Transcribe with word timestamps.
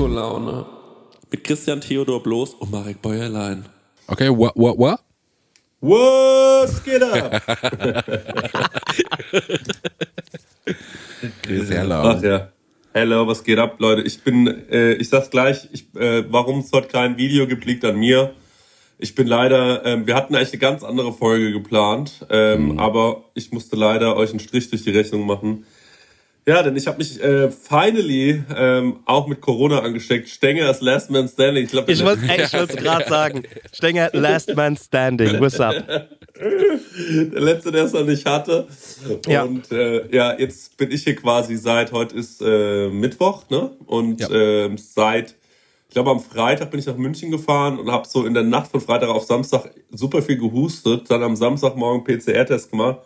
Disco-Laune. 0.00 0.64
Mit 1.30 1.44
Christian 1.44 1.82
Theodor 1.82 2.22
Bloß 2.22 2.54
und 2.54 2.70
Marek 2.70 3.02
Bäuerlein. 3.02 3.66
Okay, 4.06 4.30
what, 4.30 4.52
what, 4.56 4.78
what? 4.78 4.98
Was 5.82 6.82
geht 6.82 7.02
ab? 7.02 7.42
Sehr 11.46 11.84
laut. 11.84 12.16
Ach 12.16 12.22
ja. 12.22 12.48
Hello, 12.94 13.26
was 13.26 13.44
geht 13.44 13.58
ab, 13.58 13.76
Leute? 13.78 14.00
Ich 14.00 14.22
bin, 14.22 14.46
äh, 14.70 14.94
ich 14.94 15.10
sag's 15.10 15.28
gleich, 15.28 15.68
ich, 15.70 15.94
äh, 15.94 16.24
warum 16.32 16.60
es 16.60 16.72
heute 16.72 16.88
kein 16.88 17.18
Video 17.18 17.46
gibt, 17.46 17.66
liegt 17.66 17.84
an 17.84 17.98
mir. 17.98 18.32
Ich 18.98 19.14
bin 19.14 19.26
leider, 19.26 19.84
ähm, 19.84 20.06
wir 20.06 20.14
hatten 20.14 20.34
eigentlich 20.34 20.52
eine 20.52 20.60
ganz 20.60 20.82
andere 20.82 21.12
Folge 21.12 21.52
geplant, 21.52 22.24
ähm, 22.30 22.78
aber 22.78 23.24
ich 23.34 23.52
musste 23.52 23.76
leider 23.76 24.16
euch 24.16 24.30
einen 24.30 24.40
Strich 24.40 24.70
durch 24.70 24.82
die 24.82 24.92
Rechnung 24.92 25.26
machen. 25.26 25.66
Ja, 26.50 26.64
denn 26.64 26.74
ich 26.74 26.88
habe 26.88 26.98
mich 26.98 27.22
äh, 27.22 27.48
finally 27.48 28.42
ähm, 28.56 28.96
auch 29.04 29.28
mit 29.28 29.40
Corona 29.40 29.82
angesteckt. 29.82 30.28
Stenger 30.28 30.66
als 30.66 30.80
Last 30.80 31.08
Man 31.08 31.28
Standing. 31.28 31.66
Ich, 31.66 31.70
glaub, 31.70 31.88
Ich 31.88 32.04
wollte 32.04 32.22
es 32.26 32.50
gerade 32.76 33.08
sagen. 33.08 33.44
Stenger, 33.72 34.10
Last 34.14 34.56
Man 34.56 34.76
Standing. 34.76 35.38
What's 35.38 35.60
up? 35.60 35.76
der 36.40 37.40
letzte, 37.40 37.70
der 37.70 37.84
es 37.84 37.92
noch 37.92 38.04
nicht 38.04 38.26
hatte. 38.26 38.66
Ja. 39.28 39.44
Und 39.44 39.70
äh, 39.70 40.12
ja, 40.12 40.36
jetzt 40.36 40.76
bin 40.76 40.90
ich 40.90 41.04
hier 41.04 41.14
quasi 41.14 41.54
seit 41.56 41.92
heute 41.92 42.16
ist 42.16 42.42
äh, 42.44 42.88
Mittwoch, 42.88 43.48
ne? 43.48 43.70
Und 43.86 44.20
Ja. 44.20 44.28
ähm, 44.32 44.76
seit, 44.76 45.36
ich 45.86 45.94
glaube 45.94 46.10
am 46.10 46.18
Freitag 46.18 46.72
bin 46.72 46.80
ich 46.80 46.86
nach 46.86 46.96
München 46.96 47.30
gefahren 47.30 47.78
und 47.78 47.92
habe 47.92 48.08
so 48.08 48.26
in 48.26 48.34
der 48.34 48.42
Nacht 48.42 48.72
von 48.72 48.80
Freitag 48.80 49.08
auf 49.10 49.22
Samstag 49.22 49.70
super 49.92 50.20
viel 50.20 50.38
gehustet. 50.38 51.08
Dann 51.10 51.22
am 51.22 51.36
Samstagmorgen 51.36 52.02
PCR-Test 52.02 52.72
gemacht. 52.72 52.98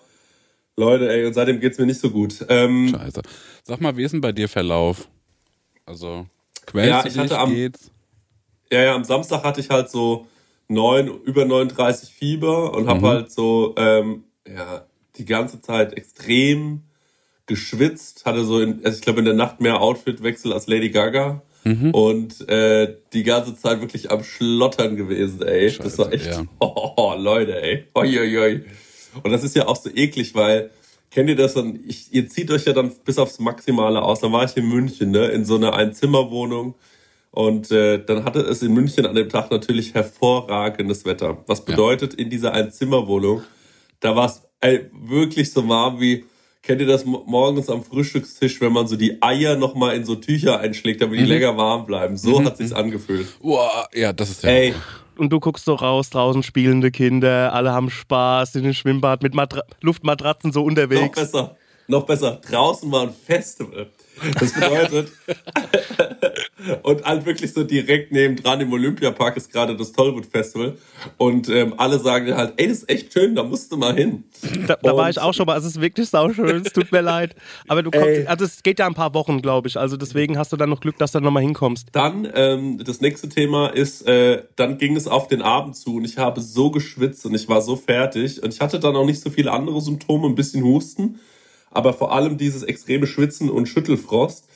Leute, 0.77 1.09
ey, 1.13 1.25
und 1.27 1.35
seitdem 1.35 1.61
geht's 1.61 1.79
mir 1.79 1.87
nicht 1.87 2.01
so 2.01 2.11
gut. 2.11 2.45
Ähm, 2.49 2.89
Scheiße. 2.91 3.23
Sag 3.65 3.81
mal, 3.81 3.97
wie 3.97 4.03
ist 4.05 4.13
denn 4.13 4.21
bei 4.21 4.33
dir 4.33 4.49
Verlauf? 4.49 5.09
Also, 5.87 6.27
quälst 6.67 6.89
Ja, 6.91 7.03
du 7.03 7.09
ich 7.09 7.15
dich, 7.15 7.23
hatte 7.23 7.39
am- 7.39 7.55
geht's? 7.55 7.91
Ja, 8.73 8.83
ja, 8.83 8.95
am 8.95 9.05
Samstag 9.05 9.45
hatte 9.45 9.61
ich 9.61 9.71
halt 9.71 9.89
so 9.91 10.27
neun, 10.69 11.07
über 11.25 11.45
39 11.45 12.09
Fieber 12.13 12.73
und 12.75 12.89
habe 12.89 13.07
halt 13.07 13.31
so, 13.31 13.75
ähm, 13.77 14.25
ja, 14.49 14.87
die 15.17 15.25
ganze 15.27 15.61
Zeit 15.61 15.93
extrem 15.93 16.83
geschwitzt, 17.47 18.25
hatte 18.25 18.45
so, 18.45 18.61
in, 18.61 18.85
also 18.85 18.97
ich 18.97 19.03
glaube 19.03 19.19
in 19.21 19.27
der 19.27 19.35
Nacht 19.35 19.61
mehr 19.61 19.81
Outfitwechsel 19.81 20.53
als 20.53 20.67
Lady 20.67 20.91
Gaga 20.91 21.43
und 21.93 22.47
äh, 22.49 22.97
die 23.13 23.23
ganze 23.23 23.57
Zeit 23.57 23.81
wirklich 23.81 24.11
am 24.11 24.25
Schlottern 24.25 24.97
gewesen, 24.97 25.41
ey. 25.43 25.67
das 25.67 25.75
Scheiße, 25.77 25.99
war 25.99 26.13
echt, 26.13 26.27
ja. 26.27 26.43
oh, 26.59 27.15
Leute, 27.17 27.63
ey. 27.63 27.87
Oi, 27.95 28.19
oi, 28.19 28.39
oi. 28.39 28.65
Und 29.23 29.31
das 29.31 29.45
ist 29.45 29.55
ja 29.57 29.67
auch 29.69 29.77
so 29.77 29.91
eklig, 29.95 30.35
weil 30.35 30.71
kennt 31.11 31.29
ihr 31.29 31.37
das 31.37 31.55
dann? 31.55 31.79
Ich, 31.87 32.13
ihr 32.13 32.29
zieht 32.29 32.51
euch 32.51 32.65
ja 32.65 32.73
dann 32.73 32.93
bis 33.05 33.19
aufs 33.19 33.39
Maximale 33.39 34.03
aus. 34.03 34.21
Dann 34.21 34.33
war 34.33 34.45
ich 34.45 34.57
in 34.57 34.69
München, 34.69 35.11
ne, 35.11 35.27
in 35.29 35.45
so 35.45 35.57
einer 35.57 35.75
Einzimmerwohnung. 35.75 36.75
Und 37.31 37.71
äh, 37.73 38.05
dann 38.05 38.25
hatte 38.25 38.41
es 38.41 38.63
in 38.63 38.73
München 38.73 39.07
an 39.07 39.15
dem 39.17 39.29
Tag 39.29 39.51
natürlich 39.51 39.95
hervorragendes 39.95 41.05
Wetter. 41.05 41.39
Was 41.47 41.65
bedeutet, 41.65 42.15
in 42.15 42.31
dieser 42.31 42.53
Einzimmerwohnung, 42.53 43.43
da 44.01 44.15
war 44.15 44.27
es 44.27 44.43
wirklich 44.93 45.53
so 45.53 45.69
warm 45.69 46.01
wie, 46.01 46.25
kennt 46.63 46.81
ihr 46.81 46.87
das 46.87 47.05
mo- 47.05 47.25
morgens 47.27 47.69
am 47.69 47.83
Frühstückstisch, 47.85 48.61
wenn 48.61 48.73
man 48.73 48.87
so 48.87 48.97
die 48.97 49.21
Eier 49.21 49.57
nochmal 49.57 49.97
in 49.97 50.05
so 50.05 50.15
Tücher 50.15 50.61
einschlägt, 50.61 51.03
damit 51.03 51.19
die 51.19 51.25
länger 51.29 51.57
warm 51.57 51.87
bleiben. 51.87 52.17
So 52.17 52.43
hat 52.45 52.57
sich's 52.57 52.73
angefühlt. 52.73 53.27
Boah, 53.43 53.89
ja, 53.93 54.13
das 54.13 54.31
ist 54.31 54.43
ja. 54.45 54.51
Ey, 54.51 54.75
Und 55.17 55.31
du 55.31 55.41
guckst 55.41 55.65
so 55.65 55.75
raus, 55.75 56.11
draußen 56.11 56.43
spielende 56.43 56.91
Kinder, 56.91 57.53
alle 57.53 57.73
haben 57.73 57.91
Spaß 57.91 58.57
in 58.57 58.65
den 58.65 58.75
Schwimmbad 58.75 59.23
mit 59.23 59.35
Matra 59.35 59.63
Luftmatratzen 59.81 60.53
so 60.53 60.61
noch 60.61 60.67
unterwegs. 60.67 61.19
besser, 61.19 61.57
noch 61.87 62.05
besser. 62.05 62.41
Draußen 62.49 62.91
war 62.91 63.03
ein 63.03 63.15
Festival. 63.15 63.91
Das 64.41 64.53
bedeutet, 64.53 65.13
und 66.83 67.05
halt 67.05 67.27
wirklich 67.27 67.53
so 67.53 67.65
direkt 67.65 68.13
nebendran 68.13 68.61
im 68.61 68.73
Olympiapark 68.73 69.37
ist 69.37 69.53
gerade 69.53 69.77
das 69.77 69.93
Tollwood 69.93 70.27
Festival. 70.27 70.77
Und 71.17 71.49
ähm, 71.49 71.75
alle 71.77 71.99
sagen 71.99 72.35
halt, 72.35 72.55
ey, 72.57 72.69
das 72.69 72.79
ist 72.79 72.91
echt 72.91 73.13
schön, 73.13 73.35
da 73.35 73.43
musst 73.43 73.73
du 73.73 73.77
mal 73.77 73.95
hin. 73.95 74.25
Da, 74.67 74.77
da 74.83 74.97
war 74.97 75.11
ich 75.11 75.19
auch 75.19 75.35
schon 75.35 75.47
mal. 75.47 75.59
Es 75.59 75.65
ist 75.65 75.81
wirklich 75.81 76.09
sauschön. 76.09 76.63
Es 76.65 76.73
tut 76.73 76.93
mir 76.93 77.01
leid. 77.01 77.35
Aber 77.69 77.83
du 77.83 77.91
kommst, 77.91 78.07
Ey. 78.07 78.27
also 78.27 78.45
es 78.45 78.63
geht 78.63 78.79
ja 78.79 78.87
ein 78.87 78.95
paar 78.95 79.15
Wochen, 79.15 79.43
glaube 79.43 79.69
ich. 79.69 79.77
Also 79.77 79.97
deswegen 79.97 80.39
hast 80.39 80.53
du 80.53 80.57
dann 80.57 80.71
noch 80.71 80.81
Glück, 80.81 80.99
dass 80.99 81.13
du 81.13 81.21
nochmal 81.21 81.43
hinkommst. 81.43 81.89
Dann, 81.93 82.29
ähm, 82.35 82.79
das 82.85 83.01
nächste 83.01 83.29
Thema 83.29 83.69
ist, 83.69 84.07
äh, 84.07 84.43
dann 84.57 84.79
ging 84.79 84.97
es 84.97 85.07
auf 85.09 85.29
den 85.29 85.43
Abend 85.43 85.77
zu 85.77 85.97
und 85.97 86.05
ich 86.05 86.19
habe 86.19 86.41
so 86.41 86.71
geschwitzt 86.71 87.27
und 87.27 87.35
ich 87.35 87.49
war 87.49 87.61
so 87.63 87.77
fertig 87.77 88.43
und 88.43 88.53
ich 88.53 88.61
hatte 88.61 88.79
dann 88.79 88.97
auch 88.97 89.07
nicht 89.07 89.21
so 89.21 89.31
viele 89.31 89.53
andere 89.53 89.81
Symptome, 89.81 90.29
ein 90.29 90.35
bisschen 90.35 90.63
Husten, 90.65 91.21
aber 91.75 91.93
vor 91.93 92.13
allem 92.13 92.39
dieses 92.39 92.63
extreme 92.63 93.07
Schwitzen 93.07 93.51
und 93.51 93.67
Schüttelfrost. 93.67 94.47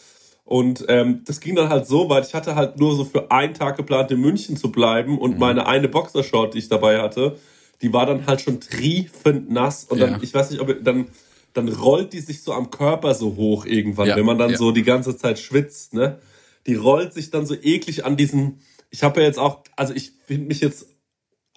Und 0.44 0.86
ähm, 0.88 1.22
das 1.26 1.40
ging 1.40 1.56
dann 1.56 1.68
halt 1.68 1.86
so 1.86 2.08
weit, 2.08 2.26
ich 2.26 2.34
hatte 2.34 2.54
halt 2.54 2.78
nur 2.80 2.96
so 2.96 3.04
für 3.04 3.30
einen 3.30 3.52
Tag 3.52 3.76
geplant, 3.76 4.10
in 4.10 4.20
München 4.20 4.56
zu 4.56 4.72
bleiben 4.72 5.18
und 5.18 5.38
meine 5.38 5.66
eine 5.66 5.88
Boxershort, 5.88 6.54
die 6.54 6.58
ich 6.58 6.68
dabei 6.70 7.02
hatte, 7.02 7.36
die 7.82 7.92
war 7.92 8.06
dann 8.06 8.26
halt 8.26 8.40
schon 8.40 8.58
triefend 8.60 9.50
nass 9.50 9.84
und 9.84 10.00
dann, 10.00 10.12
Ja. 10.12 10.18
ich 10.22 10.32
weiß 10.32 10.50
nicht, 10.50 10.60
ob 10.60 10.74
dann, 10.82 11.08
dann 11.52 11.68
rollt 11.68 12.14
die 12.14 12.20
sich 12.20 12.42
so 12.42 12.52
am 12.54 12.70
Körper 12.70 13.14
so 13.14 13.36
hoch 13.36 13.66
irgendwann, 13.66 14.08
Ja, 14.08 14.16
wenn 14.16 14.24
man 14.24 14.38
dann 14.38 14.52
ja. 14.52 14.56
so 14.56 14.72
die 14.72 14.84
ganze 14.84 15.16
Zeit 15.18 15.38
schwitzt, 15.38 15.92
ne? 15.92 16.18
Die 16.66 16.74
rollt 16.74 17.12
sich 17.12 17.30
dann 17.30 17.44
so 17.44 17.54
eklig 17.54 18.04
an 18.06 18.16
diesen, 18.16 18.60
ich 18.90 19.02
habe 19.02 19.20
ja 19.20 19.26
jetzt 19.26 19.38
auch, 19.38 19.62
also 19.76 19.92
ich 19.94 20.12
finde 20.26 20.46
mich 20.48 20.60
jetzt 20.60 20.86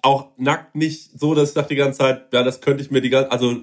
auch 0.02 0.28
nackt 0.36 0.74
nicht 0.74 1.18
so, 1.18 1.34
dass 1.34 1.50
ich 1.50 1.54
dachte 1.54 1.70
die 1.70 1.76
ganze 1.76 2.00
Zeit, 2.00 2.32
ja, 2.32 2.42
das 2.42 2.60
könnte 2.60 2.82
ich 2.82 2.90
mir 2.90 3.00
die 3.00 3.10
ganze, 3.10 3.30
also 3.32 3.56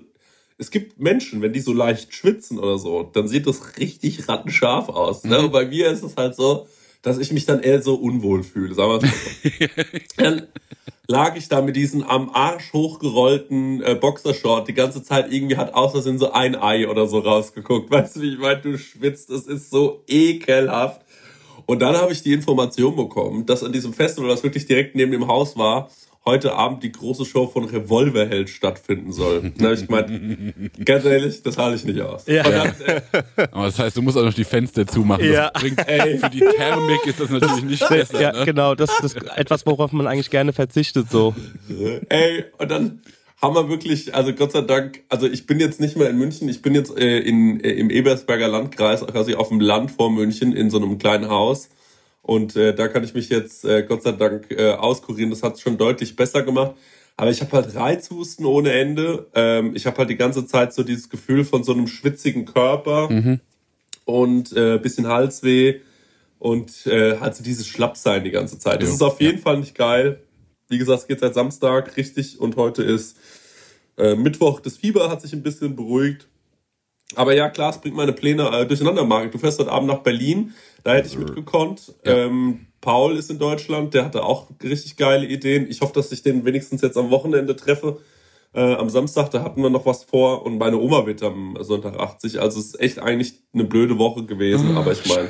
es 0.59 0.71
gibt 0.71 0.99
Menschen, 0.99 1.41
wenn 1.41 1.53
die 1.53 1.61
so 1.61 1.73
leicht 1.73 2.13
schwitzen 2.13 2.59
oder 2.59 2.77
so, 2.77 3.09
dann 3.13 3.27
sieht 3.27 3.47
das 3.47 3.77
richtig 3.77 4.27
rattenscharf 4.27 4.89
aus. 4.89 5.23
Ne? 5.23 5.39
Und 5.39 5.51
bei 5.51 5.65
mir 5.65 5.89
ist 5.89 6.03
es 6.03 6.17
halt 6.17 6.35
so, 6.35 6.67
dass 7.01 7.17
ich 7.17 7.31
mich 7.31 7.45
dann 7.45 7.61
eher 7.61 7.81
so 7.81 7.95
unwohl 7.95 8.43
fühle. 8.43 8.75
Sagen 8.75 8.91
wir 8.91 8.99
mal 8.99 9.07
so. 9.07 9.65
Dann 10.17 10.47
lag 11.07 11.37
ich 11.37 11.47
da 11.47 11.61
mit 11.61 11.77
diesen 11.77 12.03
am 12.03 12.29
Arsch 12.31 12.73
hochgerollten 12.73 13.81
äh, 13.81 13.95
Boxershort 13.95 14.67
die 14.67 14.73
ganze 14.73 15.01
Zeit 15.01 15.31
irgendwie 15.31 15.55
hat 15.55 15.73
aus 15.73 15.93
Versehen 15.93 16.19
so 16.19 16.33
ein 16.33 16.61
Ei 16.61 16.89
oder 16.89 17.07
so 17.07 17.19
rausgeguckt. 17.19 17.89
Weißt 17.91 18.17
du, 18.17 18.21
wie 18.21 18.33
ich 18.33 18.39
meine, 18.39 18.59
du 18.59 18.77
schwitzt, 18.77 19.29
das 19.29 19.47
ist 19.47 19.71
so 19.71 20.03
ekelhaft. 20.07 21.01
Und 21.65 21.79
dann 21.79 21.95
habe 21.95 22.11
ich 22.11 22.21
die 22.21 22.33
Information 22.33 22.97
bekommen, 22.97 23.45
dass 23.45 23.63
an 23.63 23.71
diesem 23.71 23.93
Festival, 23.93 24.29
das 24.29 24.43
wirklich 24.43 24.65
direkt 24.65 24.95
neben 24.95 25.11
dem 25.13 25.27
Haus 25.27 25.55
war, 25.55 25.89
heute 26.29 26.53
Abend 26.53 26.83
die 26.83 26.91
große 26.91 27.25
Show 27.25 27.47
von 27.47 27.65
Revolverheld 27.65 28.49
stattfinden 28.49 29.11
soll. 29.11 29.51
Da 29.59 29.65
habe 29.65 29.75
ich 29.75 29.87
gemeint, 29.87 30.85
ganz 30.85 31.05
ehrlich, 31.05 31.43
das 31.43 31.57
halte 31.57 31.75
ich 31.75 31.83
nicht 31.83 32.01
aus. 32.01 32.25
Ja. 32.27 32.43
Dann, 32.43 32.73
Aber 33.51 33.65
das 33.65 33.79
heißt, 33.79 33.97
du 33.97 34.01
musst 34.01 34.17
auch 34.17 34.23
noch 34.23 34.33
die 34.33 34.43
Fenster 34.43 34.85
zumachen. 34.85 35.25
Ja. 35.25 35.49
Das 35.51 35.61
bringt, 35.61 35.81
für 35.81 36.29
die 36.29 36.39
Thermik 36.39 37.05
ist 37.05 37.19
das 37.19 37.29
natürlich 37.29 37.63
nicht 37.63 37.89
besser. 37.89 38.21
Ja, 38.21 38.31
ne? 38.31 38.45
genau. 38.45 38.75
Das 38.75 38.99
ist 39.01 39.17
etwas, 39.35 39.65
worauf 39.65 39.91
man 39.91 40.07
eigentlich 40.07 40.29
gerne 40.29 40.53
verzichtet. 40.53 41.09
So. 41.09 41.35
Ey, 42.09 42.45
und 42.57 42.71
dann 42.71 43.01
haben 43.41 43.55
wir 43.55 43.69
wirklich, 43.69 44.13
also 44.15 44.33
Gott 44.33 44.51
sei 44.51 44.61
Dank, 44.61 45.01
also 45.09 45.27
ich 45.27 45.45
bin 45.45 45.59
jetzt 45.59 45.79
nicht 45.79 45.95
mehr 45.95 46.09
in 46.09 46.17
München, 46.17 46.49
ich 46.49 46.61
bin 46.61 46.75
jetzt 46.75 46.95
äh, 46.97 47.19
in, 47.19 47.59
äh, 47.61 47.71
im 47.71 47.89
Ebersberger 47.89 48.47
Landkreis, 48.47 49.05
quasi 49.05 49.35
auf 49.35 49.49
dem 49.49 49.59
Land 49.59 49.91
vor 49.91 50.11
München 50.11 50.53
in 50.53 50.69
so 50.69 50.77
einem 50.77 50.97
kleinen 50.97 51.29
Haus. 51.29 51.69
Und 52.21 52.55
äh, 52.55 52.75
da 52.75 52.87
kann 52.87 53.03
ich 53.03 53.13
mich 53.13 53.29
jetzt 53.29 53.65
äh, 53.65 53.83
Gott 53.83 54.03
sei 54.03 54.11
Dank 54.11 54.51
äh, 54.51 54.73
auskurieren. 54.73 55.29
Das 55.29 55.43
hat 55.43 55.55
es 55.55 55.61
schon 55.61 55.77
deutlich 55.77 56.15
besser 56.15 56.43
gemacht. 56.43 56.75
Aber 57.17 57.31
ich 57.31 57.41
habe 57.41 57.51
halt 57.51 57.75
Reizhusten 57.75 58.45
ohne 58.45 58.71
Ende. 58.71 59.27
Ähm, 59.35 59.75
ich 59.75 59.85
habe 59.85 59.97
halt 59.97 60.09
die 60.09 60.15
ganze 60.15 60.45
Zeit 60.45 60.73
so 60.73 60.83
dieses 60.83 61.09
Gefühl 61.09 61.43
von 61.43 61.65
so 61.65 61.73
einem 61.73 61.87
schwitzigen 61.87 62.45
Körper 62.45 63.09
und 64.05 64.53
äh, 64.53 64.77
bisschen 64.77 65.07
Halsweh 65.07 65.81
und 66.37 66.87
äh, 66.87 67.19
halt 67.19 67.35
so 67.35 67.43
dieses 67.43 67.67
Schlappsein 67.67 68.23
die 68.23 68.31
ganze 68.31 68.57
Zeit. 68.57 68.81
Das 68.81 68.87
Jo, 68.87 68.95
ist 68.95 69.01
auf 69.01 69.19
jeden 69.19 69.39
Fall 69.39 69.59
nicht 69.59 69.75
geil. 69.75 70.23
Wie 70.69 70.77
gesagt, 70.77 71.01
es 71.01 71.07
geht 71.07 71.19
seit 71.19 71.33
Samstag 71.33 71.97
richtig 71.97 72.39
und 72.39 72.55
heute 72.55 72.83
ist 72.83 73.17
äh, 73.97 74.15
Mittwoch. 74.15 74.61
Das 74.61 74.77
Fieber 74.77 75.09
hat 75.09 75.21
sich 75.21 75.33
ein 75.33 75.43
bisschen 75.43 75.75
beruhigt. 75.75 76.28
Aber 77.15 77.33
ja, 77.35 77.49
klar, 77.49 77.71
es 77.71 77.79
bringt 77.79 77.95
meine 77.95 78.13
Pläne 78.13 78.49
äh, 78.49 78.65
durcheinander, 78.65 79.03
Marek. 79.03 79.31
Du 79.31 79.37
fährst 79.39 79.59
heute 79.59 79.71
Abend 79.71 79.87
nach 79.89 79.99
Berlin. 79.99 80.53
Da 80.83 80.93
hätte 80.93 81.07
ich 81.07 81.17
mitgekonnt. 81.17 81.93
Ja. 82.05 82.25
Ähm, 82.25 82.67
Paul 82.81 83.17
ist 83.17 83.29
in 83.29 83.39
Deutschland. 83.39 83.93
Der 83.93 84.05
hatte 84.05 84.23
auch 84.23 84.47
richtig 84.63 84.95
geile 84.95 85.25
Ideen. 85.25 85.67
Ich 85.69 85.81
hoffe, 85.81 85.93
dass 85.93 86.11
ich 86.11 86.21
den 86.23 86.45
wenigstens 86.45 86.81
jetzt 86.81 86.97
am 86.97 87.09
Wochenende 87.09 87.55
treffe. 87.55 87.97
Äh, 88.53 88.61
am 88.75 88.89
Samstag, 88.89 89.29
da 89.31 89.43
hatten 89.43 89.61
wir 89.61 89.69
noch 89.69 89.85
was 89.85 90.03
vor. 90.05 90.45
Und 90.45 90.57
meine 90.59 90.77
Oma 90.77 91.05
wird 91.05 91.21
am 91.23 91.57
Sonntag 91.59 91.99
80. 91.99 92.39
Also 92.39 92.59
es 92.59 92.67
ist 92.67 92.79
echt 92.79 92.99
eigentlich 92.99 93.33
eine 93.53 93.65
blöde 93.65 93.97
Woche 93.97 94.23
gewesen. 94.25 94.77
aber 94.77 94.91
ich 94.91 95.05
meine, 95.07 95.29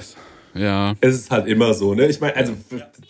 Ja. 0.53 0.93
es 1.01 1.15
ist 1.15 1.31
halt 1.31 1.47
immer 1.47 1.73
so, 1.73 1.93
ne? 1.95 2.07
Ich 2.07 2.19
meine, 2.21 2.35
also 2.35 2.53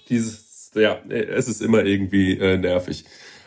dieses, 0.09 0.71
ja, 0.75 0.99
es 1.09 1.47
ist 1.47 1.61
immer 1.61 1.83
irgendwie 1.83 2.37
äh, 2.37 2.57
nervig. 2.57 3.03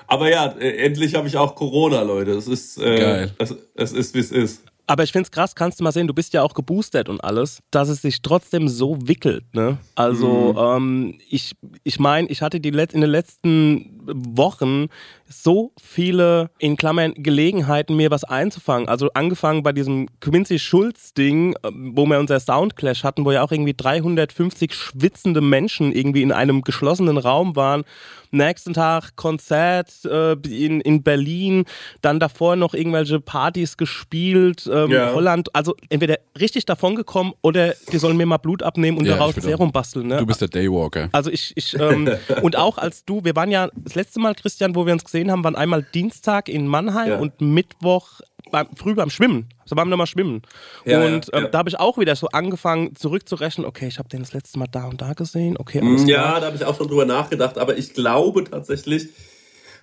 Aber 0.06 0.30
ja, 0.30 0.46
äh, 0.58 0.76
endlich 0.84 1.14
habe 1.14 1.26
ich 1.28 1.36
auch 1.36 1.54
Corona, 1.54 2.02
Leute. 2.02 2.32
Es 2.32 2.46
ist, 2.48 2.78
äh, 2.78 2.98
Geil. 2.98 3.32
Es, 3.38 3.54
es 3.74 3.92
ist, 3.92 4.14
wie 4.14 4.18
es 4.18 4.30
ist. 4.32 4.62
Aber 4.86 5.04
ich 5.04 5.12
finde 5.12 5.26
es 5.26 5.30
krass, 5.30 5.54
kannst 5.54 5.78
du 5.80 5.84
mal 5.84 5.92
sehen, 5.92 6.06
du 6.06 6.14
bist 6.14 6.32
ja 6.32 6.42
auch 6.42 6.54
geboostert 6.54 7.08
und 7.08 7.22
alles, 7.22 7.60
dass 7.70 7.88
es 7.88 8.02
sich 8.02 8.20
trotzdem 8.20 8.68
so 8.68 8.96
wickelt. 9.06 9.44
Ne? 9.54 9.78
Also 9.94 10.54
ähm, 10.58 11.18
ich, 11.28 11.52
ich 11.84 12.00
meine, 12.00 12.28
ich 12.28 12.42
hatte 12.42 12.60
die 12.60 12.70
Let 12.70 12.92
in 12.92 13.00
den 13.00 13.10
letzten 13.10 14.00
Wochen 14.04 14.88
so 15.32 15.72
viele, 15.80 16.50
in 16.58 16.76
Klammern, 16.76 17.14
Gelegenheiten, 17.16 17.96
mir 17.96 18.10
was 18.10 18.24
einzufangen. 18.24 18.88
Also 18.88 19.10
angefangen 19.14 19.62
bei 19.62 19.72
diesem 19.72 20.08
Quincy 20.20 20.58
Schulz-Ding, 20.58 21.54
äh, 21.54 21.70
wo 21.72 22.06
wir 22.06 22.18
unser 22.18 22.38
Soundclash 22.40 23.04
hatten, 23.04 23.24
wo 23.24 23.32
ja 23.32 23.42
auch 23.42 23.52
irgendwie 23.52 23.74
350 23.74 24.74
schwitzende 24.74 25.40
Menschen 25.40 25.92
irgendwie 25.92 26.22
in 26.22 26.32
einem 26.32 26.62
geschlossenen 26.62 27.18
Raum 27.18 27.56
waren 27.56 27.84
nächsten 28.32 28.72
Tag 28.72 29.14
Konzert 29.16 30.04
äh, 30.04 30.32
in, 30.32 30.80
in 30.80 31.02
Berlin, 31.02 31.64
dann 32.00 32.18
davor 32.18 32.56
noch 32.56 32.74
irgendwelche 32.74 33.20
Partys 33.20 33.76
gespielt, 33.76 34.68
ähm, 34.72 34.90
Ja. 34.90 35.12
Holland, 35.12 35.54
also 35.54 35.76
entweder 35.90 36.18
richtig 36.40 36.64
davon 36.66 36.94
gekommen 36.96 37.34
oder 37.42 37.74
die 37.92 37.98
sollen 37.98 38.16
mir 38.16 38.26
mal 38.26 38.38
Blut 38.38 38.62
abnehmen 38.62 38.98
und 38.98 39.04
Ja, 39.04 39.16
daraus 39.16 39.34
Serum 39.34 39.70
basteln. 39.70 40.08
Ne? 40.08 40.16
Du 40.16 40.26
bist 40.26 40.40
der 40.40 40.48
Daywalker. 40.48 41.08
Also 41.12 41.30
ich, 41.30 41.52
ich 41.56 41.78
ähm, 41.78 42.08
und 42.42 42.56
auch 42.56 42.78
als 42.78 43.04
du, 43.04 43.24
wir 43.24 43.36
waren 43.36 43.50
ja 43.50 43.68
das 43.76 43.94
letzte 43.94 44.18
Mal, 44.20 44.34
Christian, 44.34 44.74
wo 44.74 44.86
wir 44.86 44.92
uns 44.92 45.04
gesehen 45.04 45.21
haben, 45.30 45.44
waren 45.44 45.56
einmal 45.56 45.82
Dienstag 45.82 46.48
in 46.48 46.66
Mannheim 46.66 47.08
Ja. 47.10 47.18
und 47.18 47.40
Mittwoch 47.40 48.20
beim, 48.50 48.66
früh 48.76 48.94
beim 48.94 49.10
Schwimmen. 49.10 49.48
Also 49.60 49.76
waren 49.76 49.86
wir 49.88 49.92
nochmal 49.92 50.06
schwimmen. 50.06 50.42
Ja, 50.84 51.04
und 51.04 51.28
ja, 51.28 51.38
ähm, 51.38 51.44
ja. 51.44 51.48
da 51.50 51.58
habe 51.58 51.68
ich 51.68 51.78
auch 51.78 51.98
wieder 51.98 52.16
so 52.16 52.28
angefangen 52.28 52.94
zurückzurechnen, 52.96 53.66
okay, 53.66 53.86
ich 53.86 53.98
habe 53.98 54.08
den 54.08 54.20
das 54.20 54.32
letzte 54.32 54.58
Mal 54.58 54.66
da 54.66 54.86
und 54.86 55.00
da 55.00 55.12
gesehen, 55.12 55.56
okay, 55.58 55.80
Mm. 55.80 56.06
Ja, 56.08 56.40
da 56.40 56.46
habe 56.46 56.56
ich 56.56 56.64
auch 56.64 56.76
schon 56.76 56.88
drüber 56.88 57.04
nachgedacht, 57.06 57.58
aber 57.58 57.76
ich 57.78 57.94
glaube 57.94 58.44
tatsächlich, 58.44 59.08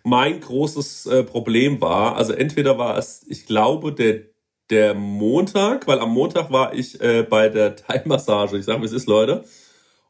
mein 0.03 0.39
großes 0.39 1.05
äh, 1.07 1.23
Problem 1.23 1.81
war, 1.81 2.15
also 2.15 2.33
entweder 2.33 2.77
war 2.77 2.97
es, 2.97 3.25
ich 3.27 3.45
glaube, 3.45 3.91
der, 3.93 4.21
der 4.69 4.93
Montag, 4.93 5.87
weil 5.87 5.99
am 5.99 6.11
Montag 6.11 6.51
war 6.51 6.73
ich 6.73 7.01
äh, 7.01 7.23
bei 7.23 7.49
der 7.49 7.75
Thai-Massage. 7.75 8.57
Ich 8.57 8.65
sage, 8.65 8.81
wie 8.81 8.85
es 8.85 8.91
ist, 8.93 9.07
Leute. 9.07 9.43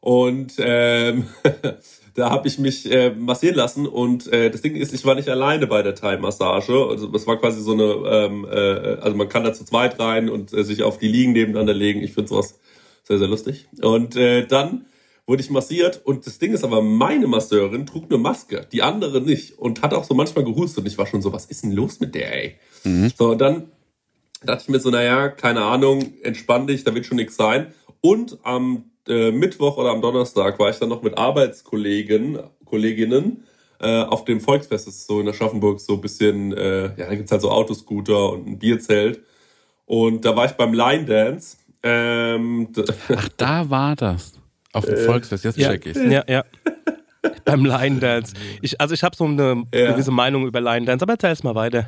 Und 0.00 0.54
ähm, 0.58 1.28
da 2.14 2.30
habe 2.30 2.48
ich 2.48 2.58
mich 2.58 2.90
äh, 2.90 3.10
massieren 3.10 3.56
lassen 3.56 3.86
und 3.86 4.26
äh, 4.32 4.50
das 4.50 4.62
Ding 4.62 4.76
ist, 4.76 4.92
ich 4.92 5.04
war 5.04 5.14
nicht 5.14 5.28
alleine 5.28 5.66
bei 5.66 5.82
der 5.82 5.94
Thai-Massage. 5.94 6.86
Also 6.88 7.06
das 7.06 7.26
war 7.26 7.38
quasi 7.38 7.60
so 7.62 7.72
eine, 7.72 7.84
ähm, 7.84 8.46
äh, 8.50 9.00
also 9.00 9.16
man 9.16 9.28
kann 9.28 9.44
da 9.44 9.52
zu 9.52 9.64
zweit 9.64 9.98
rein 9.98 10.28
und 10.28 10.52
äh, 10.52 10.64
sich 10.64 10.82
auf 10.82 10.98
die 10.98 11.08
Liegen 11.08 11.32
nebeneinander 11.32 11.74
legen. 11.74 12.02
Ich 12.02 12.12
finde 12.12 12.28
sowas 12.28 12.58
sehr, 13.04 13.18
sehr 13.18 13.28
lustig. 13.28 13.68
Und 13.82 14.16
äh, 14.16 14.46
dann 14.46 14.86
wurde 15.26 15.42
ich 15.42 15.50
massiert 15.50 16.00
und 16.04 16.26
das 16.26 16.38
Ding 16.38 16.52
ist 16.52 16.64
aber, 16.64 16.82
meine 16.82 17.28
Masseurin 17.28 17.86
trug 17.86 18.06
eine 18.10 18.18
Maske, 18.18 18.66
die 18.72 18.82
andere 18.82 19.20
nicht 19.20 19.58
und 19.58 19.82
hat 19.82 19.94
auch 19.94 20.04
so 20.04 20.14
manchmal 20.14 20.44
gehustet 20.44 20.78
und 20.78 20.86
ich 20.86 20.98
war 20.98 21.06
schon 21.06 21.22
so, 21.22 21.32
was 21.32 21.46
ist 21.46 21.62
denn 21.62 21.72
los 21.72 22.00
mit 22.00 22.14
der, 22.16 22.34
ey? 22.44 22.56
So, 23.16 23.30
und 23.30 23.40
dann 23.40 23.70
dachte 24.44 24.62
ich 24.64 24.68
mir 24.68 24.80
so, 24.80 24.90
naja, 24.90 25.28
keine 25.28 25.62
Ahnung, 25.62 26.14
entspann 26.22 26.66
dich, 26.66 26.84
da 26.84 26.94
wird 26.94 27.06
schon 27.06 27.16
nichts 27.16 27.36
sein. 27.36 27.72
Und 28.00 28.38
am 28.42 28.90
äh, 29.10 29.30
Mittwoch 29.32 29.76
oder 29.76 29.90
am 29.90 30.00
Donnerstag 30.00 30.58
war 30.58 30.70
ich 30.70 30.78
dann 30.78 30.88
noch 30.88 31.02
mit 31.02 31.18
Arbeitskollegen, 31.18 32.38
Kolleginnen 32.64 33.44
äh, 33.80 34.02
auf 34.02 34.24
dem 34.24 34.40
Volksfest, 34.40 34.86
das 34.86 34.94
ist 34.94 35.06
so 35.06 35.20
in 35.20 35.28
Aschaffenburg 35.28 35.80
so 35.80 35.94
ein 35.94 36.00
bisschen, 36.00 36.52
äh, 36.52 36.84
ja, 36.96 37.06
da 37.08 37.14
gibt's 37.14 37.32
halt 37.32 37.42
so 37.42 37.50
Autoscooter 37.50 38.32
und 38.32 38.46
ein 38.46 38.58
Bierzelt. 38.58 39.20
Und 39.86 40.24
da 40.24 40.36
war 40.36 40.44
ich 40.46 40.52
beim 40.52 40.72
Line 40.72 41.04
Dance. 41.04 41.56
Ähm, 41.82 42.68
Ach, 43.16 43.28
da 43.36 43.68
war 43.70 43.96
das. 43.96 44.34
Auf 44.72 44.84
dem 44.84 44.96
Volksfest, 44.98 45.44
jetzt 45.44 45.58
Ja, 45.58 45.70
check 45.70 45.86
ich's. 45.86 45.98
ja, 45.98 46.22
ja. 46.28 46.44
Beim 47.44 47.64
Line 47.64 47.98
Dance. 47.98 48.34
Ich, 48.62 48.80
also 48.80 48.94
ich 48.94 49.02
habe 49.02 49.16
so 49.16 49.24
eine 49.24 49.64
Ja. 49.74 49.92
gewisse 49.92 50.10
Meinung 50.12 50.46
über 50.46 50.60
Line 50.60 50.86
Dance, 50.86 51.02
aber 51.02 51.14
erzähl's 51.14 51.42
mal 51.42 51.54
weiter. 51.54 51.86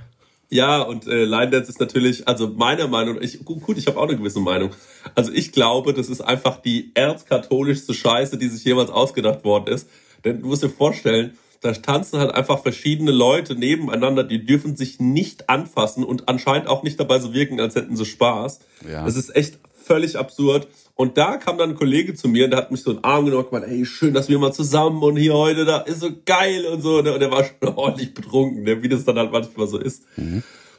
Ja, 0.53 0.83
und 0.83 1.07
äh, 1.07 1.25
Line 1.25 1.51
Dance 1.51 1.71
ist 1.71 1.81
natürlich, 1.81 2.29
also 2.29 2.47
meiner 2.47 2.87
Meinung, 2.87 3.17
ich, 3.23 3.43
gut, 3.43 3.79
ich 3.79 3.87
habe 3.87 3.99
auch 3.99 4.07
eine 4.07 4.19
gewisse 4.19 4.41
Meinung. 4.41 4.69
Also 5.15 5.33
ich 5.33 5.51
glaube, 5.51 5.95
das 5.95 6.11
ist 6.11 6.21
einfach 6.21 6.61
die 6.61 6.91
erzkatholischste 6.93 7.95
Scheiße, 7.95 8.37
die 8.37 8.49
sich 8.49 8.63
jemals 8.63 8.91
ausgedacht 8.91 9.45
worden 9.45 9.73
ist. 9.73 9.89
Denn 10.27 10.43
du 10.43 10.49
musst 10.49 10.63
dir 10.63 10.69
vorstellen, 10.69 11.39
da 11.63 11.73
tanzen 11.73 12.19
halt 12.19 12.33
einfach 12.33 12.61
verschiedene 12.61 13.13
Leute 13.13 13.55
nebeneinander, 13.55 14.25
die 14.25 14.45
dürfen 14.45 14.77
sich 14.77 15.01
nicht 15.01 15.49
anfassen 15.49 16.05
und 16.05 16.29
anscheinend 16.29 16.69
auch 16.69 16.83
nicht 16.83 17.01
dabei 17.01 17.19
so 17.19 17.33
wirken, 17.33 17.59
als 17.59 17.75
hätten 17.75 17.97
sie 17.97 18.05
Spaß. 18.05 18.61
Ja. 18.87 19.07
Das 19.07 19.17
ist 19.17 19.35
echt 19.35 19.59
völlig 19.83 20.19
absurd. 20.19 20.69
Und 20.95 21.17
da 21.17 21.37
kam 21.39 21.59
dann 21.59 21.71
ein 21.71 21.77
Kollege 21.77 22.15
zu 22.15 22.29
mir 22.29 22.45
und 22.45 22.51
der 22.51 22.61
hat 22.61 22.71
mich 22.71 22.83
so 22.83 22.91
in 22.91 22.99
den 22.99 23.05
Arm 23.05 23.25
genommen 23.25 23.45
und 23.45 23.51
gemeint, 23.51 23.71
hey, 23.71 23.87
schön, 23.87 24.13
dass 24.13 24.29
wir 24.29 24.39
mal 24.39 24.53
zusammen 24.53 25.03
und 25.03 25.17
hier 25.17 25.35
heute, 25.35 25.65
da 25.65 25.79
ist 25.79 26.01
so 26.01 26.11
geil 26.25 26.67
und 26.67 26.83
so. 26.83 27.01
ne? 27.01 27.15
Und 27.15 27.21
der 27.21 27.31
war 27.31 27.45
schon 27.45 27.69
ordentlich 27.77 28.15
betrunken, 28.15 28.63
ne? 28.65 28.83
wie 28.83 28.89
das 28.89 29.05
dann 29.05 29.17
halt 29.19 29.33
manchmal 29.33 29.67
so 29.67 29.79
ist. 29.79 30.05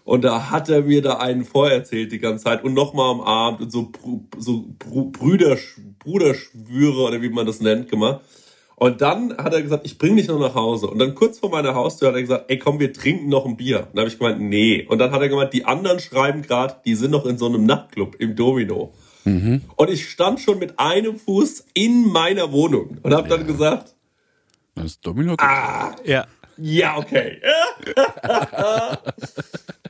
Und 0.05 0.23
da 0.23 0.51
hat 0.51 0.69
er 0.69 0.81
mir 0.81 1.01
da 1.01 1.17
einen 1.17 1.45
vorerzählt 1.45 2.11
die 2.11 2.19
ganze 2.19 2.43
Zeit 2.43 2.63
und 2.63 2.73
nochmal 2.73 3.11
am 3.11 3.21
Abend 3.21 3.61
und 3.61 3.71
so, 3.71 3.91
so 4.37 4.65
Brüder, 4.77 5.57
Bruderschwüre 5.99 7.01
oder 7.01 7.21
wie 7.21 7.29
man 7.29 7.45
das 7.45 7.61
nennt 7.61 7.89
gemacht. 7.89 8.21
Und 8.75 9.01
dann 9.01 9.37
hat 9.37 9.53
er 9.53 9.61
gesagt, 9.61 9.85
ich 9.85 9.97
bring 9.97 10.17
dich 10.17 10.27
noch 10.27 10.39
nach 10.39 10.55
Hause. 10.55 10.87
Und 10.87 10.99
dann 10.99 11.15
kurz 11.15 11.39
vor 11.39 11.49
meiner 11.49 11.73
Haustür 11.73 12.09
hat 12.09 12.15
er 12.15 12.21
gesagt, 12.21 12.45
ey 12.49 12.59
komm, 12.59 12.79
wir 12.79 12.91
trinken 12.91 13.29
noch 13.29 13.45
ein 13.45 13.55
Bier. 13.55 13.79
Und 13.79 13.95
dann 13.95 13.99
habe 13.99 14.09
ich 14.09 14.19
gemeint, 14.19 14.41
nee. 14.41 14.85
Und 14.87 14.99
dann 14.99 15.11
hat 15.11 15.21
er 15.21 15.29
gemeint, 15.29 15.53
die 15.53 15.65
anderen 15.65 15.99
schreiben 15.99 16.41
gerade, 16.41 16.75
die 16.85 16.95
sind 16.95 17.11
noch 17.11 17.25
in 17.25 17.37
so 17.37 17.45
einem 17.45 17.65
Nachtclub 17.65 18.15
im 18.19 18.35
Domino. 18.35 18.93
Und 19.75 19.89
ich 19.89 20.09
stand 20.09 20.39
schon 20.39 20.59
mit 20.59 20.79
einem 20.79 21.17
Fuß 21.17 21.65
in 21.73 22.07
meiner 22.07 22.51
Wohnung 22.51 22.97
und 23.03 23.13
habe 23.13 23.29
dann 23.29 23.47
gesagt, 23.47 23.95
Das 24.75 24.85
ist 24.85 25.05
Domino. 25.05 25.35
Ja. 26.03 26.27
ja, 26.57 26.97
okay. 26.97 27.41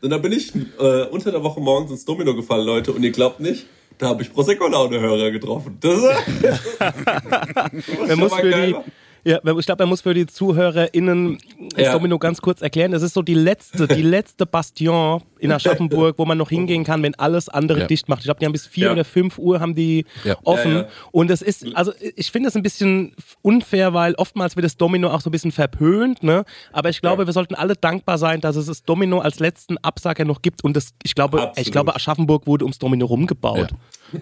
und 0.02 0.10
dann 0.10 0.22
bin 0.22 0.32
ich 0.32 0.54
äh, 0.56 1.06
unter 1.06 1.32
der 1.32 1.44
Woche 1.44 1.60
morgens 1.60 1.92
ins 1.92 2.06
Domino 2.06 2.36
gefallen, 2.36 2.66
Leute, 2.66 2.92
und 2.92 3.04
ihr 3.04 3.12
glaubt 3.12 3.40
nicht, 3.40 3.66
da 3.98 4.08
habe 4.08 4.24
ich 4.24 4.34
Prosecco-Laune-Hörer 4.34 5.32
getroffen. 5.32 5.78
Das 5.80 6.02
Man 8.08 8.20
muss 8.20 8.34
für 8.36 8.52
die. 8.52 8.76
Ja, 9.26 9.40
ich 9.44 9.66
glaube, 9.66 9.84
man 9.84 9.90
muss 9.90 10.02
für 10.02 10.14
die 10.14 10.26
ZuhörerInnen 10.26 11.38
das 11.76 11.86
Ja. 11.88 11.94
Domino 11.94 12.20
ganz 12.20 12.42
kurz 12.42 12.62
erklären. 12.62 12.92
Das 12.92 13.02
ist 13.02 13.14
so 13.14 13.22
die 13.22 13.34
letzte, 13.34 13.88
die 13.88 14.02
letzte 14.02 14.46
Bastion 14.46 15.22
in 15.40 15.52
Aschaffenburg, 15.52 16.18
wo 16.18 16.26
man 16.26 16.38
noch 16.38 16.50
hingehen 16.50 16.84
kann, 16.84 17.04
wenn 17.04 17.16
alles 17.16 17.50
andere 17.50 17.82
Ja. 17.82 17.88
dicht 17.88 18.08
macht. 18.10 18.20
Ich 18.20 18.26
glaube, 18.26 18.40
die 18.40 18.46
haben 18.46 18.54
bis 18.54 18.66
4 18.68 18.86
Ja. 18.88 18.92
oder 18.94 19.04
5 19.06 19.38
Uhr 19.38 19.60
haben 19.60 19.76
die 19.76 20.06
offen. 20.44 20.86
Und 21.12 21.32
es 21.32 21.42
ist, 21.42 21.66
also 21.76 21.92
ich 22.16 22.32
finde 22.32 22.50
es 22.50 22.56
ein 22.56 22.64
bisschen 22.64 23.14
unfair, 23.42 23.94
weil 23.94 24.16
oftmals 24.16 24.56
wird 24.56 24.66
das 24.66 24.78
Domino 24.78 25.10
auch 25.10 25.22
so 25.22 25.30
ein 25.30 25.32
bisschen 25.32 25.52
verpönt, 25.52 26.24
ne? 26.24 26.46
Aber 26.72 26.90
ich 26.90 27.02
glaube, 27.02 27.26
wir 27.26 27.34
sollten 27.34 27.56
alle 27.56 27.76
dankbar 27.76 28.18
sein, 28.18 28.42
dass 28.42 28.56
es 28.56 28.66
das 28.68 28.84
Domino 28.84 29.20
als 29.20 29.40
letzten 29.40 29.78
Absager 29.80 30.26
noch 30.26 30.42
gibt. 30.42 30.64
Und 30.64 30.76
das, 30.76 30.94
ich 31.04 31.16
glaube, 31.16 31.42
Absolut. 31.42 31.66
ich 31.68 31.72
glaube, 31.72 31.96
Aschaffenburg 31.96 32.48
wurde 32.48 32.66
ums 32.66 32.80
Domino 32.80 33.06
rumgebaut. 33.06 33.70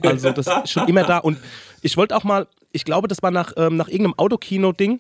Also 0.04 0.32
das 0.32 0.48
ist 0.48 0.70
schon 0.72 0.88
immer 0.88 1.04
da. 1.04 1.18
Und 1.20 1.38
ich 1.82 1.98
wollte 1.98 2.16
auch 2.16 2.24
mal, 2.24 2.48
ich 2.72 2.86
glaube, 2.86 3.08
das 3.08 3.22
war 3.24 3.32
nach, 3.32 3.54
ähm, 3.58 3.76
nach 3.78 3.88
irgendeinem 3.88 4.16
Autokino-Ding. 4.18 5.00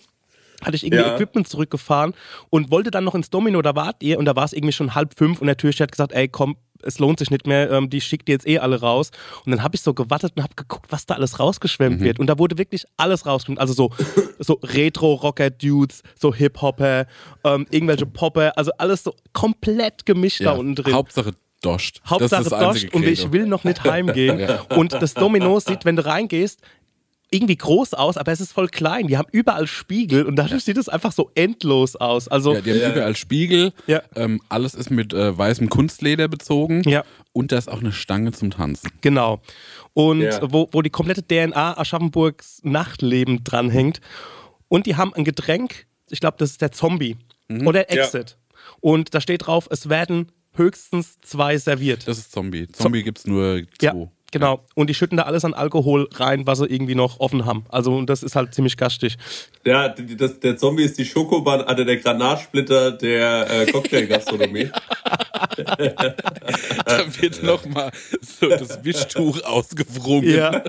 Hatte 0.63 0.75
ich 0.75 0.83
irgendwie 0.85 1.03
Ja. 1.03 1.15
Equipment 1.15 1.47
zurückgefahren 1.47 2.13
und 2.51 2.69
wollte 2.69 2.91
dann 2.91 3.03
noch 3.03 3.15
ins 3.15 3.31
Domino, 3.31 3.61
da 3.63 3.75
wart 3.75 4.03
ihr 4.03 4.19
und 4.19 4.25
da 4.25 4.35
war 4.35 4.45
es 4.45 4.53
irgendwie 4.53 4.73
schon 4.73 4.93
halb 4.93 5.17
fünf 5.17 5.41
und 5.41 5.47
der 5.47 5.57
Türsteher 5.57 5.85
hat 5.85 5.91
gesagt, 5.91 6.11
ey 6.13 6.27
komm, 6.27 6.55
es 6.83 6.99
lohnt 6.99 7.17
sich 7.17 7.31
nicht 7.31 7.47
mehr, 7.47 7.71
ähm, 7.71 7.89
die 7.89 7.99
schickt 7.99 8.29
ihr 8.29 8.33
jetzt 8.33 8.47
eh 8.47 8.59
alle 8.59 8.79
raus. 8.79 9.09
Und 9.45 9.51
dann 9.51 9.63
habe 9.63 9.75
ich 9.75 9.81
so 9.81 9.93
gewartet 9.95 10.33
und 10.35 10.43
habe 10.43 10.53
geguckt, 10.55 10.91
was 10.91 11.05
da 11.07 11.15
alles 11.15 11.39
rausgeschwemmt 11.39 12.01
wird. 12.01 12.19
Und 12.19 12.27
da 12.27 12.37
wurde 12.37 12.57
wirklich 12.59 12.85
alles 12.97 13.25
rausgeschwemmt. 13.25 13.59
Also 13.59 13.73
so, 13.73 13.89
so 14.39 14.59
Retro-Rocker-Dudes, 14.63 16.03
so 16.19 16.33
Hip-Hopper, 16.33 17.05
ähm, 17.43 17.65
irgendwelche 17.69 18.05
Popper, 18.05 18.57
also 18.57 18.71
alles 18.77 19.03
so 19.03 19.13
komplett 19.33 20.05
gemischt 20.05 20.41
da 20.41 20.45
Ja. 20.45 20.51
unten 20.53 20.75
drin. 20.75 20.93
Hauptsache 20.93 21.31
Doscht. 21.61 22.01
Hauptsache 22.07 22.43
das 22.43 22.49
das 22.49 22.59
Dosch 22.59 22.67
einzige 22.69 22.97
und 22.97 23.05
ich 23.05 23.31
will 23.31 23.45
noch 23.45 23.63
nicht 23.63 23.83
heimgehen. 23.83 24.49
Und 24.75 24.93
das 24.93 25.13
Domino 25.13 25.59
sieht, 25.59 25.85
wenn 25.85 25.95
du 25.95 26.03
reingehst, 26.03 26.59
irgendwie 27.33 27.55
groß 27.55 27.93
aus, 27.93 28.17
aber 28.17 28.31
es 28.33 28.41
ist 28.41 28.51
voll 28.51 28.67
klein. 28.67 29.07
Die 29.07 29.17
haben 29.17 29.29
überall 29.31 29.65
Spiegel 29.65 30.25
und 30.25 30.35
dadurch 30.35 30.65
sieht 30.65 30.77
es 30.77 30.89
einfach 30.89 31.13
so 31.13 31.31
endlos 31.33 31.95
aus. 31.95 32.27
Also, 32.27 32.53
Ja, 32.55 32.61
die 32.61 32.71
haben 32.71 32.79
Ja. 32.81 32.91
überall 32.91 33.15
Spiegel. 33.15 33.71
Ja. 33.87 34.01
Ähm, 34.15 34.41
alles 34.49 34.73
ist 34.73 34.91
mit 34.91 35.13
äh, 35.13 35.37
weißem 35.37 35.69
Kunstleder 35.69 36.27
bezogen. 36.27 36.83
Ja. 36.87 37.03
Und 37.31 37.53
da 37.53 37.57
ist 37.57 37.69
auch 37.71 37.79
eine 37.79 37.93
Stange 37.93 38.33
zum 38.33 38.51
Tanzen. 38.51 38.89
genau. 38.99 39.41
Und 39.93 40.21
Ja. 40.21 40.39
wo, 40.51 40.67
wo 40.73 40.81
die 40.81 40.89
komplette 40.89 41.23
DNA 41.23 41.77
Aschaffenburgs 41.77 42.59
Nachtleben 42.63 43.43
dranhängt. 43.45 44.01
Und 44.67 44.85
die 44.85 44.95
haben 44.97 45.13
ein 45.13 45.23
Getränk, 45.23 45.85
ich 46.09 46.19
glaube, 46.19 46.35
das 46.37 46.51
ist 46.51 46.61
der 46.61 46.71
Zombie 46.71 47.17
oder 47.65 47.89
Ja. 47.93 48.03
Exit. 48.03 48.37
Und 48.81 49.13
da 49.13 49.21
steht 49.21 49.47
drauf, 49.47 49.67
es 49.71 49.87
werden 49.89 50.31
höchstens 50.53 51.17
zwei 51.19 51.57
serviert. 51.57 52.07
Das 52.07 52.17
ist 52.17 52.31
Zombie. 52.33 52.67
Zombie 52.67 53.03
gibt's 53.03 53.25
nur 53.25 53.61
zwei. 53.79 54.09
Ja, 54.33 54.39
genau. 54.39 54.65
Und 54.75 54.89
die 54.89 54.93
schütten 54.93 55.17
da 55.17 55.23
alles 55.23 55.45
an 55.45 55.53
Alkohol 55.53 56.07
rein, 56.13 56.47
was 56.47 56.59
sie 56.59 56.65
irgendwie 56.65 56.95
noch 56.95 57.19
offen 57.19 57.45
haben. 57.45 57.65
Also 57.69 57.95
und 57.95 58.09
das 58.09 58.23
ist 58.23 58.35
halt 58.35 58.53
ziemlich 58.53 58.77
gastig. 58.77 59.17
Ja, 59.65 59.89
das, 59.89 60.39
der 60.39 60.57
Zombie 60.57 60.83
ist 60.83 60.97
die 60.97 61.05
Schokobahn, 61.05 61.61
also 61.61 61.83
der 61.83 61.97
Granatsplitter 61.97 62.91
der 62.91 63.49
äh, 63.49 63.65
Cocktailgastronomie. 63.71 64.69
Da 66.85 67.21
wird 67.21 67.43
nochmal 67.43 67.91
so 68.21 68.47
das 68.47 68.83
Wischtuch 68.83 69.43
ausgewrungen. 69.43 70.29
Ja. 70.31 70.63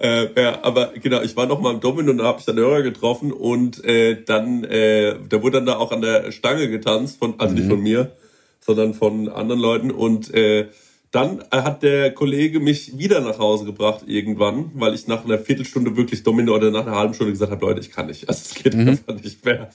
Äh, 0.00 0.40
ja, 0.40 0.62
aber 0.62 0.92
genau, 0.94 1.20
ich 1.22 1.36
war 1.36 1.46
noch 1.46 1.60
mal 1.60 1.74
im 1.74 1.80
Domino 1.80 2.10
und 2.10 2.18
da 2.18 2.24
habe 2.24 2.38
ich 2.38 2.46
dann 2.46 2.56
Hörer 2.56 2.82
getroffen 2.82 3.32
und 3.32 3.84
äh, 3.84 4.22
dann, 4.24 4.64
äh, 4.64 5.16
da 5.28 5.42
wurde 5.42 5.58
dann 5.58 5.66
da 5.66 5.76
auch 5.76 5.92
an 5.92 6.00
der 6.00 6.32
Stange 6.32 6.68
getanzt, 6.70 7.18
von, 7.18 7.38
also 7.38 7.54
nicht 7.54 7.68
von 7.68 7.80
mir, 7.80 8.12
sondern 8.60 8.94
von 8.94 9.28
anderen 9.28 9.60
Leuten 9.60 9.90
und 9.90 10.32
äh, 10.32 10.68
dann 11.10 11.40
äh, 11.50 11.62
hat 11.62 11.82
der 11.82 12.12
Kollege 12.12 12.60
mich 12.60 12.98
wieder 12.98 13.20
nach 13.20 13.38
Hause 13.38 13.64
gebracht 13.64 14.04
irgendwann, 14.06 14.70
weil 14.74 14.94
ich 14.94 15.06
nach 15.06 15.24
einer 15.24 15.38
Viertelstunde 15.38 15.96
wirklich 15.96 16.22
Domino 16.22 16.54
oder 16.54 16.70
nach 16.70 16.86
einer 16.86 16.96
halben 16.96 17.14
Stunde 17.14 17.32
gesagt 17.32 17.52
habe, 17.52 17.64
Leute, 17.64 17.80
ich 17.80 17.90
kann 17.90 18.06
nicht, 18.06 18.28
also 18.28 18.42
es 18.44 18.54
geht 18.54 18.74
einfach 18.74 19.14
nicht 19.14 19.44
mehr. 19.44 19.70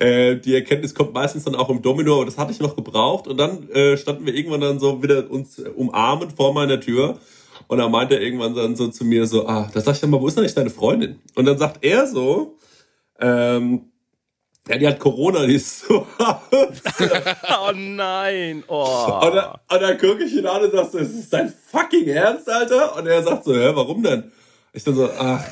Äh, 0.00 0.36
die 0.36 0.54
Erkenntnis 0.54 0.94
kommt 0.94 1.14
meistens 1.14 1.44
dann 1.44 1.54
auch 1.54 1.70
im 1.70 1.80
Domino, 1.80 2.16
aber 2.16 2.24
das 2.24 2.38
hatte 2.38 2.52
ich 2.52 2.58
noch 2.58 2.74
gebraucht. 2.74 3.28
Und 3.28 3.38
dann 3.38 3.68
äh, 3.70 3.96
standen 3.96 4.26
wir 4.26 4.34
irgendwann 4.34 4.60
dann 4.60 4.80
so 4.80 5.02
wieder 5.02 5.30
uns 5.30 5.60
umarmend 5.60 6.32
vor 6.32 6.52
meiner 6.52 6.80
Tür. 6.80 7.18
Und 7.68 7.78
da 7.78 7.88
meinte 7.88 8.16
er 8.16 8.22
irgendwann 8.22 8.54
dann 8.54 8.76
so 8.76 8.88
zu 8.88 9.04
mir 9.04 9.26
so, 9.26 9.46
ah, 9.46 9.70
da 9.72 9.80
sag 9.80 9.94
ich 9.94 10.00
dann 10.00 10.10
mal, 10.10 10.20
wo 10.20 10.26
ist 10.26 10.36
denn 10.36 10.42
eigentlich 10.42 10.54
deine 10.54 10.70
Freundin? 10.70 11.20
Und 11.34 11.46
dann 11.46 11.58
sagt 11.58 11.84
er 11.84 12.06
so, 12.06 12.56
ähm, 13.20 13.92
ja, 14.68 14.78
die 14.78 14.86
hat 14.88 14.98
Corona, 14.98 15.46
die 15.46 15.54
ist 15.54 15.80
so 15.86 16.06
Oh 16.18 17.72
nein. 17.74 18.64
Oh. 18.68 19.20
Und 19.22 19.34
dann, 19.34 19.50
und 19.72 19.82
dann 19.82 19.98
gucke 19.98 20.24
ich 20.24 20.34
ihn 20.34 20.46
an 20.46 20.62
und 20.62 20.72
sag 20.72 20.90
so, 20.90 20.98
ist 20.98 21.16
das 21.18 21.28
dein 21.30 21.52
fucking 21.70 22.08
Ernst, 22.08 22.48
Alter? 22.48 22.96
Und 22.96 23.06
er 23.06 23.22
sagt 23.22 23.44
so, 23.44 23.54
hä, 23.54 23.70
warum 23.74 24.02
denn? 24.02 24.30
Ich 24.72 24.84
dann 24.84 24.94
so, 24.94 25.08
ach, 25.18 25.42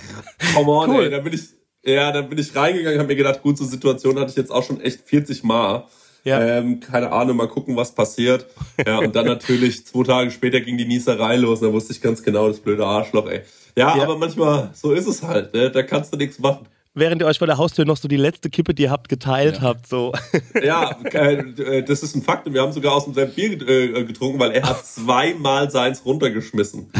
come 0.55 0.71
on, 0.71 0.91
Cool. 0.91 1.05
ey. 1.05 1.11
Dann 1.11 1.25
bin 1.25 1.33
ich, 1.33 1.43
ja, 1.85 2.13
dann 2.13 2.29
bin 2.29 2.39
ich 2.39 2.55
reingegangen, 2.55 2.99
habe 2.99 3.09
mir 3.09 3.17
gedacht, 3.17 3.43
gut, 3.43 3.57
so 3.59 3.65
Situation 3.65 4.19
hatte 4.19 4.31
ich 4.31 4.37
jetzt 4.37 4.51
auch 4.51 4.65
schon 4.65 4.81
echt 4.81 5.01
40 5.09 5.45
Mal. 5.45 5.85
Ja. 6.25 6.41
Ähm, 6.43 6.81
keine 6.81 7.13
Ahnung, 7.13 7.37
mal 7.37 7.49
gucken, 7.49 7.77
was 7.77 7.95
passiert. 7.95 8.47
Ja, 8.87 8.99
und 8.99 9.15
dann 9.15 9.27
natürlich 9.27 9.87
zwei 9.87 10.05
Tage 10.05 10.31
später 10.31 10.61
ging 10.61 10.79
die 10.79 10.87
Nieserei 10.87 11.37
los. 11.37 11.61
Da 11.61 11.71
wusste 11.73 11.93
ich 11.93 12.01
ganz 12.01 12.23
genau, 12.23 12.49
das 12.49 12.61
blöde 12.61 12.87
Arschloch, 12.87 13.29
ey. 13.29 13.43
Ja, 13.77 13.95
Ja. 13.97 14.03
aber 14.05 14.17
manchmal, 14.17 14.71
so 14.73 14.93
ist 14.93 15.07
es 15.07 15.23
halt, 15.23 15.53
ne? 15.53 15.71
Da 15.71 15.83
kannst 15.83 16.13
du 16.15 16.17
nichts 16.17 16.39
machen. 16.39 16.67
Während 16.97 17.21
ihr 17.21 17.27
euch 17.27 17.39
vor 17.39 17.49
der 17.49 17.59
Haustür 17.59 17.85
noch 17.85 17.97
so 17.97 18.07
die 18.07 18.17
letzte 18.17 18.51
Kippe, 18.51 18.73
die 18.73 18.85
ihr 18.85 18.91
habt, 18.91 19.09
geteilt 19.09 19.61
habt. 19.61 19.87
So. 19.89 20.13
Ja, 20.63 20.97
äh, 21.13 21.83
das 21.83 22.03
ist 22.05 22.15
ein 22.15 22.23
Fakt. 22.23 22.47
Und 22.47 22.55
wir 22.55 22.63
haben 22.63 22.73
sogar 22.73 22.93
aus 22.95 23.05
demselben 23.05 23.35
Bier 23.35 23.53
äh, 23.69 24.05
getrunken, 24.05 24.39
weil 24.39 24.53
er 24.53 24.63
hat 24.63 24.87
zweimal 24.87 25.69
seins 25.71 26.05
runtergeschmissen. 26.05 26.91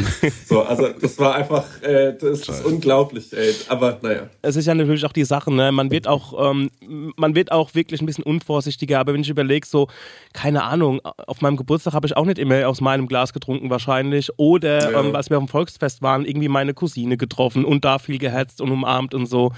So, 0.47 0.63
also 0.63 0.89
das 0.89 1.17
war 1.19 1.37
einfach, 1.37 1.65
äh, 1.83 2.13
das 2.19 2.41
ist 2.49 2.65
unglaublich, 2.65 3.33
ey. 3.33 3.55
Aber 3.69 3.99
naja. 4.03 4.29
es 4.43 4.57
ist 4.57 4.67
ja 4.67 4.75
natürlich 4.75 5.05
auch 5.07 5.13
die 5.13 5.25
Sache, 5.25 5.53
ne? 5.55 5.71
Man 5.71 5.91
wird 5.93 6.09
auch, 6.09 6.51
ähm, 6.51 6.71
man 7.17 7.35
wird 7.37 7.53
auch 7.53 7.75
wirklich 7.75 8.01
ein 8.01 8.07
bisschen 8.07 8.25
unvorsichtiger. 8.25 8.99
Aber 8.99 9.15
wenn 9.15 9.21
ich 9.21 9.29
überlege, 9.31 9.67
so, 9.67 9.87
keine 10.33 10.65
Ahnung, 10.65 11.01
auf 11.05 11.41
meinem 11.41 11.57
Geburtstag 11.57 11.95
habe 11.95 12.07
ich 12.07 12.17
auch 12.17 12.25
nicht 12.27 12.39
immer 12.39 12.67
aus 12.69 12.81
meinem 12.81 13.07
Glas 13.07 13.33
getrunken 13.33 13.71
wahrscheinlich. 13.71 14.31
Oder 14.37 14.91
Ja. 14.91 15.01
ähm, 15.01 15.15
als 15.15 15.31
wir 15.31 15.39
auf 15.39 15.45
dem 15.45 15.49
Volksfest 15.49 16.03
waren, 16.03 16.25
irgendwie 16.25 16.49
meine 16.49 16.75
Cousine 16.75 17.17
getroffen 17.17 17.65
und 17.65 17.85
da 17.85 18.01
viel 18.01 18.19
gehetzt 18.19 18.61
und 18.61 18.73
umarmt 18.73 19.15
und 19.15 19.27
so. 19.27 19.53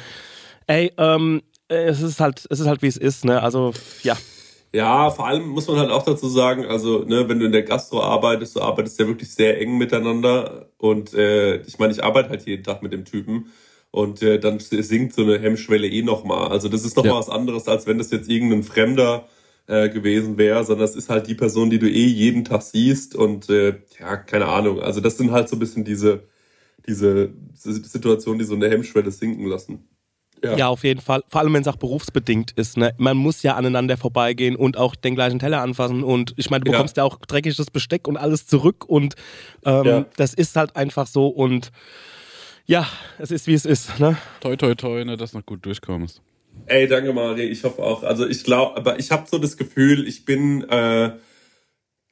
Ey, 0.67 0.93
ähm, 0.99 1.43
äh, 1.69 1.85
es 1.85 2.03
ist 2.03 2.21
halt, 2.21 2.45
es 2.51 2.61
ist 2.61 2.67
halt 2.67 2.83
wie 2.83 2.87
es 2.89 2.97
ist, 2.97 3.25
ne? 3.25 3.43
Also, 3.43 3.73
ja. 4.03 4.17
Ja, 4.73 5.11
vor 5.11 5.27
allem 5.27 5.49
muss 5.49 5.69
man 5.69 5.79
halt 5.79 5.91
auch 5.91 6.03
dazu 6.05 6.29
sagen, 6.29 6.67
also 6.67 7.05
ne, 7.05 7.29
wenn 7.29 7.39
du 7.39 7.47
in 7.47 7.53
der 7.53 7.63
Gastro 7.63 8.03
arbeitest, 8.03 8.57
du 8.57 8.61
arbeitest 8.61 8.99
ja 9.01 9.07
wirklich 9.07 9.31
sehr 9.33 9.59
eng 9.61 9.79
miteinander 9.79 10.71
und 10.77 11.15
äh, 11.15 11.63
ich 11.63 11.79
meine, 11.79 11.93
ich 11.93 12.05
arbeite 12.05 12.29
halt 12.29 12.45
jeden 12.47 12.63
Tag 12.65 12.83
mit 12.83 12.93
dem 12.93 13.05
Typen 13.07 13.47
und 13.91 14.23
äh, 14.23 14.39
dann 14.39 14.59
sinkt 14.61 15.15
so 15.15 15.23
eine 15.23 15.39
Hemmschwelle 15.39 15.89
eh 15.89 16.03
nochmal. 16.03 16.49
Also 16.49 16.69
das 16.69 16.85
ist 16.85 16.97
nochmal 16.97 17.15
Ja. 17.15 17.19
was 17.21 17.31
anderes, 17.31 17.69
als 17.69 17.87
wenn 17.87 17.97
das 17.97 18.11
jetzt 18.11 18.29
irgendein 18.29 18.65
Fremder 18.65 19.29
äh, 19.67 19.89
gewesen 19.89 20.37
wäre, 20.37 20.63
sondern 20.65 20.87
das 20.87 20.97
ist 20.97 21.09
halt 21.09 21.27
die 21.27 21.35
Person, 21.35 21.71
die 21.71 21.79
du 21.79 21.89
eh 21.89 22.07
jeden 22.07 22.45
Tag 22.45 22.61
siehst 22.63 23.15
und 23.15 23.49
äh, 23.49 23.79
ja, 23.99 24.17
keine 24.17 24.47
Ahnung. 24.47 24.81
Also 24.81 25.01
das 25.01 25.17
sind 25.17 25.31
halt 25.31 25.49
so 25.49 25.57
ein 25.57 25.61
bisschen 25.61 25.85
diese, 25.85 26.25
diese 26.87 27.31
Situationen, 27.55 28.39
die 28.41 28.45
so 28.45 28.55
eine 28.55 28.69
Hemmschwelle 28.69 29.11
sinken 29.11 29.47
lassen. 29.47 29.89
Ja. 30.57 30.69
auf 30.69 30.85
jeden 30.85 31.01
Fall. 31.01 31.23
Vor 31.29 31.41
allem, 31.41 31.53
wenn 31.55 31.63
es 31.63 31.69
auch 31.69 31.77
berufsbedingt 31.77 32.53
ist. 32.53 32.77
Ne? 32.77 32.95
Man 32.99 33.17
muss 33.17 33.43
ja 33.43 33.55
aneinander 33.57 33.97
vorbeigehen 33.97 34.55
und 34.57 34.77
auch 34.77 34.95
den 34.95 35.15
gleichen 35.15 35.39
Teller 35.39 35.63
anfassen. 35.63 36.03
Und 36.05 36.35
ich 36.37 36.51
meine, 36.51 36.65
du 36.65 36.71
Ja. 36.71 36.77
bekommst 36.79 36.97
ja, 36.97 37.05
auch 37.05 37.19
dreckiges 37.19 37.71
Besteck 37.71 38.07
und 38.09 38.17
alles 38.17 38.47
zurück. 38.47 38.85
Und 38.89 39.15
ähm, 39.65 39.85
Ja. 39.85 40.05
das 40.17 40.35
ist 40.35 40.57
halt 40.57 40.77
einfach 40.77 41.07
so. 41.07 41.29
Und 41.29 41.71
ja, 42.67 42.87
es 43.19 43.31
ist, 43.31 43.47
wie 43.47 43.55
es 43.55 43.65
ist. 43.65 43.99
Ne? 44.01 44.17
Toi, 44.41 44.57
toi, 44.57 44.75
toi, 44.75 45.05
ne, 45.05 45.17
dass 45.17 45.31
du 45.33 45.39
noch 45.39 45.47
gut 45.47 45.65
durchkommst. 45.65 46.21
Ey, 46.67 46.89
danke 46.89 47.13
Mari, 47.13 47.43
ich 47.45 47.63
hoffe 47.65 47.83
auch. 47.83 48.03
Also 48.03 48.27
ich 48.27 48.43
glaube, 48.43 48.77
aber 48.77 48.99
ich 48.99 49.11
habe 49.11 49.29
so 49.31 49.39
das 49.39 49.57
Gefühl, 49.57 50.09
ich 50.09 50.25
bin 50.25 50.63
äh, 50.69 51.13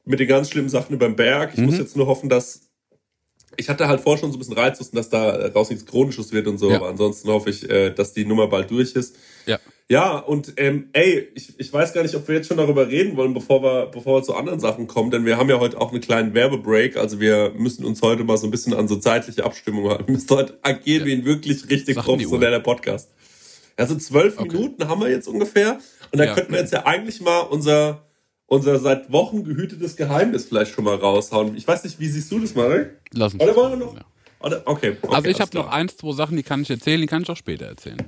mit 0.05 0.21
den 0.21 0.29
ganz 0.29 0.51
schlimmen 0.51 0.69
Sachen 0.69 0.95
über 0.95 1.07
den 1.07 1.17
Berg. 1.17 1.53
Ich 1.55 1.61
muss 1.61 1.79
jetzt 1.79 1.97
nur 1.97 2.07
hoffen, 2.07 2.29
dass 2.29 2.69
ich 3.57 3.69
hatte 3.69 3.89
halt 3.89 4.01
vorher 4.01 4.21
schon 4.21 4.31
so 4.33 4.37
ein 4.37 4.41
bisschen 4.41 4.55
Reizhusten, 4.59 4.97
dass 4.97 5.09
da 5.11 5.47
raus 5.49 5.71
nichts 5.71 5.87
Chronisches 5.87 6.33
wird 6.33 6.47
und 6.47 6.59
so, 6.59 6.71
Ja. 6.71 6.77
aber 6.77 6.89
ansonsten 6.89 7.29
hoffe 7.29 7.51
ich, 7.51 7.69
äh, 7.69 7.91
dass 7.91 8.13
die 8.13 8.25
Nummer 8.25 8.47
bald 8.49 8.71
durch 8.71 8.93
ist. 8.95 9.17
Ja. 9.47 9.59
Ja, 9.91 10.17
und 10.17 10.55
ähm, 10.57 10.89
ey, 10.95 11.29
ich, 11.35 11.53
ich 11.61 11.71
weiß 11.71 11.93
gar 11.93 12.03
nicht, 12.03 12.15
ob 12.15 12.27
wir 12.27 12.37
jetzt 12.37 12.49
schon 12.49 12.57
darüber 12.57 12.89
reden 12.89 13.19
wollen, 13.19 13.35
bevor 13.35 13.63
wir, 13.63 13.87
bevor 13.93 14.19
wir 14.19 14.23
zu 14.23 14.35
anderen 14.35 14.59
Sachen 14.59 14.87
kommen, 14.87 15.11
denn 15.11 15.27
wir 15.27 15.37
haben 15.37 15.51
ja 15.51 15.61
heute 15.61 15.79
auch 15.79 15.93
einen 15.93 16.01
kleinen 16.01 16.33
Werbebreak, 16.33 16.97
also 16.97 17.21
wir 17.21 17.53
müssen 17.55 17.85
uns 17.85 18.01
heute 18.01 18.25
mal 18.25 18.39
so 18.39 18.47
ein 18.47 18.51
bisschen 18.51 18.73
an 18.73 18.89
so 18.89 18.97
zeitliche 18.97 19.45
Abstimmung 19.45 19.91
halten. 19.91 20.07
Wir 20.07 20.15
müssen 20.15 20.31
heute 20.31 20.59
agieren 20.63 21.05
wie 21.05 21.13
ein 21.13 21.27
wirklich 21.27 21.69
richtig 21.69 21.99
Uhr. 21.99 22.03
professioneller 22.03 22.61
Podcast. 22.61 23.11
Also 23.77 23.95
zwölf 23.97 24.41
Minuten 24.41 24.89
haben 24.89 25.03
wir 25.03 25.11
jetzt 25.11 25.29
ungefähr 25.29 25.79
und 26.13 26.19
dann 26.19 26.29
Ja. 26.29 26.35
könnten 26.35 26.53
wir 26.53 26.61
jetzt 26.61 26.73
ja 26.73 26.87
eigentlich 26.87 27.21
mal 27.21 27.41
unser, 27.41 28.04
unser 28.47 28.79
seit 28.79 29.11
Wochen 29.13 29.45
gehütetes 29.45 29.97
Geheimnis 29.97 30.47
vielleicht 30.47 30.73
schon 30.73 30.85
mal 30.85 30.97
raushauen. 30.97 31.57
Ich 31.57 31.67
weiß 31.67 31.85
nicht, 31.85 31.99
wie 32.01 32.09
siehst 32.09 32.31
du 32.31 32.39
das, 32.39 32.55
Marek? 32.55 33.01
Lass 33.13 33.35
uns. 33.35 33.43
Oder 33.43 33.57
wollen 33.57 33.79
wir 33.79 33.87
noch? 33.87 33.95
Ja. 33.95 34.03
Oder? 34.41 34.63
Okay, 34.67 34.97
okay. 35.01 35.15
Also 35.15 35.29
ich 35.29 35.41
habe 35.41 35.57
noch 35.57 35.69
eins, 35.69 35.97
zwei 35.97 36.13
Sachen, 36.13 36.37
die 36.37 36.43
kann 36.43 36.63
ich 36.63 36.71
erzählen, 36.71 37.01
die 37.01 37.07
kann 37.07 37.23
ich 37.23 37.31
auch 37.31 37.37
später 37.37 37.67
erzählen. 37.67 37.99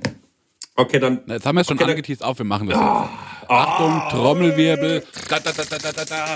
Okay, 0.75 0.99
dann 0.99 1.21
Jetzt 1.25 1.45
haben 1.47 1.55
wir 1.55 1.61
es 1.61 1.67
schon 1.67 1.77
Okay, 1.77 1.89
angeteased 1.89 2.23
auf, 2.23 2.37
wir 2.37 2.45
machen 2.45 2.67
das 2.69 2.77
jetzt. 2.79 3.49
Achtung, 3.49 4.01
Trommelwirbel. 4.11 5.03
Da, 5.27 5.39
da, 5.39 5.51
da, 5.51 5.63
da, 5.63 5.77
da, 5.79 5.91
da, 5.91 6.05
da. 6.05 6.35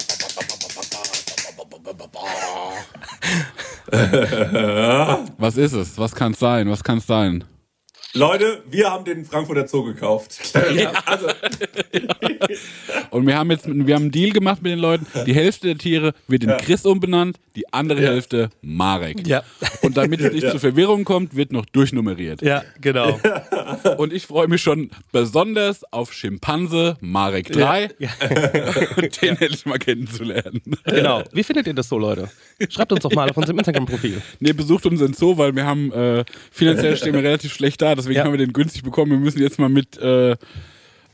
Was 5.37 5.57
ist 5.57 5.73
es? 5.73 5.97
Was 5.97 6.15
kann 6.15 6.31
es 6.31 6.39
sein? 6.39 6.69
Was 6.69 6.83
kann 6.83 6.97
es 6.97 7.05
sein? 7.07 7.43
Leute, 8.13 8.61
wir 8.69 8.89
haben 8.91 9.05
den 9.05 9.23
Frankfurter 9.23 9.67
Zoo 9.67 9.83
gekauft. 9.83 10.37
Also, 11.05 11.27
Und 13.11 13.27
wir 13.27 13.37
haben 13.37 13.51
jetzt 13.51 13.67
wir 13.67 13.95
haben 13.95 14.03
einen 14.03 14.11
Deal 14.11 14.31
gemacht 14.31 14.61
mit 14.61 14.71
den 14.71 14.79
Leuten. 14.79 15.05
Die 15.25 15.33
Hälfte 15.33 15.67
der 15.67 15.77
Tiere 15.77 16.13
wird 16.27 16.43
in 16.43 16.49
Chris 16.57 16.85
umbenannt, 16.85 17.37
die 17.55 17.71
andere 17.73 18.01
Hälfte 18.01 18.49
Marek. 18.61 19.27
Ja. 19.27 19.43
Und 19.81 19.97
damit 19.97 20.21
es 20.21 20.31
nicht 20.33 20.43
Ja. 20.43 20.51
zu 20.51 20.59
Verwirrung 20.59 21.03
kommt, 21.03 21.35
wird 21.35 21.51
noch 21.51 21.65
durchnummeriert. 21.65 22.41
Ja, 22.41 22.63
genau. 22.79 23.19
Und 23.97 24.13
ich 24.13 24.25
freue 24.27 24.47
mich 24.47 24.61
schon 24.61 24.89
besonders 25.11 25.83
auf 25.91 26.13
Schimpanse 26.13 26.97
Marek 27.01 27.51
3. 27.51 27.89
Ja. 27.99 28.09
Und 28.97 29.21
den 29.21 29.35
hätte 29.37 29.53
ich 29.53 29.65
mal 29.65 29.77
kennenzulernen. 29.79 30.61
genau. 30.85 31.23
Wie 31.33 31.43
findet 31.43 31.67
ihr 31.67 31.73
das 31.73 31.89
so, 31.89 31.97
Leute? 31.97 32.29
Schreibt 32.69 32.91
uns 32.91 33.01
doch 33.01 33.13
mal 33.13 33.29
auf 33.29 33.37
unserem 33.37 33.59
Instagram-Profil. 33.59 34.21
Nee, 34.39 34.53
besucht 34.53 34.85
unseren 34.85 35.13
Zoo, 35.13 35.37
weil 35.37 35.55
wir 35.55 35.65
haben 35.65 35.91
äh, 35.91 36.25
finanziell 36.51 36.97
stehen 36.97 37.13
wir 37.13 37.23
relativ 37.23 37.53
schlecht 37.53 37.81
da, 37.81 37.95
deswegen 38.01 38.17
Ja. 38.17 38.25
haben 38.25 38.33
wir 38.33 38.37
den 38.45 38.53
günstig 38.53 38.83
bekommen. 38.83 39.11
Wir 39.11 39.19
müssen 39.19 39.41
jetzt 39.41 39.59
mal 39.59 39.69
mit 39.69 39.97
äh, 39.97 40.35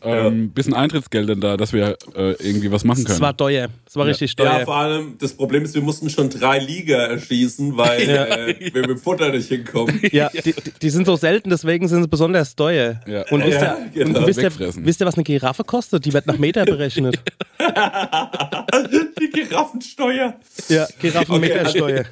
ähm, 0.03 0.51
bisschen 0.51 0.75
Eintrittsgeldern 0.75 1.41
da, 1.41 1.57
dass 1.57 1.73
wir 1.73 1.97
äh, 2.15 2.33
irgendwie 2.39 2.71
was 2.71 2.83
machen 2.83 2.99
Es 2.99 3.05
können. 3.05 3.19
war 3.19 3.35
teuer. 3.35 3.69
Es 3.87 3.95
war 3.95 4.05
richtig 4.05 4.35
ja, 4.37 4.45
teuer. 4.57 4.65
vor 4.65 4.75
allem, 4.75 5.15
das 5.19 5.33
Problem 5.33 5.63
ist, 5.63 5.73
wir 5.73 5.81
mussten 5.81 6.07
schon 6.11 6.29
drei 6.29 6.59
Liga 6.59 6.97
erschießen, 7.07 7.75
weil 7.77 8.07
Ja. 8.07 8.25
äh, 8.25 8.55
wir 8.73 8.81
mit 8.81 8.89
dem 8.91 8.97
Futter 8.99 9.29
nicht 9.31 9.47
hinkommen. 9.49 9.99
Ja, 10.11 10.29
die, 10.29 10.53
die 10.81 10.89
sind 10.91 11.07
so 11.07 11.15
selten, 11.15 11.49
deswegen 11.49 11.87
sind 11.87 12.03
sie 12.03 12.07
besonders 12.07 12.55
teuer. 12.55 13.01
Ja. 13.07 13.23
Und, 13.31 13.43
wisst, 13.43 13.59
Ja, 13.59 13.77
ihr, 13.95 14.05
genau. 14.05 14.19
und 14.19 14.27
wisst, 14.27 14.39
ihr, 14.41 14.51
wisst 14.85 15.01
ihr, 15.01 15.07
was 15.07 15.15
eine 15.15 15.23
Giraffe 15.23 15.63
kostet? 15.63 16.05
Die 16.05 16.13
wird 16.13 16.27
nach 16.27 16.37
Meter 16.37 16.63
berechnet. 16.65 17.19
Die 19.19 19.29
Giraffensteuer. 19.31 20.35
ja, 20.69 20.87
Giraffenmetersteuer. 21.01 22.05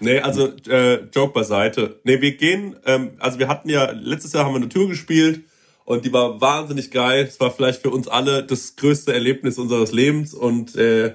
Nee, 0.00 0.20
also 0.20 0.52
äh, 0.68 1.04
Joke 1.14 1.32
beiseite. 1.32 2.00
Nee, 2.04 2.20
wir 2.20 2.36
gehen, 2.36 2.76
ähm, 2.86 3.10
also 3.18 3.38
wir 3.38 3.48
hatten 3.48 3.68
ja, 3.68 3.90
letztes 3.90 4.32
Jahr 4.32 4.44
haben 4.44 4.52
wir 4.52 4.56
eine 4.56 4.68
Tour 4.68 4.88
gespielt 4.88 5.42
und 5.84 6.04
die 6.04 6.12
war 6.12 6.40
wahnsinnig 6.40 6.90
geil. 6.90 7.26
Es 7.28 7.40
war 7.40 7.50
vielleicht 7.50 7.82
für 7.82 7.90
uns 7.90 8.08
alle 8.08 8.44
das 8.44 8.76
größte 8.76 9.12
Erlebnis 9.12 9.58
unseres 9.58 9.92
Lebens 9.92 10.34
und 10.34 10.76
äh, 10.76 11.14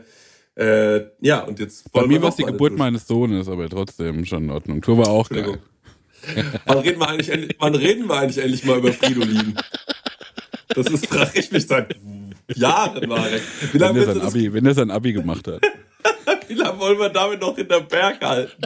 äh, 0.55 1.05
ja, 1.21 1.39
und 1.41 1.59
jetzt 1.59 1.91
Bei 1.91 2.05
mir 2.05 2.21
war 2.21 2.29
es 2.29 2.35
die 2.35 2.43
Geburt 2.43 2.71
Tour 2.71 2.77
meines 2.77 3.07
Sohnes, 3.07 3.47
aber 3.47 3.69
trotzdem 3.69 4.25
schon 4.25 4.45
in 4.45 4.49
Ordnung. 4.51 4.81
Tour 4.81 4.97
war 4.97 5.07
auch 5.07 5.29
geil. 5.29 5.59
Wann 6.65 6.77
reden 6.77 6.99
wir 6.99 7.09
eigentlich 7.09 7.29
endlich, 7.29 7.55
wann 7.59 7.75
reden 7.75 8.07
wir 8.07 8.17
eigentlich 8.17 8.37
endlich 8.37 8.63
mal 8.63 8.77
über 8.77 8.93
Fridolin? 8.93 9.55
Das 10.69 10.87
ist, 10.87 11.07
frage 11.07 11.39
ich 11.39 11.51
mich 11.51 11.67
seit 11.67 11.95
Jahren, 12.55 13.07
Marek. 13.07 13.41
Wie 13.61 13.73
Wenn 13.73 13.81
lange, 13.81 13.95
willst 13.99 14.15
du 14.15 14.19
sein 14.19 14.27
Abi, 14.27 14.53
wenn 14.53 14.63
der 14.63 14.73
sein 14.73 14.91
Abi 14.91 15.13
gemacht 15.13 15.47
hat. 15.47 15.61
Wie 16.47 16.53
lange 16.53 16.79
wollen 16.79 16.99
wir 16.99 17.09
damit 17.09 17.41
noch 17.41 17.57
in 17.57 17.67
der 17.67 17.81
Berg 17.81 18.23
halten? 18.23 18.61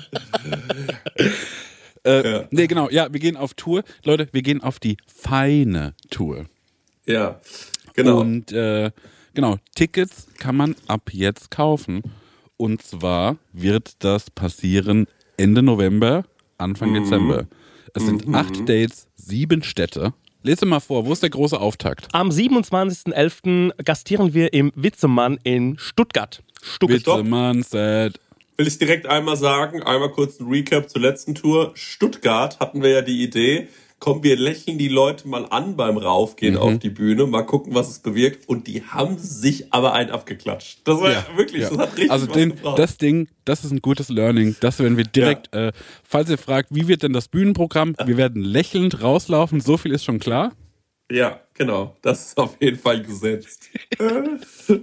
Äh, 2.06 2.32
Ja. 2.32 2.48
Nee, 2.52 2.68
genau. 2.68 2.90
Ja, 2.90 3.12
wir 3.12 3.20
gehen 3.20 3.38
auf 3.38 3.54
Tour. 3.54 3.84
Leute, 4.04 4.28
wir 4.32 4.42
gehen 4.42 4.62
auf 4.62 4.80
die 4.80 4.98
feine 5.08 5.94
Tour. 6.10 6.46
Ja, 7.06 7.40
genau. 7.94 8.20
Und 8.22 8.52
äh, 8.52 8.92
genau, 9.34 9.58
Tickets 9.76 10.28
kann 10.38 10.56
man 10.56 10.76
ab 10.88 11.10
jetzt 11.12 11.52
kaufen. 11.52 12.04
Und 12.58 12.82
zwar 12.82 13.38
wird 13.54 14.04
das 14.04 14.30
passieren 14.32 15.08
Ende 15.38 15.62
November, 15.62 16.24
Anfang 16.58 16.94
Dezember. 16.94 17.48
Es 17.94 18.06
sind 18.06 18.34
acht 18.34 18.68
Dates, 18.68 19.08
sieben 19.16 19.64
Städte. 19.64 20.14
Lese 20.48 20.66
mal 20.66 20.80
vor, 20.80 21.06
wo 21.06 21.12
ist 21.12 21.22
der 21.22 21.30
große 21.30 21.60
Auftakt? 21.60 22.08
Am 22.14 22.30
27.11. 22.30 23.84
gastieren 23.84 24.34
wir 24.34 24.54
im 24.54 24.72
Witzemann 24.76 25.38
in 25.44 25.78
Stuttgart. 25.78 26.42
Stuttgart. 26.62 27.06
Witzemann 27.06 27.64
said. 27.64 28.18
will 28.56 28.66
ich 28.66 28.78
direkt 28.78 29.08
einmal 29.08 29.36
sagen, 29.36 29.84
einmal 29.84 30.10
kurz 30.10 30.40
ein 30.40 30.48
Recap 30.48 30.90
zur 30.90 31.02
letzten 31.02 31.36
Tour. 31.36 31.72
Stuttgart 31.74 32.62
hatten 32.62 32.82
wir 32.82 32.92
ja 32.92 33.02
die 33.02 33.24
Idee, 33.24 33.68
komm, 34.00 34.24
wir 34.24 34.38
lächeln 34.38 34.78
die 34.78 34.88
Leute 34.90 35.28
mal 35.28 35.46
an 35.46 35.76
beim 35.76 35.98
Raufgehen 35.98 36.54
Mhm. 36.54 36.60
auf 36.60 36.80
die 36.80 36.90
Bühne, 36.90 37.26
mal 37.26 37.42
gucken, 37.44 37.74
was 37.74 37.90
es 37.90 38.00
bewirkt. 38.00 38.48
Und 38.48 38.68
die 38.68 38.84
haben 38.84 39.18
sich 39.18 39.74
aber 39.74 39.94
einen 39.94 40.12
abgeklatscht. 40.12 40.82
Das 40.84 41.02
war 41.02 41.12
ja, 41.12 41.26
wirklich, 41.36 41.64
Ja. 41.64 41.70
das 41.70 41.78
hat 41.80 41.94
richtig 41.94 42.12
also 42.12 42.28
den, 42.28 42.54
das 42.76 42.98
Ding, 42.98 43.28
das 43.46 43.64
ist 43.66 43.72
ein 43.72 43.82
gutes 43.82 44.10
Learning. 44.10 44.56
Das 44.60 44.80
werden 44.80 44.98
wir 44.98 45.04
direkt, 45.06 45.54
äh, 45.54 45.72
falls 46.04 46.30
ihr 46.30 46.38
fragt, 46.38 46.70
wie 46.74 46.88
wird 46.88 47.04
denn 47.04 47.14
das 47.14 47.28
Bühnenprogramm? 47.28 47.96
Wir 48.06 48.18
werden 48.18 48.44
lächelnd 48.44 49.02
rauslaufen, 49.02 49.62
so 49.62 49.78
viel 49.78 49.92
ist 49.92 50.04
schon 50.06 50.20
klar. 50.20 50.54
ja, 51.12 51.40
genau. 51.54 51.96
Das 52.02 52.28
ist 52.28 52.38
auf 52.38 52.58
jeden 52.62 52.78
Fall 52.78 53.02
gesetzt. 53.02 53.70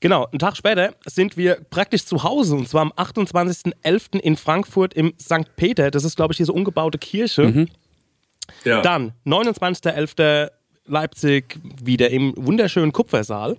Genau, 0.00 0.26
einen 0.26 0.38
Tag 0.38 0.56
später 0.56 0.94
sind 1.04 1.36
wir 1.36 1.56
praktisch 1.68 2.06
zu 2.06 2.22
Hause 2.22 2.56
und 2.56 2.68
zwar 2.68 2.82
am 2.82 2.92
28.11. 2.92 4.18
in 4.18 4.36
Frankfurt 4.36 4.94
im 4.94 5.12
St. 5.20 5.54
Peter. 5.56 5.90
Das 5.90 6.04
ist, 6.04 6.16
glaube 6.16 6.32
ich, 6.32 6.38
diese 6.38 6.52
umgebaute 6.52 6.96
Kirche. 6.98 7.66
Ja. 8.64 8.80
Dann 8.80 9.12
29.11. 9.26 10.50
Leipzig 10.90 11.58
wieder 11.82 12.10
im 12.10 12.34
wunderschönen 12.36 12.92
Kupfersaal. 12.92 13.56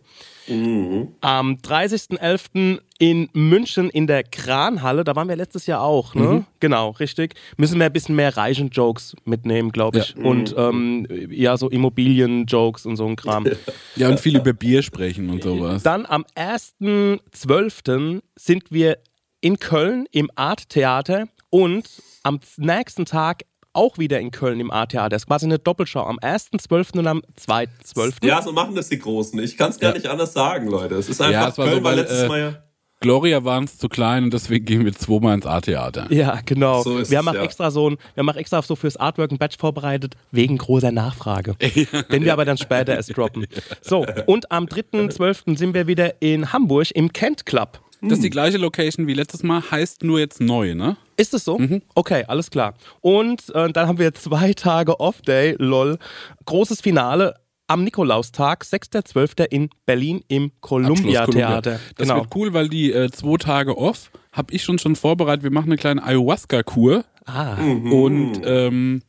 Am 0.50 1.56
30.11. 1.56 2.80
in 3.00 3.30
München 3.34 3.90
in 3.90 4.08
der 4.08 4.24
Kranhalle, 4.24 5.04
da 5.04 5.16
waren 5.16 5.30
wir 5.30 5.36
letztes 5.36 5.66
Jahr 5.68 5.82
auch, 5.82 6.14
ne? 6.16 6.46
Genau, 6.60 6.90
richtig. 6.92 7.36
Müssen 7.58 7.80
wir 7.80 7.86
ein 7.86 7.94
bisschen 7.94 8.16
mehr 8.16 8.36
Reichen-Jokes 8.36 9.16
mitnehmen, 9.24 9.72
glaube 9.72 10.00
ich. 10.00 10.16
Und 10.18 10.54
ähm, 10.58 11.08
ja, 11.30 11.56
so 11.58 11.70
Immobilien-Jokes 11.70 12.86
und 12.86 12.98
so 12.98 13.08
ein 13.08 13.16
Kram. 13.16 13.48
Ja, 13.96 14.10
und 14.10 14.20
viel 14.20 14.38
über 14.38 14.54
Bier 14.54 14.82
sprechen 14.84 15.30
und 15.30 15.44
sowas. 15.44 15.84
Dann 15.84 16.06
am 16.06 16.26
1.12. 16.36 18.22
sind 18.36 18.72
wir 18.72 18.98
in 19.42 19.60
Köln 19.60 20.06
im 20.12 20.30
Art 20.36 20.70
Theater 20.70 21.28
und 21.50 21.88
am 22.24 22.40
nächsten 22.58 23.06
Tag 23.06 23.44
auch 23.74 23.98
wieder 23.98 24.20
in 24.20 24.32
Köln 24.32 24.60
im 24.60 24.72
Art 24.72 24.92
Theater. 24.92 25.10
Das 25.10 25.24
ist 25.24 25.28
quasi 25.28 25.46
eine 25.46 25.60
Doppelschau 25.60 26.06
am 26.06 26.18
1.12. 26.20 27.00
und 27.00 27.08
am 27.08 27.22
2.12. 27.40 28.26
Ja, 28.26 28.42
so 28.42 28.52
machen 28.52 28.76
das 28.76 28.90
die 28.90 29.00
Großen. 29.00 29.40
Ich 29.40 29.58
kann 29.58 29.70
es 29.72 29.80
gar 29.80 29.92
Ja. 29.92 29.98
nicht 29.98 30.08
anders 30.08 30.34
sagen, 30.34 30.68
Leute. 30.68 30.96
Es 30.96 31.10
ist 31.10 31.22
einfach 31.22 31.34
Ja, 31.34 31.48
es 31.50 31.58
war 31.58 31.66
Köln 31.66 31.78
so, 31.80 31.84
war 31.84 31.92
weil, 31.92 32.00
letztes 32.00 32.22
äh, 32.24 32.28
Mal 32.28 32.40
ja. 32.40 32.64
Gloria 33.02 33.44
waren 33.44 33.64
es 33.64 33.80
zu 33.80 33.90
klein 33.90 34.26
und 34.26 34.34
deswegen 34.34 34.64
gehen 34.64 34.86
wir 34.86 34.94
zweimal 34.94 35.34
ins 35.34 35.48
A-Theater. 35.48 36.06
Ja, 36.12 36.40
genau. 36.46 36.84
So 36.84 37.00
ist 37.00 37.10
wir 37.10 37.20
es, 37.20 37.26
haben 37.26 37.30
auch 37.30 37.40
ja. 37.40 37.44
extra 37.44 37.72
so 37.72 37.90
ein, 37.90 37.98
wir 38.14 38.22
haben 38.22 38.30
auch 38.30 38.36
extra 38.36 38.62
so 38.62 38.76
fürs 38.76 38.96
Artwork 38.96 39.32
ein 39.32 39.40
Badge 39.40 39.56
vorbereitet, 39.58 40.14
wegen 40.30 40.56
großer 40.60 40.92
Nachfrage. 40.92 41.56
Den 42.12 42.24
wir 42.24 42.32
aber 42.32 42.46
dann 42.46 42.58
später 42.58 42.94
erst 42.94 43.18
droppen. 43.18 43.48
So, 43.82 44.06
und 44.28 44.52
am 44.52 44.66
3.12. 44.66 45.58
sind 45.58 45.74
wir 45.74 45.88
wieder 45.88 46.22
in 46.22 46.54
Hamburg 46.54 46.92
im 46.92 47.12
Kent 47.12 47.48
Club. 47.48 47.80
Das 48.02 48.14
ist 48.14 48.24
die 48.24 48.30
gleiche 48.32 48.58
Location 48.58 49.06
wie 49.08 49.14
letztes 49.14 49.44
Mal, 49.44 49.62
heißt 49.70 50.04
nur 50.04 50.20
jetzt 50.20 50.42
neu, 50.42 50.74
ne? 50.74 50.98
Ist 51.18 51.34
es 51.36 51.46
so? 51.46 51.60
Okay, 51.94 52.24
alles 52.28 52.50
klar. 52.50 52.74
Und 53.02 53.54
äh, 53.54 53.72
dann 53.72 53.88
haben 53.88 54.00
wir 54.00 54.14
zwei 54.16 54.54
Tage 54.54 55.00
Off-Day, 55.00 55.56
lol. 55.60 56.00
Großes 56.46 56.82
Finale 56.82 57.36
am 57.68 57.84
Nikolaustag, 57.84 58.64
6.12. 58.64 59.46
in 59.52 59.70
Berlin 59.86 60.22
im 60.28 60.52
Columbia. 60.62 61.26
Theater. 61.28 61.80
Das 61.96 62.08
Genau. 62.08 62.22
wird 62.22 62.36
cool, 62.36 62.54
weil 62.54 62.70
die 62.70 62.92
äh, 62.92 63.10
zwei 63.12 63.38
Tage 63.38 63.78
off 63.78 64.12
habe 64.32 64.54
ich 64.54 64.64
schon 64.64 64.80
schon 64.80 64.96
vorbereitet. 64.96 65.44
Wir 65.44 65.52
machen 65.52 65.68
eine 65.68 65.78
kleine 65.78 66.04
Ayahuasca-Kur. 66.04 67.06
Ah, 67.26 67.56
Und 67.62 68.42
ähm, 68.44 69.04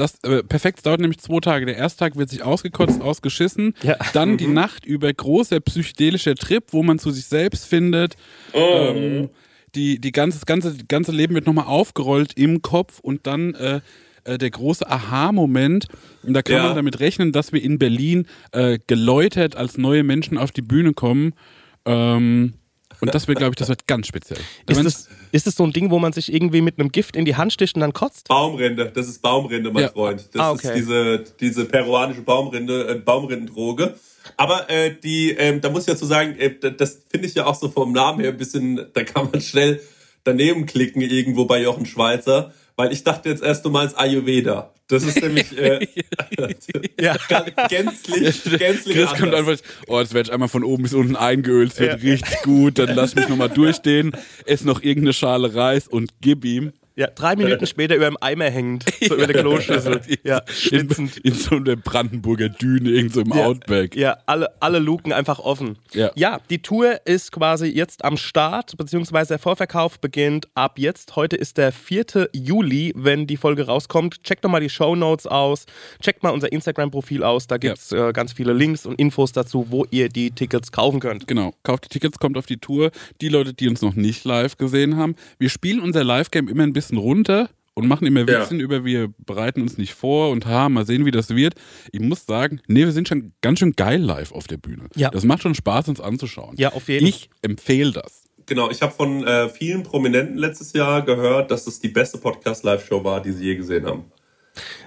das 0.00 0.18
äh, 0.24 0.42
perfekt 0.42 0.78
es 0.78 0.82
dauert 0.82 1.00
nämlich 1.00 1.20
zwei 1.20 1.40
Tage. 1.40 1.66
Der 1.66 1.76
erste 1.76 2.00
Tag 2.00 2.16
wird 2.16 2.30
sich 2.30 2.42
ausgekotzt, 2.42 3.00
ausgeschissen. 3.00 3.74
Ja. 3.82 3.96
Dann 4.12 4.36
die 4.36 4.46
Nacht 4.46 4.84
über 4.84 5.12
großer 5.12 5.60
psychedelischer 5.60 6.34
Trip, 6.34 6.64
wo 6.70 6.82
man 6.82 6.98
zu 6.98 7.10
sich 7.10 7.26
selbst 7.26 7.66
findet. 7.66 8.16
Ähm, 8.54 9.30
die, 9.74 10.00
die 10.00 10.12
ganze, 10.12 10.38
das 10.38 10.46
ganze, 10.46 10.74
das 10.74 10.88
ganze 10.88 11.12
Leben 11.12 11.34
wird 11.34 11.46
nochmal 11.46 11.66
aufgerollt 11.66 12.32
im 12.36 12.62
Kopf 12.62 12.98
und 13.00 13.26
dann 13.26 13.54
äh, 13.54 13.80
äh, 14.24 14.38
der 14.38 14.50
große 14.50 14.88
Aha-Moment. 14.88 15.86
Und 16.22 16.34
da 16.34 16.42
kann 16.42 16.56
Ja. 16.56 16.62
man 16.66 16.76
damit 16.76 17.00
rechnen, 17.00 17.32
dass 17.32 17.52
wir 17.52 17.62
in 17.62 17.78
Berlin 17.78 18.26
äh, 18.52 18.78
geläutert 18.86 19.56
als 19.56 19.78
neue 19.78 20.02
Menschen 20.02 20.38
auf 20.38 20.50
die 20.50 20.62
Bühne 20.62 20.92
kommen. 20.92 21.34
Ähm, 21.84 22.54
und 23.00 23.14
das 23.14 23.28
wird, 23.28 23.38
glaube 23.38 23.52
ich, 23.52 23.56
das 23.56 23.68
wird 23.68 23.86
ganz 23.86 24.06
speziell. 24.06 24.40
Da 24.66 24.74
ist, 24.74 24.84
das, 24.84 25.08
ist 25.32 25.46
das 25.46 25.54
so 25.56 25.64
ein 25.64 25.72
Ding, 25.72 25.90
wo 25.90 25.98
man 25.98 26.12
sich 26.12 26.32
irgendwie 26.32 26.60
mit 26.60 26.78
einem 26.78 26.90
Gift 26.92 27.16
in 27.16 27.24
die 27.24 27.36
Hand 27.36 27.52
sticht 27.52 27.74
und 27.76 27.80
dann 27.80 27.92
kotzt? 27.92 28.28
Baumrinde, 28.28 28.90
das 28.94 29.08
ist 29.08 29.22
Baumrinde, 29.22 29.70
mein 29.70 29.84
Ja. 29.84 29.88
Freund. 29.90 30.28
Das 30.32 30.40
Ah, 30.42 30.50
okay. 30.52 30.68
ist 30.68 30.74
diese, 30.76 31.24
diese 31.40 31.64
peruanische 31.66 32.22
Baumrinde, 32.22 32.88
äh, 32.88 32.94
Baumrindendroge. 32.96 33.94
Aber 34.36 34.68
äh, 34.70 34.94
die, 35.02 35.30
ähm, 35.32 35.60
da 35.60 35.70
muss 35.70 35.82
ich 35.82 35.92
dazu 35.92 36.04
sagen, 36.06 36.36
äh, 36.38 36.54
das 36.76 37.00
finde 37.10 37.26
ich 37.26 37.34
ja 37.34 37.46
auch 37.46 37.54
so 37.54 37.68
vom 37.68 37.92
Namen 37.92 38.20
her 38.20 38.30
ein 38.30 38.36
bisschen, 38.36 38.86
da 38.92 39.02
kann 39.04 39.28
man 39.32 39.40
schnell 39.40 39.80
daneben 40.24 40.66
klicken 40.66 41.00
irgendwo 41.02 41.46
bei 41.46 41.62
Jochen 41.62 41.86
Schweizer, 41.86 42.52
weil 42.80 42.92
ich 42.94 43.04
dachte 43.04 43.28
jetzt 43.28 43.42
erst, 43.42 43.62
du 43.66 43.70
meinst 43.70 43.98
Ayurveda. 43.98 44.72
Das 44.88 45.02
ist 45.02 45.20
nämlich 45.22 45.56
äh, 45.58 45.86
Ja. 47.00 47.14
gänzlich, 47.68 48.42
gänzlich 48.58 48.96
Chris 48.96 49.10
kommt 49.10 49.34
anders. 49.34 49.60
einfach, 49.60 49.64
oh, 49.86 50.00
jetzt 50.00 50.14
werde 50.14 50.28
ich 50.28 50.32
einmal 50.32 50.48
von 50.48 50.64
oben 50.64 50.82
bis 50.84 50.94
unten 50.94 51.14
eingeölt, 51.14 51.72
es 51.72 51.78
wird 51.78 52.02
Ja. 52.02 52.10
richtig 52.12 52.42
gut, 52.42 52.78
dann 52.78 52.94
lass 52.94 53.14
mich 53.14 53.28
nochmal 53.28 53.50
durchstehen, 53.50 54.12
ess 54.46 54.64
noch 54.64 54.82
irgendeine 54.82 55.12
Schale 55.12 55.54
Reis 55.54 55.86
und 55.88 56.10
gib 56.22 56.44
ihm. 56.46 56.72
Ja, 56.96 57.06
drei 57.06 57.36
Minuten 57.36 57.66
später 57.66 57.96
über 57.96 58.06
dem 58.06 58.16
Eimer 58.20 58.50
hängend, 58.50 58.84
so 59.00 59.14
über 59.14 59.26
der 59.26 59.40
Kloschüssel. 59.42 60.00
Ja, 60.24 60.38
in, 60.38 60.54
schwitzend. 60.54 61.16
in 61.18 61.34
so 61.34 61.56
einer 61.56 61.76
Brandenburger 61.76 62.48
Düne, 62.48 62.90
irgend 62.90 63.14
so 63.14 63.20
im 63.22 63.32
Ja. 63.32 63.46
Outback. 63.46 63.96
Ja, 63.96 64.18
alle, 64.26 64.48
alle 64.60 64.78
Luken 64.80 65.12
einfach 65.12 65.38
offen. 65.38 65.78
Ja. 65.94 66.40
die 66.50 66.60
Tour 66.60 67.00
ist 67.06 67.32
quasi 67.32 67.66
jetzt 67.68 68.04
am 68.04 68.16
Start, 68.16 68.76
beziehungsweise 68.76 69.28
der 69.28 69.38
Vorverkauf 69.38 69.98
beginnt 70.00 70.48
ab 70.54 70.78
jetzt. 70.78 71.16
Heute 71.16 71.36
ist 71.36 71.56
der 71.58 71.72
4. 71.72 72.28
Juli, 72.34 72.92
wenn 72.96 73.26
die 73.26 73.36
Folge 73.36 73.66
rauskommt. 73.66 74.22
Checkt 74.24 74.44
doch 74.44 74.50
mal 74.50 74.60
die 74.60 74.68
Show 74.70 74.94
Notes 74.96 75.26
aus, 75.26 75.66
checkt 76.02 76.22
mal 76.22 76.30
unser 76.30 76.52
Instagram-Profil 76.52 77.22
aus, 77.22 77.46
da 77.46 77.56
gibt 77.56 77.78
es 77.78 77.92
äh, 77.92 78.12
ganz 78.12 78.32
viele 78.32 78.52
Links 78.52 78.84
und 78.84 78.98
Infos 78.98 79.32
dazu, 79.32 79.66
wo 79.70 79.86
ihr 79.90 80.08
die 80.08 80.32
Tickets 80.32 80.72
kaufen 80.72 81.00
könnt. 81.00 81.26
Genau, 81.26 81.54
kauft 81.62 81.84
die 81.84 81.88
Tickets, 81.88 82.18
kommt 82.18 82.36
auf 82.36 82.46
die 82.46 82.58
Tour. 82.58 82.90
Die 83.20 83.28
Leute, 83.28 83.54
die 83.54 83.68
uns 83.68 83.80
noch 83.80 83.94
nicht 83.94 84.24
live 84.24 84.56
gesehen 84.58 84.96
haben, 84.96 85.14
wir 85.38 85.48
spielen 85.48 85.80
unser 85.80 86.04
Live-Game 86.04 86.48
immer 86.48 86.64
ein 86.64 86.72
bisschen 86.72 86.89
runter 86.98 87.50
und 87.74 87.88
machen 87.88 88.06
immer 88.06 88.20
Ja. 88.20 88.42
Witzchen 88.42 88.60
über, 88.60 88.84
wir 88.84 89.12
bereiten 89.18 89.62
uns 89.62 89.78
nicht 89.78 89.94
vor 89.94 90.30
und 90.30 90.46
ha, 90.46 90.68
mal 90.68 90.86
sehen, 90.86 91.06
wie 91.06 91.10
das 91.10 91.30
wird. 91.30 91.54
Ich 91.92 92.00
muss 92.00 92.26
sagen, 92.26 92.60
nee, 92.66 92.84
wir 92.84 92.92
sind 92.92 93.08
schon 93.08 93.32
ganz 93.40 93.58
schön 93.58 93.72
geil 93.72 94.00
live 94.00 94.32
auf 94.32 94.46
der 94.46 94.58
Bühne. 94.58 94.86
Ja. 94.96 95.10
Das 95.10 95.24
macht 95.24 95.42
schon 95.42 95.54
Spaß, 95.54 95.88
uns 95.88 96.00
anzuschauen. 96.00 96.56
Ja, 96.58 96.72
auf 96.72 96.88
jeden 96.88 97.06
Ich 97.06 97.30
empfehle 97.42 97.92
das. 97.92 98.24
Genau, 98.46 98.68
ich 98.70 98.82
habe 98.82 98.92
von 98.92 99.24
äh, 99.24 99.48
vielen 99.48 99.84
Prominenten 99.84 100.36
letztes 100.36 100.72
Jahr 100.72 101.02
gehört, 101.02 101.50
dass 101.50 101.66
es 101.66 101.78
die 101.78 101.88
beste 101.88 102.18
Podcast-Live-Show 102.18 103.04
war, 103.04 103.22
die 103.22 103.32
sie 103.32 103.44
je 103.44 103.56
gesehen 103.56 103.86
haben. 103.86 104.04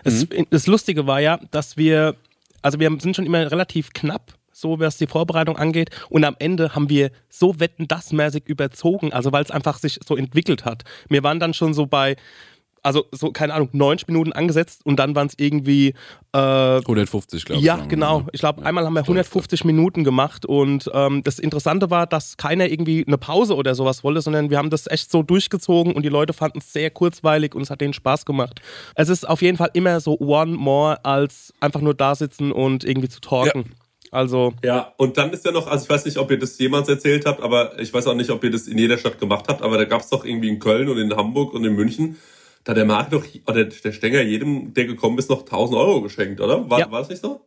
Das, 0.04 0.28
das 0.50 0.68
Lustige 0.68 1.08
war 1.08 1.22
ja, 1.22 1.40
dass 1.52 1.78
wir, 1.78 2.16
also 2.62 2.80
wir 2.80 2.96
sind 3.00 3.16
schon 3.16 3.26
immer 3.26 3.50
relativ 3.50 3.92
knapp, 3.94 4.34
so 4.64 4.80
was 4.80 4.98
die 4.98 5.08
Vorbereitung 5.08 5.58
angeht. 5.58 5.92
Und 6.10 6.24
am 6.24 6.36
Ende 6.40 6.74
haben 6.74 6.90
wir 6.90 7.12
so 7.30 7.60
wetten 7.60 7.88
das 7.88 8.12
mäßig 8.12 8.46
überzogen, 8.48 9.14
also 9.14 9.32
weil 9.32 9.44
es 9.44 9.52
einfach 9.52 9.78
sich 9.78 10.00
so 10.08 10.16
entwickelt 10.16 10.66
hat. 10.66 10.84
Wir 11.10 11.22
waren 11.22 11.40
dann 11.40 11.54
schon 11.54 11.76
so 11.76 11.86
bei, 11.86 12.16
also 12.84 13.06
so, 13.12 13.32
keine 13.32 13.54
Ahnung, 13.54 13.70
90 13.72 14.08
Minuten 14.08 14.34
angesetzt 14.34 14.82
und 14.86 14.98
dann 14.98 15.16
waren 15.16 15.28
es 15.28 15.34
irgendwie, 15.38 15.94
äh, 16.34 16.38
150, 16.38 17.46
glaube 17.46 17.60
ich. 17.60 17.66
ja, 17.66 17.78
genau. 17.78 18.26
Ich 18.34 18.42
glaube, 18.42 18.66
einmal 18.66 18.86
haben 18.86 18.94
wir 18.94 19.02
150 19.02 19.64
Minuten 19.64 20.04
gemacht 20.04 20.46
und 20.46 20.92
ähm, 20.94 21.24
das 21.24 21.40
Interessante 21.40 21.90
war, 21.90 22.06
dass 22.08 22.38
keiner 22.38 22.68
irgendwie 22.70 23.06
eine 23.08 23.18
Pause 23.18 23.56
oder 23.56 23.74
sowas 23.74 24.04
wollte, 24.04 24.22
sondern 24.22 24.50
wir 24.50 24.58
haben 24.58 24.70
das 24.70 24.88
echt 24.88 25.10
so 25.10 25.24
durchgezogen 25.24 25.94
und 25.94 26.04
die 26.04 26.10
Leute 26.10 26.34
fanden 26.34 26.60
es 26.60 26.74
sehr 26.74 26.90
kurzweilig 26.90 27.56
und 27.56 27.62
es 27.62 27.70
hat 27.70 27.80
denen 27.80 27.94
Spaß 27.94 28.26
gemacht. 28.26 28.62
Es 28.96 29.10
ist 29.10 29.28
auf 29.28 29.42
jeden 29.42 29.58
Fall 29.58 29.70
immer 29.74 30.00
so 30.02 30.20
one 30.20 30.52
more 30.52 31.04
als 31.06 31.54
einfach 31.62 31.82
nur 31.82 31.94
da 31.94 32.16
sitzen 32.16 32.52
und 32.52 32.84
irgendwie 32.84 33.10
zu 33.10 33.22
talken. 33.22 33.72
Also, 34.14 34.54
Ja, 34.64 34.94
und 34.98 35.18
dann 35.18 35.32
ist 35.32 35.44
ja 35.44 35.52
noch, 35.52 35.66
also 35.66 35.84
ich 35.86 35.90
weiß 35.90 36.06
nicht, 36.06 36.18
ob 36.18 36.30
ihr 36.30 36.38
das 36.38 36.60
jemals 36.60 36.88
erzählt 36.88 37.26
habt, 37.26 37.42
aber 37.42 37.80
ich 37.80 37.92
weiß 37.92 38.06
auch 38.06 38.14
nicht, 38.14 38.30
ob 38.30 38.44
ihr 38.44 38.52
das 38.52 38.68
in 38.68 38.78
jeder 38.78 39.00
Stadt 39.00 39.18
gemacht 39.20 39.46
habt, 39.48 39.64
aber 39.64 39.76
da 39.78 39.86
gab 39.86 40.02
es 40.02 40.10
doch 40.10 40.24
irgendwie 40.24 40.50
in 40.50 40.60
Köln 40.60 40.88
und 40.88 41.00
in 41.00 41.16
Hamburg 41.16 41.54
und 41.54 41.66
in 41.66 41.74
München, 41.74 42.18
da 42.64 42.76
der 42.76 42.86
Markt 42.86 43.12
doch, 43.12 43.26
oder 43.48 43.66
der 43.66 43.92
Stenger 43.92 44.22
jedem, 44.22 44.74
der 44.76 44.86
gekommen 44.86 45.18
ist, 45.18 45.32
noch 45.32 45.42
1000 45.42 45.78
Euro 45.78 46.02
geschenkt, 46.02 46.40
oder? 46.42 46.70
War, 46.70 46.80
Ja. 46.80 46.92
war 46.92 47.00
das 47.00 47.10
nicht 47.10 47.24
so? 47.24 47.42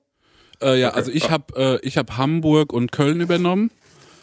Äh, 0.60 0.80
ja, 0.80 0.90
also 0.90 1.12
ich 1.12 1.30
habe 1.30 1.78
äh, 1.82 1.86
ich 1.86 1.96
hab 1.98 2.16
Hamburg 2.16 2.72
und 2.72 2.90
Köln 2.90 3.20
übernommen 3.20 3.70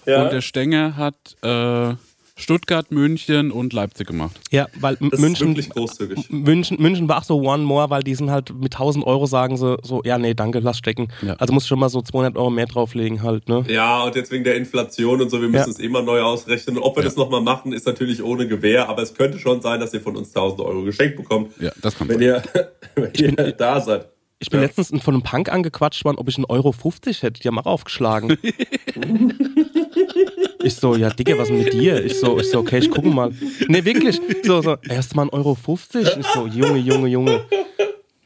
und 0.05 0.31
der 0.33 0.41
Stenger 0.41 0.97
hat 0.97 1.15
äh, 1.43 1.93
Stuttgart, 2.35 2.91
München 2.91 3.51
und 3.51 3.73
Leipzig 3.73 4.07
gemacht. 4.07 4.39
ja, 4.51 4.67
weil 4.79 4.95
Das 5.11 5.19
München, 5.19 5.49
ist 5.49 5.55
wirklich 5.55 5.69
großzügig. 5.69 6.29
München, 6.31 6.81
München 6.81 7.07
war 7.07 7.19
auch 7.19 7.23
so 7.23 7.39
one 7.39 7.63
more, 7.63 7.91
weil 7.91 8.01
die 8.01 8.15
sind 8.15 8.31
halt 8.31 8.51
mit 8.59 8.73
1000 8.73 9.05
Euro 9.05 9.27
sagen 9.27 9.55
sie 9.55 9.77
so, 9.83 10.01
ja, 10.03 10.17
nee, 10.17 10.33
danke, 10.33 10.59
lass 10.59 10.77
stecken. 10.79 11.09
Ja. 11.21 11.33
Also 11.35 11.53
musst 11.53 11.67
du 11.67 11.69
schon 11.69 11.79
mal 11.79 11.89
so 11.89 12.01
200 12.01 12.35
Euro 12.35 12.49
mehr 12.49 12.65
drauflegen 12.65 13.21
halt, 13.21 13.47
ne? 13.49 13.63
Ja, 13.67 14.03
und 14.03 14.15
jetzt 14.15 14.31
wegen 14.31 14.43
der 14.43 14.55
Inflation 14.55 15.21
und 15.21 15.29
so, 15.29 15.41
wir 15.41 15.47
müssen 15.47 15.65
Ja. 15.69 15.71
es 15.71 15.79
immer 15.79 16.01
neu 16.01 16.21
ausrechnen. 16.21 16.79
Ob 16.79 16.95
wir 16.95 17.03
Ja. 17.03 17.09
das 17.09 17.17
nochmal 17.17 17.41
machen, 17.41 17.71
ist 17.71 17.85
natürlich 17.85 18.23
ohne 18.23 18.47
Gewähr, 18.47 18.89
aber 18.89 19.03
es 19.03 19.13
könnte 19.13 19.37
schon 19.37 19.61
sein, 19.61 19.79
dass 19.79 19.93
ihr 19.93 20.01
von 20.01 20.17
uns 20.17 20.33
1000 20.33 20.61
Euro 20.61 20.81
geschenkt 20.83 21.17
bekommt, 21.17 21.51
Ja, 21.59 21.71
das 21.81 21.95
kann 21.95 22.07
wenn 22.09 22.17
sein. 22.19 22.25
ihr, 22.25 22.43
wenn 22.95 23.11
ihr 23.45 23.51
da 23.51 23.79
seid. 23.79 24.07
Ich 24.39 24.49
bin 24.49 24.59
Ja. 24.59 24.65
letztens 24.65 24.89
von 25.01 25.13
einem 25.13 25.23
Punk 25.23 25.49
angequatscht 25.49 26.03
worden, 26.05 26.17
ob 26.17 26.27
ich 26.27 26.37
einen 26.37 26.45
Euro 26.45 26.71
50 26.71 27.23
hätte. 27.23 27.41
Die 27.41 27.47
haben 27.47 27.59
auch 27.59 27.65
aufgeschlagen. 27.65 28.37
ich 30.63 30.75
so, 30.75 30.95
ja, 30.95 31.09
Digga, 31.09 31.37
was 31.37 31.49
mit 31.49 31.73
dir? 31.73 32.03
Ich 32.03 32.19
so, 32.19 32.39
ich 32.39 32.49
so, 32.49 32.59
okay, 32.59 32.79
ich 32.79 32.89
gucke 32.89 33.07
mal. 33.07 33.31
Nee, 33.67 33.85
wirklich. 33.85 34.19
So, 34.43 34.61
so, 34.61 34.77
erst 34.89 35.15
mal 35.15 35.23
einen 35.23 35.31
Euro 35.31 35.55
50. 35.55 36.17
Ich 36.17 36.27
so, 36.27 36.47
Junge, 36.47 36.79
Junge, 36.79 37.07
Junge. 37.07 37.45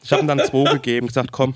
Ich 0.03 0.11
habe 0.11 0.21
ihm 0.23 0.27
dann 0.27 0.39
zwei 0.39 0.71
gegeben, 0.73 1.07
gesagt, 1.07 1.31
komm. 1.31 1.53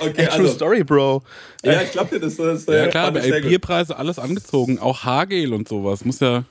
Okay, 0.00 0.26
True 0.26 0.30
also, 0.30 0.48
Story, 0.48 0.84
Bro. 0.84 1.22
ja, 1.62 1.82
ich 1.82 1.92
glaube 1.92 2.18
dir, 2.18 2.20
das 2.20 2.38
ist 2.38 2.68
Ja 2.68 2.84
äh, 2.84 2.88
klar, 2.88 3.14
ich 3.16 3.22
sehr 3.22 3.34
ey. 3.36 3.42
Bierpreise, 3.42 3.96
alles 3.96 4.18
angezogen, 4.18 4.78
auch 4.78 5.04
Haargel 5.04 5.52
und 5.52 5.68
sowas. 5.68 6.04
Muss 6.04 6.20
ja 6.20 6.44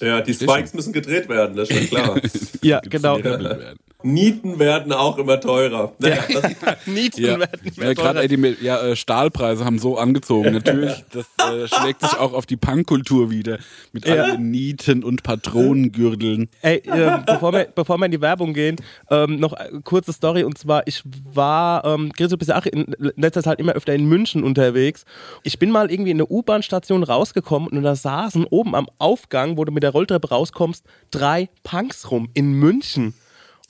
Ja, 0.00 0.20
die 0.20 0.34
Spikes 0.34 0.74
müssen 0.74 0.92
gedreht 0.92 1.28
werden, 1.28 1.56
das 1.56 1.70
ist 1.70 1.76
schon 1.76 1.88
klar. 1.88 2.20
Ja, 2.62 2.80
genau. 2.80 3.22
werden. 3.22 3.78
Nieten 4.04 4.60
werden 4.60 4.92
auch 4.92 5.18
immer 5.18 5.40
teurer. 5.40 5.92
Naja, 5.98 6.22
das, 6.32 6.86
Nieten 6.86 7.20
Ja, 7.20 7.38
werden 7.40 7.72
mehr 7.76 7.88
ja 7.88 7.94
gerade 7.94 8.20
teurer. 8.20 8.22
ey, 8.22 8.56
die 8.56 8.64
ja, 8.64 8.80
äh, 8.80 8.94
Stahlpreise 8.94 9.64
haben 9.64 9.80
so 9.80 9.98
angezogen. 9.98 10.52
Natürlich, 10.52 11.04
das 11.12 11.26
äh, 11.52 11.66
schlägt 11.66 12.02
sich 12.02 12.12
auch 12.16 12.32
auf 12.32 12.46
die 12.46 12.56
Punkkultur 12.56 13.30
wieder. 13.30 13.58
Mit 13.92 14.06
Ja. 14.06 14.22
allen 14.22 14.52
Nieten 14.52 15.02
und 15.02 15.24
Patronengürteln. 15.24 16.48
Ey, 16.62 16.76
äh, 16.86 17.18
bevor, 17.26 17.52
wir, 17.52 17.64
bevor 17.74 17.98
wir 17.98 18.04
in 18.06 18.12
die 18.12 18.20
Werbung 18.20 18.54
gehen, 18.54 18.76
ähm, 19.10 19.40
noch 19.40 19.52
eine 19.52 19.80
kurze 19.80 20.12
Story. 20.12 20.44
Und 20.44 20.56
zwar, 20.58 20.86
ich 20.86 21.02
war, 21.34 21.84
ähm, 21.84 22.12
Chris, 22.12 22.28
du 22.30 22.38
bist 22.38 22.50
ja 22.50 22.58
auch 22.60 22.66
in 22.66 22.94
letzter 23.16 23.42
Zeit 23.42 23.58
immer 23.58 23.72
öfter 23.72 23.94
in 23.94 24.06
München 24.08 24.44
unterwegs. 24.44 25.04
Ich 25.42 25.58
bin 25.58 25.72
mal 25.72 25.90
irgendwie 25.90 26.12
in 26.12 26.18
eine 26.18 26.26
U-Bahn-Station 26.26 27.02
rausgekommen 27.02 27.68
und 27.70 27.82
da 27.82 27.96
saßen 27.96 28.44
oben 28.44 28.76
am 28.76 28.86
Aufgang, 28.98 29.56
wo 29.56 29.64
du 29.64 29.72
mit 29.72 29.82
der 29.82 29.90
Rolltreppe 29.90 30.28
rauskommst, 30.28 30.84
drei 31.10 31.48
Punks 31.64 32.12
rum 32.12 32.28
in 32.34 32.52
München. 32.52 33.14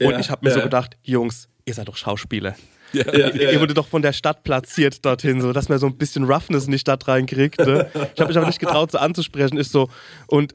Und 0.01 0.11
Ja, 0.13 0.19
ich 0.21 0.31
habe 0.31 0.45
mir 0.47 0.53
so 0.53 0.59
ja. 0.59 0.65
gedacht, 0.65 0.97
Jungs, 1.03 1.49
ihr 1.65 1.75
seid 1.75 1.89
doch 1.89 1.97
Schauspieler. 1.97 2.55
ja, 2.93 3.05
Ihr, 3.13 3.37
ja, 3.37 3.51
ihr 3.51 3.61
wurde 3.61 3.75
doch 3.75 3.87
von 3.87 4.01
der 4.01 4.13
Stadt 4.15 4.45
platziert 4.45 5.05
dorthin, 5.05 5.41
so 5.43 5.53
dass 5.53 5.69
man 5.69 5.79
so 5.79 5.87
ein 5.87 5.97
bisschen 5.99 6.25
Roughness 6.25 6.65
in 6.67 6.73
die 6.73 6.79
Stadt 6.79 7.07
reinkriegt. 7.09 7.59
Ne? 7.59 7.91
Ich 8.15 8.21
habe 8.21 8.29
mich 8.29 8.37
aber 8.39 8.47
nicht 8.47 8.61
getraut, 8.61 8.91
so 8.93 8.99
anzusprechen. 8.99 9.59
Ist 9.59 9.73
so 9.73 9.91
und 10.27 10.55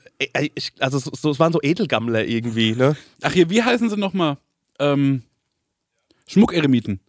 ich, 0.56 0.72
also 0.80 0.98
so, 0.98 1.12
so, 1.14 1.30
es 1.30 1.40
waren 1.40 1.54
so 1.54 1.60
Edelgammler 1.62 2.26
irgendwie. 2.26 2.74
Ne? 2.74 2.96
Ach 3.22 3.32
hier, 3.34 3.50
wie 3.50 3.62
heißen 3.62 3.90
sie 3.90 3.98
nochmal? 3.98 4.38
Ähm, 4.80 5.24
Schmuckeremiten. 6.28 7.00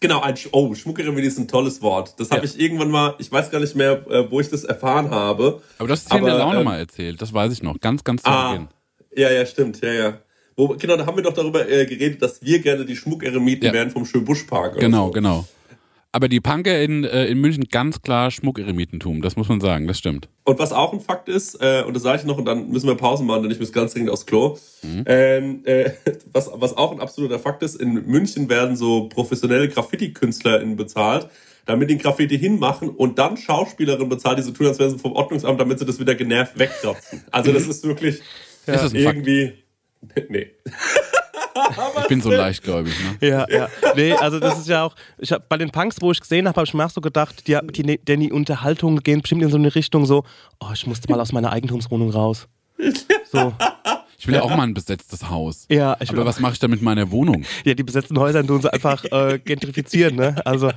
Genau, 0.00 0.20
ein 0.20 0.36
Sch 0.36 0.48
oh, 0.52 0.74
Schmuckeremie 0.74 1.22
ist 1.22 1.38
ein 1.38 1.48
tolles 1.48 1.80
Wort. 1.82 2.14
Das 2.20 2.30
habe 2.30 2.44
ich 2.44 2.58
irgendwann 2.60 2.90
mal, 2.90 3.14
ich 3.18 3.32
weiß 3.32 3.50
gar 3.50 3.60
nicht 3.60 3.74
mehr, 3.74 4.06
äh, 4.10 4.30
wo 4.30 4.40
ich 4.40 4.48
das 4.50 4.64
erfahren 4.64 5.10
habe. 5.10 5.62
Aber 5.78 5.88
das 5.88 6.02
ist 6.02 6.10
hier 6.10 6.18
in 6.20 6.24
der 6.26 6.34
Aber, 6.34 6.44
Laune 6.44 6.58
ähm, 6.58 6.64
mal 6.64 6.78
erzählt. 6.78 7.20
Das 7.20 7.32
weiß 7.32 7.52
ich 7.52 7.62
noch. 7.62 7.80
Ganz, 7.80 8.04
ganz 8.04 8.22
zu 8.22 8.28
Ah, 8.30 8.52
Beginn. 8.52 8.68
ja, 9.16 9.30
ja, 9.30 9.44
stimmt, 9.46 9.80
ja, 9.82 9.92
ja. 9.92 10.18
Wo, 10.56 10.68
genau, 10.68 10.96
da 10.96 11.06
haben 11.06 11.16
wir 11.16 11.22
doch 11.22 11.34
darüber 11.34 11.68
äh, 11.68 11.84
geredet, 11.84 12.22
dass 12.22 12.42
wir 12.42 12.60
gerne 12.60 12.86
die 12.86 12.96
Schmuckeremiten 12.96 13.66
Ja. 13.66 13.72
wären 13.72 13.90
vom 13.90 14.06
Schönbuschpark. 14.06 14.78
Genau, 14.78 15.06
so. 15.06 15.12
genau. 15.12 15.44
Aber 16.12 16.28
die 16.28 16.40
Punker 16.40 16.80
in, 16.82 17.04
äh, 17.04 17.26
in 17.26 17.38
München 17.42 17.64
ganz 17.70 18.00
klar 18.00 18.30
Schmuckeremitentum. 18.30 19.20
Das 19.20 19.36
muss 19.36 19.50
man 19.50 19.60
sagen. 19.60 19.86
Das 19.86 19.98
stimmt. 19.98 20.30
Und 20.44 20.58
was 20.58 20.72
auch 20.72 20.94
ein 20.94 21.00
Fakt 21.00 21.28
ist, 21.28 21.56
äh, 21.60 21.82
und 21.86 21.94
das 21.94 22.02
sage 22.04 22.20
ich 22.20 22.24
noch, 22.24 22.38
und 22.38 22.46
dann 22.46 22.70
müssen 22.70 22.86
wir 22.86 22.94
Pause 22.94 23.22
machen, 23.22 23.42
denn 23.42 23.52
ich 23.52 23.60
muss 23.60 23.70
ganz 23.70 23.92
dringend 23.92 24.08
aufs 24.08 24.24
Klo. 24.24 24.56
Ähm, 25.04 25.60
äh, 25.66 25.90
was, 26.32 26.50
was 26.54 26.74
auch 26.74 26.92
ein 26.92 27.00
absoluter 27.00 27.38
Fakt 27.38 27.62
ist, 27.62 27.74
in 27.74 28.06
München 28.06 28.48
werden 28.48 28.76
so 28.76 29.10
professionelle 29.10 29.68
Graffiti-KünstlerInnen 29.68 30.76
bezahlt, 30.76 31.28
damit 31.66 31.90
die 31.90 31.98
Graffiti 31.98 32.38
hinmachen 32.38 32.88
und 32.88 33.18
dann 33.18 33.36
Schauspielerinnen 33.36 34.08
bezahlt, 34.08 34.38
die 34.38 34.42
so 34.42 34.52
tun, 34.52 34.68
als 34.68 34.78
wären 34.78 34.92
sie 34.92 34.98
vom 34.98 35.12
Ordnungsamt, 35.12 35.60
damit 35.60 35.80
sie 35.80 35.84
das 35.84 36.00
wieder 36.00 36.14
genervt 36.14 36.58
wegkratzen. 36.58 37.24
Also 37.30 37.52
das 37.52 37.66
ist 37.66 37.84
wirklich 37.84 38.20
Ist 38.64 38.68
das 38.68 38.94
ein 38.94 39.02
Fakt? 39.02 39.26
Nee. 40.28 40.50
Ich 42.02 42.08
bin 42.08 42.20
so 42.20 42.30
leichtgläubig. 42.30 42.92
Ne? 43.20 43.28
Ja, 43.28 43.46
ja. 43.48 43.68
Nee, 43.94 44.12
also 44.12 44.38
das 44.38 44.58
ist 44.58 44.68
ja 44.68 44.84
auch, 44.84 44.94
ich 45.18 45.32
hab, 45.32 45.48
bei 45.48 45.56
den 45.56 45.70
Punks, 45.70 45.96
wo 46.00 46.12
ich 46.12 46.20
gesehen 46.20 46.46
habe, 46.46 46.56
habe 46.56 46.66
ich 46.66 46.74
mir 46.74 46.84
auch 46.84 46.90
so 46.90 47.00
gedacht, 47.00 47.48
die, 47.48 47.58
die, 47.70 47.98
denn 47.98 48.20
die 48.20 48.30
Unterhaltungen 48.30 49.02
gehen 49.02 49.22
bestimmt 49.22 49.42
in 49.42 49.50
so 49.50 49.56
eine 49.56 49.74
Richtung 49.74 50.04
so, 50.04 50.24
oh, 50.60 50.68
ich 50.74 50.86
musste 50.86 51.10
mal 51.10 51.20
aus 51.20 51.32
meiner 51.32 51.52
Eigentumswohnung 51.52 52.10
raus. 52.10 52.48
So. 53.32 53.52
Ich 54.18 54.26
will 54.26 54.34
ja 54.34 54.42
auch 54.42 54.50
mal 54.56 54.62
ein 54.62 54.74
besetztes 54.74 55.28
Haus. 55.28 55.66
Ja, 55.68 55.96
ich 56.00 56.10
will 56.10 56.18
Aber 56.20 56.28
was 56.28 56.40
mache 56.40 56.54
ich 56.54 56.58
da 56.58 56.68
mit 56.68 56.80
meiner 56.82 57.10
Wohnung? 57.10 57.44
Ja, 57.64 57.74
die 57.74 57.82
besetzten 57.82 58.18
Häuser 58.18 58.46
tun 58.46 58.62
sie 58.62 58.72
einfach 58.72 59.04
äh, 59.04 59.38
gentrifizieren, 59.44 60.16
ne? 60.16 60.36
Also, 60.46 60.70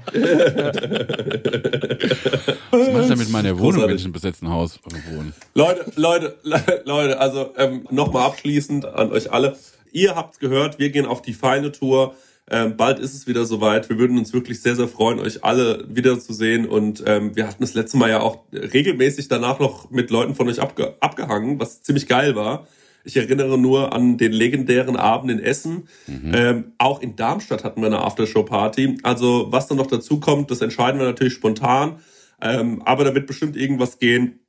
Was 2.71 2.87
mache 2.91 3.01
ich 3.01 3.07
da 3.09 3.15
mit 3.15 3.29
meiner 3.31 3.57
Wohnung, 3.59 3.83
wenn 3.83 3.95
ich 3.95 4.01
in 4.01 4.05
einem 4.07 4.13
besetzten 4.13 4.49
Haus 4.49 4.79
wohne? 5.11 5.33
Leute, 5.53 5.91
Leute, 5.95 6.35
Le- 6.43 6.81
Leute, 6.85 7.19
also 7.19 7.53
ähm, 7.57 7.87
nochmal 7.91 8.25
abschließend 8.27 8.85
an 8.85 9.11
euch 9.11 9.31
alle. 9.31 9.57
Ihr 9.91 10.15
habt's 10.15 10.39
gehört, 10.39 10.77
wir 10.79 10.89
gehen 10.89 11.05
auf 11.05 11.21
die 11.21 11.33
feine 11.33 11.71
Tour. 11.71 12.13
Ähm, 12.51 12.77
bald 12.77 12.97
ist 12.99 13.13
es 13.13 13.27
wieder 13.27 13.45
soweit. 13.45 13.89
Wir 13.89 13.97
würden 13.99 14.17
uns 14.17 14.33
wirklich 14.33 14.61
sehr, 14.61 14.75
sehr 14.75 14.87
freuen, 14.87 15.19
euch 15.19 15.43
alle 15.43 15.85
wiederzusehen. 15.87 16.67
Und 16.67 17.03
ähm, 17.05 17.35
wir 17.35 17.47
hatten 17.47 17.61
das 17.61 17.75
letzte 17.75 17.97
Mal 17.97 18.09
ja 18.09 18.19
auch 18.21 18.39
regelmäßig 18.51 19.27
danach 19.27 19.59
noch 19.59 19.89
mit 19.91 20.09
Leuten 20.09 20.33
von 20.35 20.47
euch 20.49 20.59
abge 20.59 20.95
abgehangen, 20.99 21.59
was 21.59 21.81
ziemlich 21.83 22.07
geil 22.07 22.35
war. 22.35 22.67
Ich 23.03 23.17
erinnere 23.17 23.57
nur 23.57 23.93
an 23.93 24.17
den 24.17 24.31
legendären 24.31 24.95
Abend 24.95 25.31
in 25.31 25.39
Essen. 25.39 25.87
Ähm, 26.33 26.73
auch 26.77 27.01
in 27.01 27.15
Darmstadt 27.15 27.63
hatten 27.63 27.81
wir 27.81 27.87
eine 27.87 27.99
Aftershow-Party. 27.99 28.99
Also 29.03 29.47
was 29.49 29.67
dann 29.67 29.77
noch 29.77 29.87
dazu 29.87 30.19
kommt, 30.19 30.51
das 30.51 30.61
entscheiden 30.61 30.99
wir 30.99 31.07
natürlich 31.07 31.33
spontan. 31.33 31.99
Ähm, 32.41 32.81
aber 32.83 33.03
da 33.03 33.15
wird 33.15 33.27
bestimmt 33.27 33.55
irgendwas 33.55 33.99
gehen. 33.99 34.39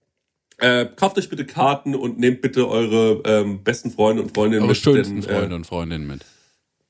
Äh, 0.59 0.87
kauft 0.95 1.17
euch 1.17 1.29
bitte 1.29 1.47
Karten 1.47 1.95
und 1.95 2.19
nehmt 2.19 2.43
bitte 2.43 2.69
eure 2.69 3.23
ähm, 3.25 3.63
besten 3.65 3.91
Freunde 3.91 4.23
und 4.23 4.35
Freundinnen 4.35 4.63
Eure 4.63 4.73
mit. 4.73 4.77
schönsten 4.77 5.21
denn, 5.21 5.23
Freunde 5.23 5.55
Äh, 5.55 5.57
und 5.57 5.67
Freundinnen 5.67 6.07
mit. 6.07 6.21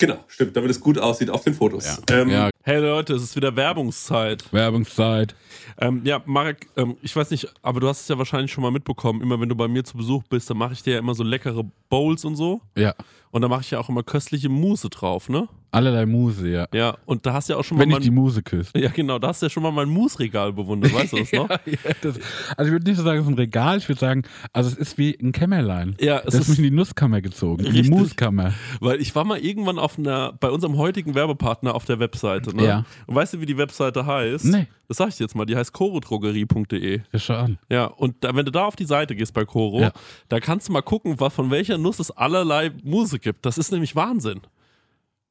Genau, 0.01 0.25
stimmt, 0.27 0.57
damit 0.57 0.73
es 0.73 0.81
gut 0.81 0.99
aussieht 0.99 1.31
auf 1.31 1.45
den 1.45 1.55
Fotos. 1.55 1.87
Ja. 2.09 2.17
Ähm, 2.17 2.31
ja, 2.31 2.51
Hey 2.63 2.79
Leute, 2.79 3.15
es 3.15 3.23
ist 3.23 3.37
wieder 3.37 3.57
Werbungszeit. 3.57 4.53
Werbungszeit. 4.53 5.35
Ähm, 5.79 6.03
ja, 6.05 6.21
Marek, 6.27 6.69
ähm, 6.77 6.97
ich 7.01 7.17
weiß 7.17 7.31
nicht, 7.31 7.49
aber 7.63 7.81
du 7.81 7.89
hast 7.89 8.03
es 8.03 8.09
ja 8.09 8.19
wahrscheinlich 8.19 8.53
schon 8.53 8.63
mal 8.63 8.71
mitbekommen. 8.71 9.23
Immer 9.23 9.41
wenn 9.41 9.49
du 9.49 9.55
bei 9.55 9.67
mir 9.67 9.83
zu 9.83 9.97
Besuch 9.97 10.25
bist, 10.25 10.51
dann 10.51 10.59
mache 10.59 10.75
ich 10.75 10.83
dir 10.83 10.95
ja 10.95 10.99
immer 10.99 11.15
so 11.15 11.23
leckere 11.23 11.65
Bowls 11.89 12.25
und 12.27 12.37
so. 12.37 12.61
Ja. 12.77 12.95
Und 13.31 13.41
da 13.41 13.49
mache 13.49 13.63
ich 13.63 13.71
ja 13.71 13.79
auch 13.79 13.89
immer 13.89 14.03
köstliche 14.03 14.51
Mousse 14.51 14.91
drauf, 14.91 15.31
ne? 15.31 15.49
Allerlei 15.73 16.05
Muse, 16.07 16.49
ja. 16.49 16.67
Ja, 16.75 16.97
und 17.07 17.25
da 17.27 17.33
hast 17.33 17.49
du 17.49 17.53
ja 17.53 17.59
auch 17.59 17.63
schon 17.65 17.79
mal 17.79 17.83
Wenn 17.85 17.93
ich 17.93 17.99
die 17.99 18.11
Muse 18.11 18.43
küsse. 18.43 18.71
Ja, 18.77 18.91
genau, 18.91 19.19
da 19.19 19.29
hast 19.29 19.41
du 19.43 19.47
ja 19.47 19.51
schon 19.51 19.63
mal 19.63 19.71
mein 19.71 19.89
Mousse-Regal 19.89 20.53
bewundert, 20.53 20.93
weißt 20.93 21.13
du 21.13 21.19
das 21.19 21.33
noch? 21.33 21.49
Ja, 21.49 21.57
das, 22.03 22.19
also 22.57 22.69
ich 22.69 22.73
würde 22.73 22.85
nicht 22.89 22.97
so 22.97 23.05
sagen, 23.05 23.19
es 23.21 23.25
ist 23.27 23.31
ein 23.31 23.35
Regal, 23.35 23.79
ich 23.79 23.89
würde 23.89 24.01
sagen, 24.01 24.23
also 24.53 24.69
es 24.71 24.77
ist 24.77 24.99
wie 24.99 25.17
ein 25.23 25.33
Kämmerlein. 25.33 25.95
Ja, 26.01 26.19
es 26.19 26.25
das 26.25 26.35
ist 26.35 26.49
mich 26.49 26.59
in 26.59 26.65
die 26.65 26.71
Nusskammer 26.73 27.21
gezogen, 27.21 27.65
in 27.65 27.73
die 27.73 27.79
Richtig. 27.81 27.97
Muskammer. 27.97 28.53
Weil 28.81 29.01
ich 29.01 29.15
war 29.15 29.25
mal 29.25 29.39
irgendwann 29.39 29.79
auf 29.79 29.99
einer, 29.99 30.33
bei 30.41 30.51
unserem 30.51 30.77
heutigen 30.77 31.15
Werbepartner 31.15 31.75
auf 31.75 31.85
der 31.85 31.99
Webseite, 32.01 32.55
ne? 32.57 32.65
Ja. 32.65 32.85
Und 33.07 33.15
weißt 33.15 33.35
du, 33.35 33.41
wie 33.41 33.47
die 33.47 33.57
Webseite 33.59 34.05
heißt? 34.07 34.45
Nee. 34.47 34.67
Das 34.89 34.97
sag 34.97 35.11
ich 35.11 35.17
dir 35.19 35.25
jetzt 35.25 35.37
mal, 35.37 35.47
die 35.47 35.55
heißt 35.55 35.73
chorodrogerie.de. 35.73 37.01
Ja, 37.13 37.19
schau 37.19 37.35
an. 37.35 37.59
Ja, 37.71 37.85
und 37.85 38.17
da, 38.25 38.35
wenn 38.35 38.45
du 38.45 38.51
da 38.51 38.65
auf 38.65 38.75
die 38.77 38.85
Seite 38.85 39.15
gehst 39.15 39.33
bei 39.35 39.45
Coro, 39.45 39.81
Ja. 39.81 39.93
da 40.29 40.41
kannst 40.41 40.69
du 40.69 40.73
mal 40.73 40.83
gucken, 40.83 41.15
was, 41.21 41.33
von 41.33 41.51
welcher 41.51 41.79
Nuss 41.79 42.01
es 42.01 42.11
allerlei 42.11 42.73
Muse 42.83 43.19
gibt. 43.21 43.47
Das 43.47 43.57
ist 43.59 43.71
nämlich 43.71 43.95
Wahnsinn. 43.95 44.41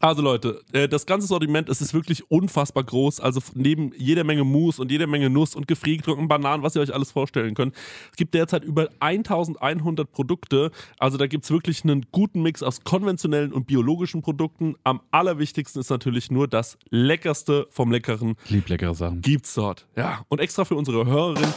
Also 0.00 0.22
Leute, 0.22 0.62
äh, 0.72 0.88
das 0.88 1.06
ganze 1.06 1.26
Sortiment, 1.26 1.68
es 1.68 1.80
ist 1.80 1.94
wirklich 1.94 2.30
unfassbar 2.30 2.84
groß. 2.84 3.20
Also 3.20 3.40
neben 3.54 3.92
jeder 3.96 4.24
Menge 4.24 4.44
Mousse 4.44 4.80
und 4.80 4.90
jeder 4.90 5.06
Menge 5.06 5.30
Nuss 5.30 5.54
und 5.54 5.68
gefriergetrockneten 5.68 6.28
Bananen, 6.28 6.62
was 6.62 6.74
ihr 6.74 6.82
euch 6.82 6.94
alles 6.94 7.10
vorstellen 7.10 7.54
könnt. 7.54 7.74
Es 8.10 8.16
gibt 8.16 8.34
derzeit 8.34 8.64
über 8.64 8.88
1100 9.00 10.10
Produkte. 10.10 10.70
Also 10.98 11.18
da 11.18 11.26
gibt 11.26 11.44
es 11.44 11.50
wirklich 11.50 11.84
einen 11.84 12.06
guten 12.10 12.42
Mix 12.42 12.62
aus 12.62 12.84
konventionellen 12.84 13.52
und 13.52 13.66
biologischen 13.66 14.22
Produkten. 14.22 14.74
Am 14.84 15.00
allerwichtigsten 15.10 15.80
ist 15.80 15.90
natürlich 15.90 16.30
nur 16.30 16.48
das 16.48 16.78
Leckerste 16.90 17.66
vom 17.70 17.92
Leckeren 17.92 18.36
lieb 18.48 18.68
leckere 18.68 18.94
Sachen. 18.94 19.20
gibt's 19.20 19.54
dort. 19.54 19.86
Ja, 19.96 20.24
und 20.28 20.40
extra 20.40 20.64
für 20.64 20.74
unsere 20.74 21.06
Hörerin 21.06 21.52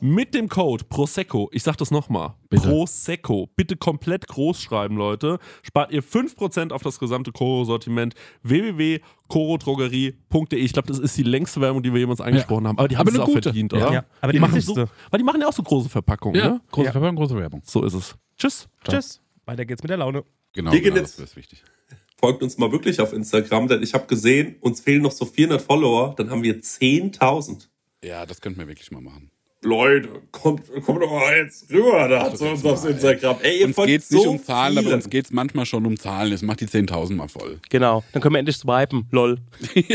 mit 0.00 0.34
dem 0.34 0.48
Code 0.48 0.84
Prosecco, 0.84 1.48
ich 1.52 1.62
sag 1.62 1.76
das 1.76 1.90
nochmal. 1.90 2.34
Prosecco, 2.50 3.48
bitte 3.56 3.76
komplett 3.76 4.28
groß 4.28 4.60
schreiben, 4.60 4.96
Leute, 4.96 5.38
spart 5.62 5.92
ihr 5.92 6.02
5% 6.02 6.72
auf 6.72 6.82
das 6.82 6.98
gesamte 6.98 7.32
Koro-Sortiment 7.32 7.77
www.korodrogerie.de. 7.86 10.58
Ich 10.58 10.72
glaube, 10.72 10.88
das 10.88 10.98
ist 10.98 11.16
die 11.16 11.22
längste 11.22 11.60
Werbung, 11.60 11.82
die 11.82 11.92
wir 11.92 12.00
jemals 12.00 12.20
angesprochen 12.20 12.66
haben, 12.66 12.78
aber 12.78 12.88
die 12.88 12.96
haben 12.96 13.08
es 13.08 13.18
auch 13.18 13.26
gute. 13.26 13.42
verdient, 13.42 13.72
Ja. 13.72 13.78
oder? 13.78 13.92
Ja, 13.92 14.04
aber 14.20 14.32
die 14.32 14.40
machen 14.40 14.60
so, 14.60 14.76
weil 14.76 15.18
die 15.18 15.24
machen 15.24 15.40
ja 15.40 15.48
auch 15.48 15.52
so 15.52 15.62
große 15.62 15.88
Verpackungen, 15.88 16.40
Ja, 16.40 16.48
ne? 16.50 16.60
große 16.70 16.86
Ja. 16.86 16.92
Verpackung, 16.92 17.16
große 17.16 17.36
Werbung. 17.36 17.62
So 17.64 17.84
ist 17.84 17.94
es. 17.94 18.14
Tschüss. 18.36 18.68
Tschüss. 18.88 19.20
Weiter 19.46 19.64
geht's 19.64 19.82
mit 19.82 19.90
der 19.90 19.96
Laune. 19.98 20.24
Genau, 20.52 20.72
Wir 20.72 20.80
gehen 20.80 20.94
genau 20.94 21.04
jetzt- 21.04 21.18
das 21.18 21.30
ist 21.30 21.36
wichtig. 21.36 21.62
Folgt 22.16 22.42
uns 22.42 22.58
mal 22.58 22.72
wirklich 22.72 23.00
auf 23.00 23.12
Instagram, 23.12 23.68
denn 23.68 23.82
ich 23.82 23.94
habe 23.94 24.06
gesehen, 24.06 24.56
uns 24.60 24.80
fehlen 24.80 25.02
noch 25.02 25.12
so 25.12 25.24
400 25.24 25.62
Follower, 25.62 26.14
dann 26.16 26.30
haben 26.30 26.42
wir 26.42 26.60
10.000. 26.60 27.68
Ja, 28.02 28.26
das 28.26 28.40
könnten 28.40 28.58
wir 28.58 28.66
wirklich 28.66 28.90
mal 28.90 29.00
machen. 29.00 29.30
Leute, 29.62 30.08
kommt, 30.30 30.62
kommt 30.84 31.02
doch 31.02 31.10
mal 31.10 31.36
jetzt 31.36 31.68
rüber 31.72 32.06
da 32.08 32.32
zu 32.34 32.44
uns 32.46 32.64
aufs 32.64 32.84
Instagram. 32.84 33.36
Ey, 33.42 33.60
ihr 33.60 33.66
Uns 33.66 33.76
geht 33.76 34.02
es 34.02 34.10
nicht 34.10 34.22
so 34.22 34.30
um 34.30 34.42
Zahlen, 34.42 34.78
aber 34.78 34.82
vielen. 34.86 34.94
uns 34.94 35.10
geht 35.10 35.24
es 35.24 35.30
manchmal 35.32 35.66
schon 35.66 35.84
um 35.84 35.98
Zahlen. 35.98 36.32
Es 36.32 36.42
macht 36.42 36.60
die 36.60 36.66
10.000 36.66 37.14
mal 37.14 37.28
voll. 37.28 37.58
Genau. 37.68 38.04
Dann 38.12 38.22
können 38.22 38.34
wir 38.34 38.38
endlich 38.38 38.56
swipen. 38.56 39.06
Lol. 39.10 39.38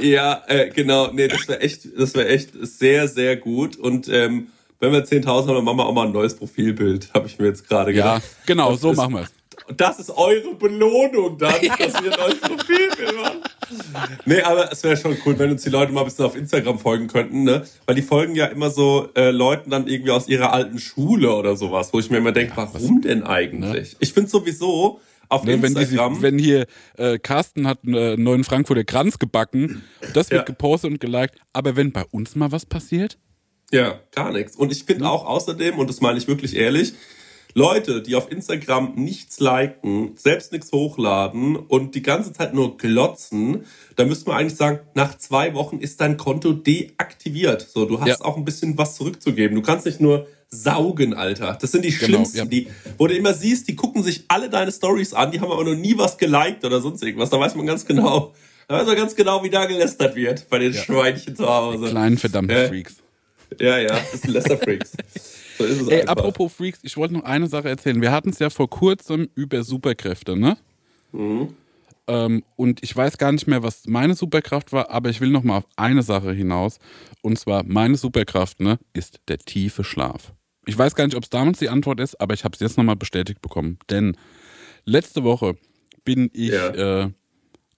Ja, 0.00 0.42
äh, 0.48 0.68
genau. 0.70 1.10
Nee, 1.12 1.28
das 1.28 1.48
wäre 1.48 1.60
echt, 1.60 1.86
das 1.98 2.14
wäre 2.14 2.28
echt 2.28 2.50
sehr, 2.60 3.08
sehr 3.08 3.36
gut. 3.36 3.76
Und 3.76 4.08
ähm, 4.08 4.48
wenn 4.78 4.92
wir 4.92 5.04
10.000 5.06 5.26
haben, 5.26 5.46
dann 5.54 5.64
machen 5.64 5.78
wir 5.78 5.86
auch 5.86 5.94
mal 5.94 6.06
ein 6.06 6.12
neues 6.12 6.36
Profilbild, 6.36 7.08
habe 7.14 7.26
ich 7.28 7.38
mir 7.38 7.46
jetzt 7.46 7.66
gerade 7.66 7.92
Ja, 7.92 8.16
gedacht. 8.16 8.36
genau, 8.44 8.70
Und 8.72 8.80
so 8.80 8.92
machen 8.92 9.14
wir 9.14 9.22
es. 9.22 9.32
Und 9.68 9.80
das 9.80 9.98
ist 9.98 10.10
eure 10.10 10.54
Belohnung 10.54 11.38
dann, 11.38 11.54
dass 11.78 12.02
wir 12.02 12.12
ein 12.12 12.20
neues 12.20 12.40
Profilbild 12.40 13.16
machen. 13.16 13.38
Nee, 14.24 14.40
aber 14.42 14.70
es 14.70 14.82
wäre 14.84 14.96
schon 14.96 15.16
cool, 15.26 15.36
wenn 15.38 15.50
uns 15.50 15.62
die 15.64 15.70
Leute 15.70 15.90
mal 15.92 16.00
ein 16.02 16.06
bisschen 16.06 16.24
auf 16.24 16.36
Instagram 16.36 16.78
folgen 16.78 17.08
könnten, 17.08 17.42
ne? 17.42 17.66
Weil 17.86 17.96
die 17.96 18.02
folgen 18.02 18.34
ja 18.36 18.46
immer 18.46 18.70
so 18.70 19.08
äh, 19.16 19.30
Leuten 19.30 19.70
dann 19.70 19.88
irgendwie 19.88 20.12
aus 20.12 20.28
ihrer 20.28 20.52
alten 20.52 20.78
Schule 20.78 21.34
oder 21.34 21.56
sowas, 21.56 21.92
wo 21.92 21.98
ich 21.98 22.10
mir 22.10 22.18
immer 22.18 22.32
denke, 22.32 22.52
warum 22.56 23.00
denn 23.02 23.24
eigentlich? 23.24 23.96
Ich 23.98 24.12
finde 24.12 24.30
sowieso 24.30 25.00
auf 25.28 25.42
Ne, 25.42 25.60
wenn, 25.60 25.74
die, 25.74 25.80
Instagram. 25.80 26.22
wenn 26.22 26.38
hier 26.38 26.66
äh, 26.96 27.18
Carsten 27.18 27.66
hat 27.66 27.80
einen 27.84 27.94
äh, 27.94 28.16
neuen 28.16 28.44
Frankfurter 28.44 28.84
Kranz 28.84 29.18
gebacken, 29.18 29.82
das 30.14 30.30
wird 30.30 30.42
Ja. 30.42 30.44
gepostet 30.44 30.92
und 30.92 31.00
geliked. 31.00 31.34
Aber 31.52 31.74
wenn 31.74 31.90
bei 31.90 32.04
uns 32.12 32.36
mal 32.36 32.52
was 32.52 32.64
passiert, 32.66 33.18
Ja, 33.72 33.98
gar 34.14 34.32
nichts. 34.32 34.54
Und 34.54 34.70
ich 34.70 34.84
finde 34.84 35.08
auch 35.10 35.26
außerdem, 35.26 35.76
und 35.80 35.90
das 35.90 36.00
meine 36.00 36.18
ich 36.18 36.28
wirklich 36.28 36.54
ehrlich, 36.54 36.92
Leute, 37.58 38.02
die 38.02 38.14
auf 38.16 38.30
Instagram 38.30 38.92
nichts 38.96 39.40
liken, 39.40 40.12
selbst 40.16 40.52
nichts 40.52 40.70
hochladen 40.72 41.56
und 41.56 41.94
die 41.94 42.02
ganze 42.02 42.34
Zeit 42.34 42.52
nur 42.52 42.76
glotzen, 42.76 43.64
da 43.96 44.04
müsste 44.04 44.28
man 44.28 44.38
eigentlich 44.40 44.56
sagen, 44.58 44.80
nach 44.92 45.16
zwei 45.16 45.54
Wochen 45.54 45.78
ist 45.78 46.02
dein 46.02 46.18
Konto 46.18 46.52
deaktiviert. 46.52 47.62
So, 47.66 47.86
du 47.86 47.98
hast 47.98 48.08
Ja. 48.08 48.20
auch 48.26 48.36
ein 48.36 48.44
bisschen 48.44 48.76
was 48.76 48.96
zurückzugeben. 48.96 49.54
Du 49.56 49.62
kannst 49.62 49.86
nicht 49.86 50.02
nur 50.02 50.26
saugen, 50.50 51.14
Alter. 51.14 51.56
Das 51.58 51.72
sind 51.72 51.86
die 51.86 51.92
Genau, 51.92 52.04
schlimmsten, 52.04 52.36
ja. 52.36 52.44
die, 52.44 52.68
wo 52.98 53.06
du 53.06 53.14
immer 53.16 53.32
siehst, 53.32 53.66
die 53.68 53.74
gucken 53.74 54.02
sich 54.02 54.24
alle 54.28 54.50
deine 54.50 54.70
Stories 54.70 55.14
an, 55.14 55.30
die 55.30 55.40
haben 55.40 55.50
aber 55.50 55.64
noch 55.64 55.74
nie 55.74 55.96
was 55.96 56.18
geliked 56.18 56.62
oder 56.62 56.82
sonst 56.82 57.02
irgendwas. 57.02 57.30
Da 57.30 57.40
weiß 57.40 57.54
man 57.54 57.64
ganz 57.64 57.86
genau, 57.86 58.34
da 58.68 58.74
weiß 58.80 58.86
man 58.86 58.96
ganz 58.96 59.16
genau, 59.16 59.42
wie 59.42 59.48
da 59.48 59.64
gelästert 59.64 60.14
wird 60.14 60.46
bei 60.50 60.58
den 60.58 60.74
Schweinchen 60.74 61.34
zu 61.34 61.48
Hause. 61.48 61.86
kleinen 61.88 62.18
verdammten 62.18 62.54
Ja. 62.54 62.68
Freaks. 62.68 62.96
Ja, 63.58 63.78
ja, 63.78 63.88
das 64.12 64.20
sind 64.20 64.32
Lester-Freaks. 64.34 64.92
So 65.58 65.64
ist 65.64 65.80
es 65.82 65.88
Ey, 65.88 66.00
einfach. 66.02 66.16
apropos 66.16 66.52
Freaks, 66.52 66.80
ich 66.82 66.96
wollte 66.96 67.14
noch 67.14 67.24
eine 67.24 67.46
Sache 67.46 67.68
erzählen. 67.68 68.00
Wir 68.00 68.12
hatten 68.12 68.30
es 68.30 68.38
ja 68.38 68.50
vor 68.50 68.68
kurzem 68.68 69.28
über 69.34 69.62
Superkräfte, 69.62 70.36
ne? 70.36 70.56
Ähm, 72.08 72.44
und 72.56 72.82
ich 72.82 72.94
weiß 72.94 73.18
gar 73.18 73.32
nicht 73.32 73.46
mehr, 73.46 73.62
was 73.62 73.86
meine 73.86 74.14
Superkraft 74.14 74.72
war, 74.72 74.90
aber 74.90 75.10
ich 75.10 75.20
will 75.20 75.30
noch 75.30 75.42
mal 75.42 75.58
auf 75.58 75.66
eine 75.76 76.02
Sache 76.02 76.32
hinaus. 76.32 76.78
Und 77.22 77.38
zwar, 77.38 77.64
meine 77.64 77.96
Superkraft, 77.96 78.60
ne, 78.60 78.78
ist 78.92 79.20
der 79.28 79.38
tiefe 79.38 79.82
Schlaf. 79.82 80.32
Ich 80.66 80.76
weiß 80.78 80.94
gar 80.94 81.04
nicht, 81.06 81.16
ob 81.16 81.24
es 81.24 81.30
damals 81.30 81.58
die 81.58 81.68
Antwort 81.68 82.00
ist, 82.00 82.20
aber 82.20 82.34
ich 82.34 82.44
habe 82.44 82.54
es 82.54 82.60
jetzt 82.60 82.76
nochmal 82.76 82.96
bestätigt 82.96 83.40
bekommen. 83.40 83.78
Denn 83.90 84.16
letzte 84.84 85.24
Woche 85.24 85.56
bin 86.04 86.30
ich 86.32 86.50
Ja. 86.50 87.04
äh, 87.04 87.10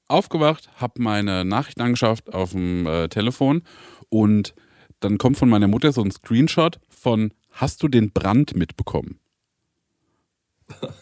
aufgewacht, 0.09 0.71
habe 0.77 1.03
meine 1.03 1.45
Nachrichten 1.45 1.83
angeschaut 1.83 2.29
auf 2.33 2.53
dem 2.53 2.87
äh, 2.87 3.09
Telefon 3.09 3.63
und 4.09 4.55
dann 5.01 5.19
kommt 5.19 5.37
von 5.37 5.49
meiner 5.49 5.69
Mutter 5.69 5.93
so 5.93 6.03
ein 6.03 6.11
Screenshot 6.11 6.81
von 6.89 7.33
Hast 7.59 7.83
du 7.83 7.89
den 7.89 8.13
Brand 8.13 8.55
mitbekommen? 8.57 9.19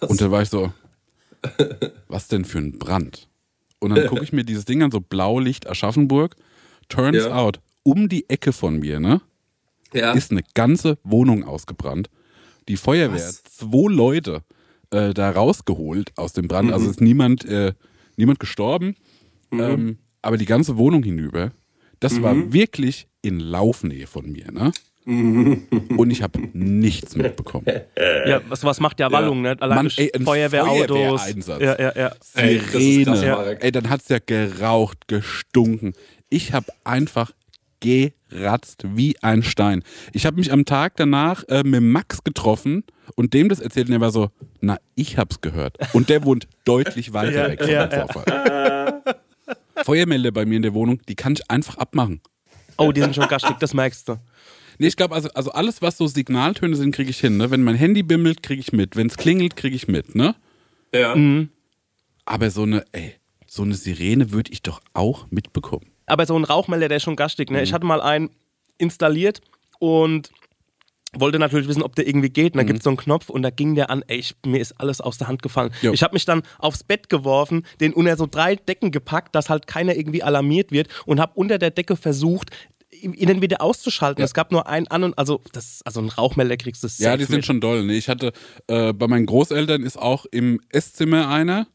Und 0.01 0.21
da 0.21 0.31
war 0.31 0.41
ich 0.41 0.49
so, 0.49 0.73
was 2.09 2.29
denn 2.29 2.45
für 2.47 2.59
ein 2.59 2.79
Brand? 2.79 3.29
Und 3.79 3.91
dann 3.95 4.07
gucke 4.07 4.23
ich 4.25 4.33
mir 4.33 4.43
dieses 4.45 4.65
Ding 4.65 4.83
an, 4.83 4.91
so 4.91 5.01
Blaulicht 5.01 5.69
Aschaffenburg. 5.69 6.35
Turns 6.89 7.25
Ja. 7.25 7.35
out, 7.37 7.61
um 7.83 8.09
die 8.09 8.31
Ecke 8.31 8.53
von 8.55 8.79
mir, 8.79 9.01
ne, 9.01 9.21
ja. 9.93 10.13
ist 10.13 10.31
eine 10.31 10.43
ganze 10.55 10.97
Wohnung 11.05 11.45
ausgebrannt. 11.45 12.09
Die 12.69 12.77
Feuerwehr, 12.79 13.17
Was? 13.21 13.43
zwei 13.45 13.93
Leute 13.93 14.43
äh, 14.91 15.13
da 15.13 15.31
rausgeholt 15.31 16.13
aus 16.17 16.33
dem 16.33 16.45
Mhm. 16.45 16.49
Brand. 16.49 16.73
Also 16.73 16.89
ist 16.89 17.01
niemand, 17.03 17.45
äh, 17.45 17.75
niemand 18.17 18.39
gestorben, 18.41 18.97
ähm, 19.53 19.99
aber 20.23 20.39
die 20.39 20.47
ganze 20.47 20.79
Wohnung 20.79 21.03
hinüber. 21.03 21.53
Das 22.01 22.15
Mhm. 22.15 22.23
war 22.23 22.53
wirklich 22.53 23.09
in 23.21 23.41
Laufnähe 23.41 24.07
von 24.07 24.31
mir, 24.33 24.51
ne? 24.53 24.73
Und 25.07 26.11
ich 26.11 26.21
habe 26.21 26.41
nichts 26.53 27.15
mitbekommen. 27.15 27.65
Ja, 28.27 28.41
was, 28.49 28.65
was 28.65 28.81
macht 28.81 28.99
ja 28.99 29.13
Wallung, 29.13 29.41
ne? 29.41 29.57
Allein 29.61 29.77
Mann, 29.77 29.93
ey, 29.97 30.11
ein 30.13 30.25
Feuerwehrautos. 30.25 30.89
Feuerwehreinsatz. 30.89 31.63
Ja, 31.63 31.81
ja, 31.81 31.93
ja. 31.97 32.13
Ey, 32.35 32.59
Sirene. 32.59 33.05
krass, 33.05 33.23
Ja. 33.23 33.43
Ey, 33.53 33.71
dann 33.71 33.89
hat's 33.89 34.09
ja 34.09 34.19
geraucht, 34.25 35.07
gestunken. 35.07 35.93
Ich 36.29 36.53
habe 36.53 36.67
einfach 36.83 37.31
geratzt 37.79 38.83
wie 38.85 39.17
ein 39.23 39.45
Stein. 39.45 39.85
Ich 40.13 40.27
habe 40.27 40.39
mich 40.39 40.53
am 40.53 40.65
Tag 40.65 40.97
danach 40.97 41.45
äh, 41.49 41.63
mit 41.63 41.83
Max 41.83 42.25
getroffen 42.25 42.83
und 43.15 43.33
dem 43.33 43.49
das 43.49 43.61
erzählt 43.61 43.87
und 43.87 43.95
er 43.95 44.01
war 44.01 44.11
so, 44.11 44.31
na, 44.61 44.79
ich 44.97 45.19
hab's 45.19 45.41
gehört. 45.41 45.77
Und 45.93 46.09
der 46.09 46.25
wohnt 46.25 46.49
deutlich 46.65 47.13
weiter 47.13 47.33
Ja, 47.43 47.49
weg 47.49 47.61
von 47.61 47.71
ja, 47.71 47.87
dem 47.87 47.99
ja. 48.01 48.07
Vorfall. 48.09 49.03
Feuermelder 49.85 50.33
bei 50.33 50.45
mir 50.47 50.57
in 50.57 50.63
der 50.63 50.75
Wohnung, 50.75 51.01
die 51.09 51.15
kann 51.15 51.35
ich 51.35 51.49
einfach 51.49 51.77
abmachen. 51.79 52.21
Oh, 52.79 52.91
die 52.91 53.01
sind 53.03 53.15
schon 53.15 53.29
gastig, 53.29 53.57
das 53.61 53.73
merkst 53.73 54.09
du. 54.09 54.19
Nee, 54.79 54.89
ich 54.89 54.97
glaube, 54.97 55.15
also, 55.15 55.29
also 55.31 55.53
alles, 55.53 55.83
was 55.83 55.97
so 55.97 56.07
Signaltöne 56.07 56.77
sind, 56.77 56.95
kriege 56.95 57.11
ich 57.11 57.21
hin. 57.21 57.37
Ne? 57.37 57.51
Wenn 57.51 57.63
mein 57.63 57.77
Handy 57.77 58.03
bimmelt, 58.03 58.43
kriege 58.43 58.61
ich 58.61 58.73
mit. 58.73 58.97
Wenn 58.97 59.07
es 59.07 59.17
klingelt, 59.17 59.57
kriege 59.57 59.77
ich 59.77 59.89
mit. 59.89 60.15
Ne? 60.15 60.35
Ja. 60.93 61.17
Aber 62.25 62.51
so 62.51 62.63
eine, 62.63 62.85
ey, 62.93 63.15
so 63.47 63.63
eine 63.63 63.75
Sirene 63.75 64.33
würde 64.33 64.53
ich 64.53 64.63
doch 64.63 64.81
auch 64.93 65.27
mitbekommen. 65.31 65.87
Aber 66.07 66.27
so 66.27 66.39
ein 66.39 66.45
Rauchmelder, 66.45 66.89
der 66.89 66.99
ist 66.99 67.03
schon 67.03 67.17
gastig. 67.17 67.51
Ne? 67.51 67.63
Ich 67.63 67.73
hatte 67.73 67.87
mal 67.87 68.01
einen 68.01 68.31
installiert 68.79 69.41
und 69.79 70.31
wollte 71.21 71.39
natürlich 71.39 71.69
wissen, 71.69 71.83
ob 71.83 71.95
der 71.95 72.07
irgendwie 72.07 72.31
geht. 72.31 72.55
Und 72.55 72.59
da 72.59 72.65
gibt 72.65 72.79
es 72.79 72.85
so 72.85 72.91
einen 72.91 72.97
Knopf 72.97 73.31
und 73.31 73.43
da 73.43 73.51
ging 73.51 73.75
der 73.75 73.91
an, 73.91 74.03
ey, 74.07 74.19
ich, 74.19 74.35
mir 74.45 74.61
ist 74.61 74.73
alles 74.81 75.01
aus 75.01 75.19
der 75.19 75.29
Hand 75.29 75.43
gefallen. 75.43 75.73
Jo. 75.83 75.93
Ich 75.93 76.03
habe 76.03 76.15
mich 76.15 76.25
dann 76.25 76.43
aufs 76.59 76.85
Bett 76.85 77.09
geworfen, 77.09 77.65
den 77.81 77.93
unter 77.93 78.17
so 78.17 78.27
drei 78.27 78.57
Decken 78.57 78.91
gepackt, 78.91 79.35
dass 79.35 79.49
halt 79.49 79.67
keiner 79.67 79.97
irgendwie 79.97 80.23
alarmiert 80.23 80.73
wird 80.73 80.89
und 81.07 81.21
habe 81.21 81.33
unter 81.35 81.59
der 81.59 81.71
Decke 81.71 81.97
versucht, 81.97 82.51
ihn 83.03 83.43
wieder 83.43 83.61
auszuschalten. 83.63 84.23
Es 84.25 84.35
gab 84.35 84.53
nur 84.53 84.67
einen 84.67 84.87
an 84.89 85.05
und 85.05 85.19
also 85.19 85.41
das 85.53 85.81
also 85.85 86.01
ein 86.01 86.09
Rauchmelder 86.09 86.57
kriegst 86.57 86.83
du 86.83 86.89
Ja, 87.03 87.17
die 87.17 87.25
sind 87.25 87.37
mit. 87.37 87.47
schon 87.47 87.61
doll. 87.61 87.85
Ne? 87.85 87.95
Ich 87.95 88.09
hatte 88.09 88.33
äh, 88.69 88.93
bei 88.93 89.07
meinen 89.09 89.27
Großeltern 89.27 89.83
ist 89.83 89.97
auch 89.99 90.27
im 90.31 90.61
Esszimmer 90.71 91.29
einer 91.29 91.67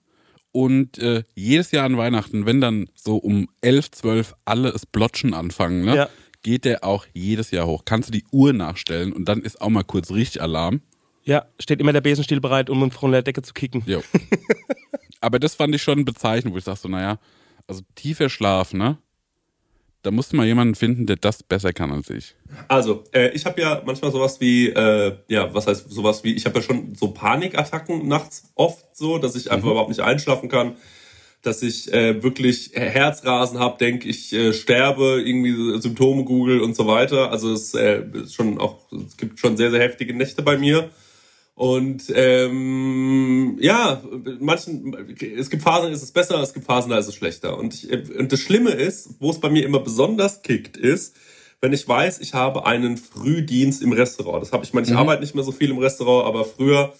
und 0.51 0.97
äh, 0.97 1.23
jedes 1.36 1.71
Jahr 1.71 1.86
an 1.86 1.97
Weihnachten, 1.97 2.45
wenn 2.45 2.60
dann 2.62 2.89
so 2.95 3.17
um 3.17 3.47
11, 3.62 3.91
12 3.91 4.34
alle 4.45 4.69
es 4.69 4.86
Blotschen 4.86 5.34
anfangen, 5.34 5.86
ne, 5.86 5.95
Ja. 5.95 6.10
geht 6.43 6.65
der 6.65 6.84
auch 6.84 7.05
jedes 7.13 7.51
Jahr 7.51 7.67
hoch. 7.67 7.84
Kannst 7.86 8.10
du 8.10 8.12
die 8.12 8.25
Uhr 8.31 8.51
nachstellen 8.53 9.13
und 9.13 9.25
dann 9.29 9.41
ist 9.41 9.62
auch 9.62 9.69
mal 9.69 9.84
kurz 9.84 10.12
richtig 10.12 10.41
Alarm. 10.41 10.81
Ja, 11.23 11.45
steht 11.60 11.79
immer 11.79 11.93
der 11.93 12.01
Besenstiel 12.01 12.41
bereit, 12.41 12.69
um 12.69 12.89
von 12.91 13.12
der 13.12 13.21
Decke 13.21 13.41
zu 13.43 13.53
kicken. 13.53 13.84
Jo. 13.86 14.01
Aber 15.21 15.38
das 15.39 15.53
fand 15.55 15.75
ich 15.75 15.84
schon 15.84 16.03
bezeichnend, 16.03 16.53
wo 16.53 16.57
ich 16.57 16.63
sag 16.63 16.77
so, 16.77 16.89
naja, 16.89 17.19
also 17.67 17.81
tiefer 17.95 18.27
Schlaf, 18.29 18.73
ne? 18.73 18.97
Da 20.03 20.09
musst 20.09 20.33
du 20.33 20.37
mal 20.37 20.47
jemanden 20.47 20.73
finden, 20.73 21.05
der 21.05 21.15
das 21.15 21.43
besser 21.43 21.73
kann 21.73 21.91
als 21.91 22.09
ich. 22.09 22.35
Also, 22.67 23.03
äh, 23.11 23.29
ich 23.29 23.45
habe 23.45 23.61
ja 23.61 23.81
manchmal 23.85 24.11
sowas 24.11 24.41
wie, 24.41 24.69
äh, 24.69 25.15
ja, 25.27 25.53
was 25.53 25.67
heißt 25.67 25.91
sowas 25.91 26.23
wie, 26.23 26.33
ich 26.33 26.45
habe 26.45 26.59
ja 26.59 26.65
schon 26.65 26.95
so 26.95 27.09
Panikattacken 27.09 28.07
nachts 28.07 28.51
oft 28.55 28.83
so, 28.95 29.19
dass 29.19 29.35
ich 29.35 29.51
einfach 29.51 29.69
überhaupt 29.69 29.89
nicht 29.89 30.01
einschlafen 30.01 30.49
kann, 30.49 30.75
dass 31.43 31.61
ich 31.61 31.91
äh, 31.93 32.21
wirklich 32.23 32.71
Herzrasen 32.73 33.59
habe, 33.59 33.77
denke 33.77 34.07
ich 34.07 34.33
äh, 34.33 34.53
sterbe, 34.53 35.21
irgendwie 35.23 35.79
Symptome 35.79 36.23
google 36.23 36.61
und 36.61 36.75
so 36.75 36.87
weiter. 36.87 37.31
Also 37.31 37.53
es 37.53 37.73
äh, 37.73 38.03
ist 38.13 38.33
schon 38.33 38.59
auch, 38.59 38.79
es 38.91 39.17
gibt 39.17 39.39
schon 39.39 39.57
sehr, 39.57 39.71
sehr 39.71 39.81
heftige 39.81 40.15
Nächte 40.15 40.41
bei 40.41 40.57
mir. 40.57 40.89
Und 41.62 42.12
ähm, 42.15 43.56
ja, 43.62 44.02
manchen, 44.39 44.95
es 45.38 45.52
gibt 45.52 45.62
Phasen, 45.62 45.89
da 45.89 45.93
ist 45.93 46.02
es 46.02 46.12
besser, 46.12 46.41
es 46.41 46.56
gibt 46.56 46.65
Phasen, 46.65 46.89
da 46.89 46.97
ist 46.97 47.08
es 47.08 47.13
schlechter. 47.13 47.56
Und, 47.60 47.76
ich, 47.76 48.17
und 48.17 48.32
das 48.32 48.39
Schlimme 48.39 48.71
ist, 48.71 49.12
wo 49.19 49.30
es 49.30 49.39
bei 49.39 49.52
mir 49.52 49.63
immer 49.63 49.80
besonders 49.80 50.41
kickt, 50.41 50.76
ist, 50.76 51.15
wenn 51.60 51.71
ich 51.71 51.88
weiß, 51.88 52.19
ich 52.21 52.34
habe 52.34 52.65
einen 52.65 52.97
Frühdienst 52.97 53.84
im 53.84 53.91
Restaurant. 53.91 54.41
Das 54.41 54.54
habe 54.54 54.63
ich, 54.63 54.74
meine, 54.74 54.88
ich 54.88 54.95
arbeite 54.95 55.21
nicht 55.21 55.36
mehr 55.36 55.43
so 55.43 55.52
viel 55.52 55.69
im 55.69 55.78
Restaurant, 55.78 56.26
aber 56.26 56.45
früher 56.45 56.95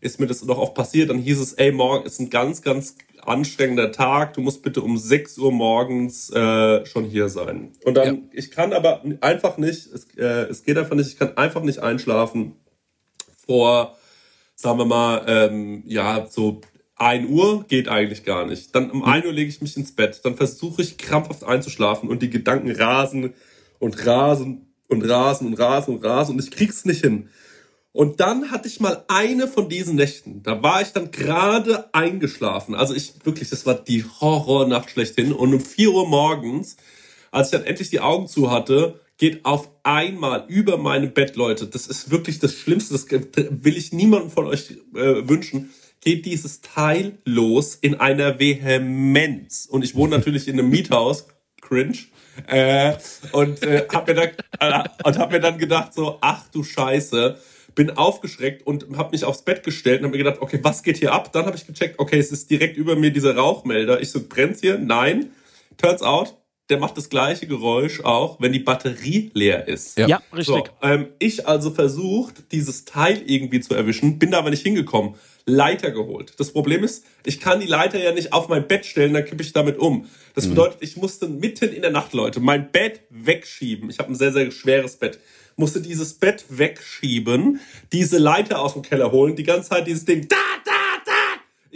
ist 0.00 0.18
mir 0.18 0.26
das 0.26 0.42
noch 0.42 0.56
oft 0.56 0.72
passiert. 0.72 1.10
Dann 1.10 1.18
hieß 1.18 1.38
es, 1.38 1.52
ey, 1.52 1.70
morgen 1.70 2.06
ist 2.06 2.18
ein 2.18 2.30
ganz, 2.30 2.62
ganz 2.62 2.96
anstrengender 3.20 3.92
Tag. 3.92 4.32
Du 4.32 4.40
musst 4.40 4.62
bitte 4.62 4.80
um 4.80 4.96
6 4.96 5.36
Uhr 5.36 5.52
morgens 5.52 6.30
äh, 6.30 6.86
schon 6.86 7.04
hier 7.04 7.28
sein. 7.28 7.72
Und 7.84 7.98
dann, 7.98 8.14
Ja. 8.14 8.22
ich 8.32 8.50
kann 8.50 8.72
aber 8.72 9.02
einfach 9.20 9.58
nicht, 9.58 9.88
es, 9.92 10.06
äh, 10.16 10.46
es 10.48 10.64
geht 10.64 10.78
einfach 10.78 10.96
nicht, 10.96 11.08
ich 11.08 11.18
kann 11.18 11.36
einfach 11.36 11.62
nicht 11.62 11.80
einschlafen 11.80 12.54
vor, 13.46 13.94
sagen 14.56 14.78
wir 14.78 14.86
mal, 14.86 15.24
ähm, 15.28 15.84
ja, 15.86 16.26
so 16.28 16.62
1 16.96 17.28
Uhr 17.28 17.64
geht 17.68 17.88
eigentlich 17.88 18.24
gar 18.24 18.46
nicht. 18.46 18.74
Dann 18.74 18.90
um 18.90 19.04
1 19.04 19.26
Uhr 19.26 19.32
lege 19.32 19.50
ich 19.50 19.60
mich 19.60 19.76
ins 19.76 19.94
Bett. 19.94 20.20
Dann 20.24 20.34
versuche 20.34 20.82
ich 20.82 20.96
krampfhaft 20.96 21.44
einzuschlafen 21.44 22.08
und 22.08 22.22
die 22.22 22.30
Gedanken 22.30 22.70
rasen 22.70 23.34
und 23.78 24.06
rasen 24.06 24.74
und 24.88 25.02
rasen 25.02 25.48
und 25.48 25.54
rasen 25.54 25.94
und 25.94 26.04
rasen 26.04 26.34
und 26.34 26.42
ich 26.42 26.50
krieg's 26.50 26.84
nicht 26.86 27.02
hin. 27.02 27.28
Und 27.92 28.20
dann 28.20 28.50
hatte 28.50 28.68
ich 28.68 28.80
mal 28.80 29.04
eine 29.08 29.48
von 29.48 29.68
diesen 29.68 29.96
Nächten. 29.96 30.42
Da 30.42 30.62
war 30.62 30.82
ich 30.82 30.92
dann 30.92 31.10
gerade 31.10 31.94
eingeschlafen. 31.94 32.74
Also 32.74 32.94
ich 32.94 33.14
wirklich, 33.24 33.48
das 33.48 33.64
war 33.64 33.74
die 33.74 34.04
Horrornacht 34.04 34.90
schlechthin. 34.90 35.32
Und 35.32 35.54
um 35.54 35.60
4 35.60 35.90
Uhr 35.90 36.08
morgens, 36.08 36.76
als 37.30 37.48
ich 37.48 37.52
dann 37.52 37.64
endlich 37.64 37.90
die 37.90 38.00
Augen 38.00 38.26
zu 38.28 38.50
hatte, 38.50 39.00
geht 39.18 39.44
auf 39.44 39.70
einmal 39.82 40.44
über 40.48 40.76
meine 40.76 41.06
Bett, 41.06 41.36
Leute. 41.36 41.66
Das 41.66 41.86
ist 41.86 42.10
wirklich 42.10 42.38
das 42.38 42.54
Schlimmste. 42.54 42.94
Das 42.94 43.06
will 43.50 43.76
ich 43.76 43.92
niemandem 43.92 44.30
von 44.30 44.46
euch 44.46 44.72
äh, 44.94 45.28
wünschen. 45.28 45.70
Geht 46.00 46.26
dieses 46.26 46.60
Teil 46.60 47.18
los 47.24 47.74
in 47.74 47.94
einer 47.94 48.38
Vehemenz. 48.38 49.66
Und 49.66 49.82
ich 49.82 49.94
wohne 49.94 50.16
natürlich 50.16 50.48
in 50.48 50.58
einem 50.58 50.70
Miethaus. 50.70 51.26
Cringe. 51.66 51.98
Äh, 52.46 52.94
und 53.32 53.62
äh, 53.62 53.86
hab 53.92 54.06
mir 54.06 54.14
dann 54.14 54.28
äh, 54.60 54.88
und 55.04 55.18
hab 55.18 55.32
mir 55.32 55.40
dann 55.40 55.58
gedacht 55.58 55.94
so, 55.94 56.18
ach 56.20 56.46
du 56.48 56.62
Scheiße, 56.62 57.38
bin 57.74 57.90
aufgeschreckt 57.90 58.66
und 58.66 58.96
habe 58.96 59.12
mich 59.12 59.24
aufs 59.24 59.42
Bett 59.42 59.62
gestellt 59.62 60.00
und 60.00 60.06
habe 60.06 60.16
mir 60.18 60.24
gedacht, 60.24 60.40
okay, 60.40 60.60
was 60.62 60.82
geht 60.82 60.98
hier 60.98 61.12
ab? 61.12 61.32
Dann 61.32 61.46
habe 61.46 61.56
ich 61.56 61.66
gecheckt, 61.66 61.98
okay, 61.98 62.18
es 62.18 62.32
ist 62.32 62.50
direkt 62.50 62.76
über 62.76 62.94
mir 62.94 63.10
dieser 63.10 63.36
Rauchmelder. 63.36 64.00
Ich 64.00 64.10
so, 64.10 64.20
brennt's 64.26 64.60
hier? 64.60 64.78
Nein. 64.78 65.30
Turns 65.76 66.02
out, 66.02 66.36
der 66.68 66.78
macht 66.78 66.96
das 66.96 67.08
gleiche 67.08 67.46
Geräusch 67.46 68.00
auch, 68.00 68.40
wenn 68.40 68.52
die 68.52 68.58
Batterie 68.58 69.30
leer 69.34 69.68
ist. 69.68 69.98
Ja. 69.98 70.08
Ja, 70.08 70.22
richtig. 70.34 70.46
So, 70.46 70.64
ähm, 70.82 71.08
ich 71.18 71.46
also 71.46 71.70
versucht, 71.70 72.52
dieses 72.52 72.84
Teil 72.84 73.22
irgendwie 73.26 73.60
zu 73.60 73.74
erwischen, 73.74 74.18
bin 74.18 74.32
da 74.32 74.38
aber 74.38 74.50
nicht 74.50 74.62
hingekommen. 74.62 75.14
Leiter 75.48 75.92
geholt. 75.92 76.32
Das 76.38 76.52
Problem 76.52 76.82
ist, 76.82 77.04
ich 77.24 77.38
kann 77.38 77.60
die 77.60 77.68
Leiter 77.68 78.02
ja 78.02 78.12
nicht 78.12 78.32
auf 78.32 78.48
mein 78.48 78.66
Bett 78.66 78.84
stellen, 78.84 79.14
dann 79.14 79.24
kippe 79.24 79.44
ich 79.44 79.52
damit 79.52 79.78
um. 79.78 80.06
Das 80.34 80.48
bedeutet, 80.48 80.78
ich 80.80 80.96
musste 80.96 81.28
mitten 81.28 81.72
in 81.72 81.82
der 81.82 81.92
Nacht, 81.92 82.12
Leute, 82.14 82.40
mein 82.40 82.72
Bett 82.72 83.02
wegschieben. 83.10 83.88
Ich 83.88 84.00
habe 84.00 84.10
ein 84.10 84.16
sehr, 84.16 84.32
sehr 84.32 84.50
schweres 84.50 84.96
Bett. 84.96 85.20
Musste 85.54 85.80
dieses 85.80 86.14
Bett 86.14 86.44
wegschieben, 86.48 87.60
diese 87.92 88.18
Leiter 88.18 88.60
aus 88.60 88.72
dem 88.72 88.82
Keller 88.82 89.12
holen, 89.12 89.36
die 89.36 89.44
ganze 89.44 89.70
Zeit 89.70 89.86
dieses 89.86 90.04
Ding, 90.04 90.26
da, 90.28 90.36
da, 90.64 90.72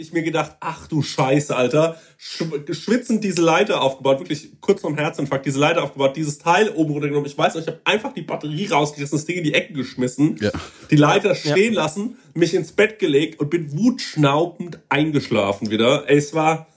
ich 0.01 0.13
mir 0.13 0.23
gedacht, 0.23 0.57
ach 0.59 0.87
du 0.87 1.01
Scheiße, 1.01 1.55
Alter, 1.55 1.97
Sch- 2.19 2.73
schwitzend 2.73 3.23
diese 3.23 3.41
Leiter 3.41 3.81
aufgebaut, 3.81 4.19
wirklich 4.19 4.49
kurz 4.61 4.81
vorm 4.81 4.97
Herzinfarkt, 4.97 5.45
diese 5.45 5.59
Leiter 5.59 5.83
aufgebaut, 5.83 6.15
dieses 6.15 6.37
Teil 6.39 6.69
oben 6.69 6.91
runtergenommen. 6.93 7.27
Ich 7.29 7.37
weiß 7.37 7.55
noch, 7.55 7.61
ich 7.61 7.67
habe 7.67 7.79
einfach 7.85 8.13
die 8.13 8.21
Batterie 8.21 8.67
rausgerissen, 8.67 9.17
das 9.17 9.25
Ding 9.25 9.37
in 9.37 9.43
die 9.43 9.53
Ecke 9.53 9.73
geschmissen, 9.73 10.37
Ja. 10.41 10.51
die 10.89 10.95
Leiter 10.95 11.35
stehen 11.35 11.73
lassen, 11.73 12.17
mich 12.33 12.53
ins 12.53 12.71
Bett 12.71 12.99
gelegt 12.99 13.39
und 13.39 13.49
bin 13.49 13.77
wutschnaubend 13.77 14.79
eingeschlafen 14.89 15.69
wieder. 15.71 16.09
Ey, 16.09 16.17
es 16.17 16.33
war, 16.33 16.67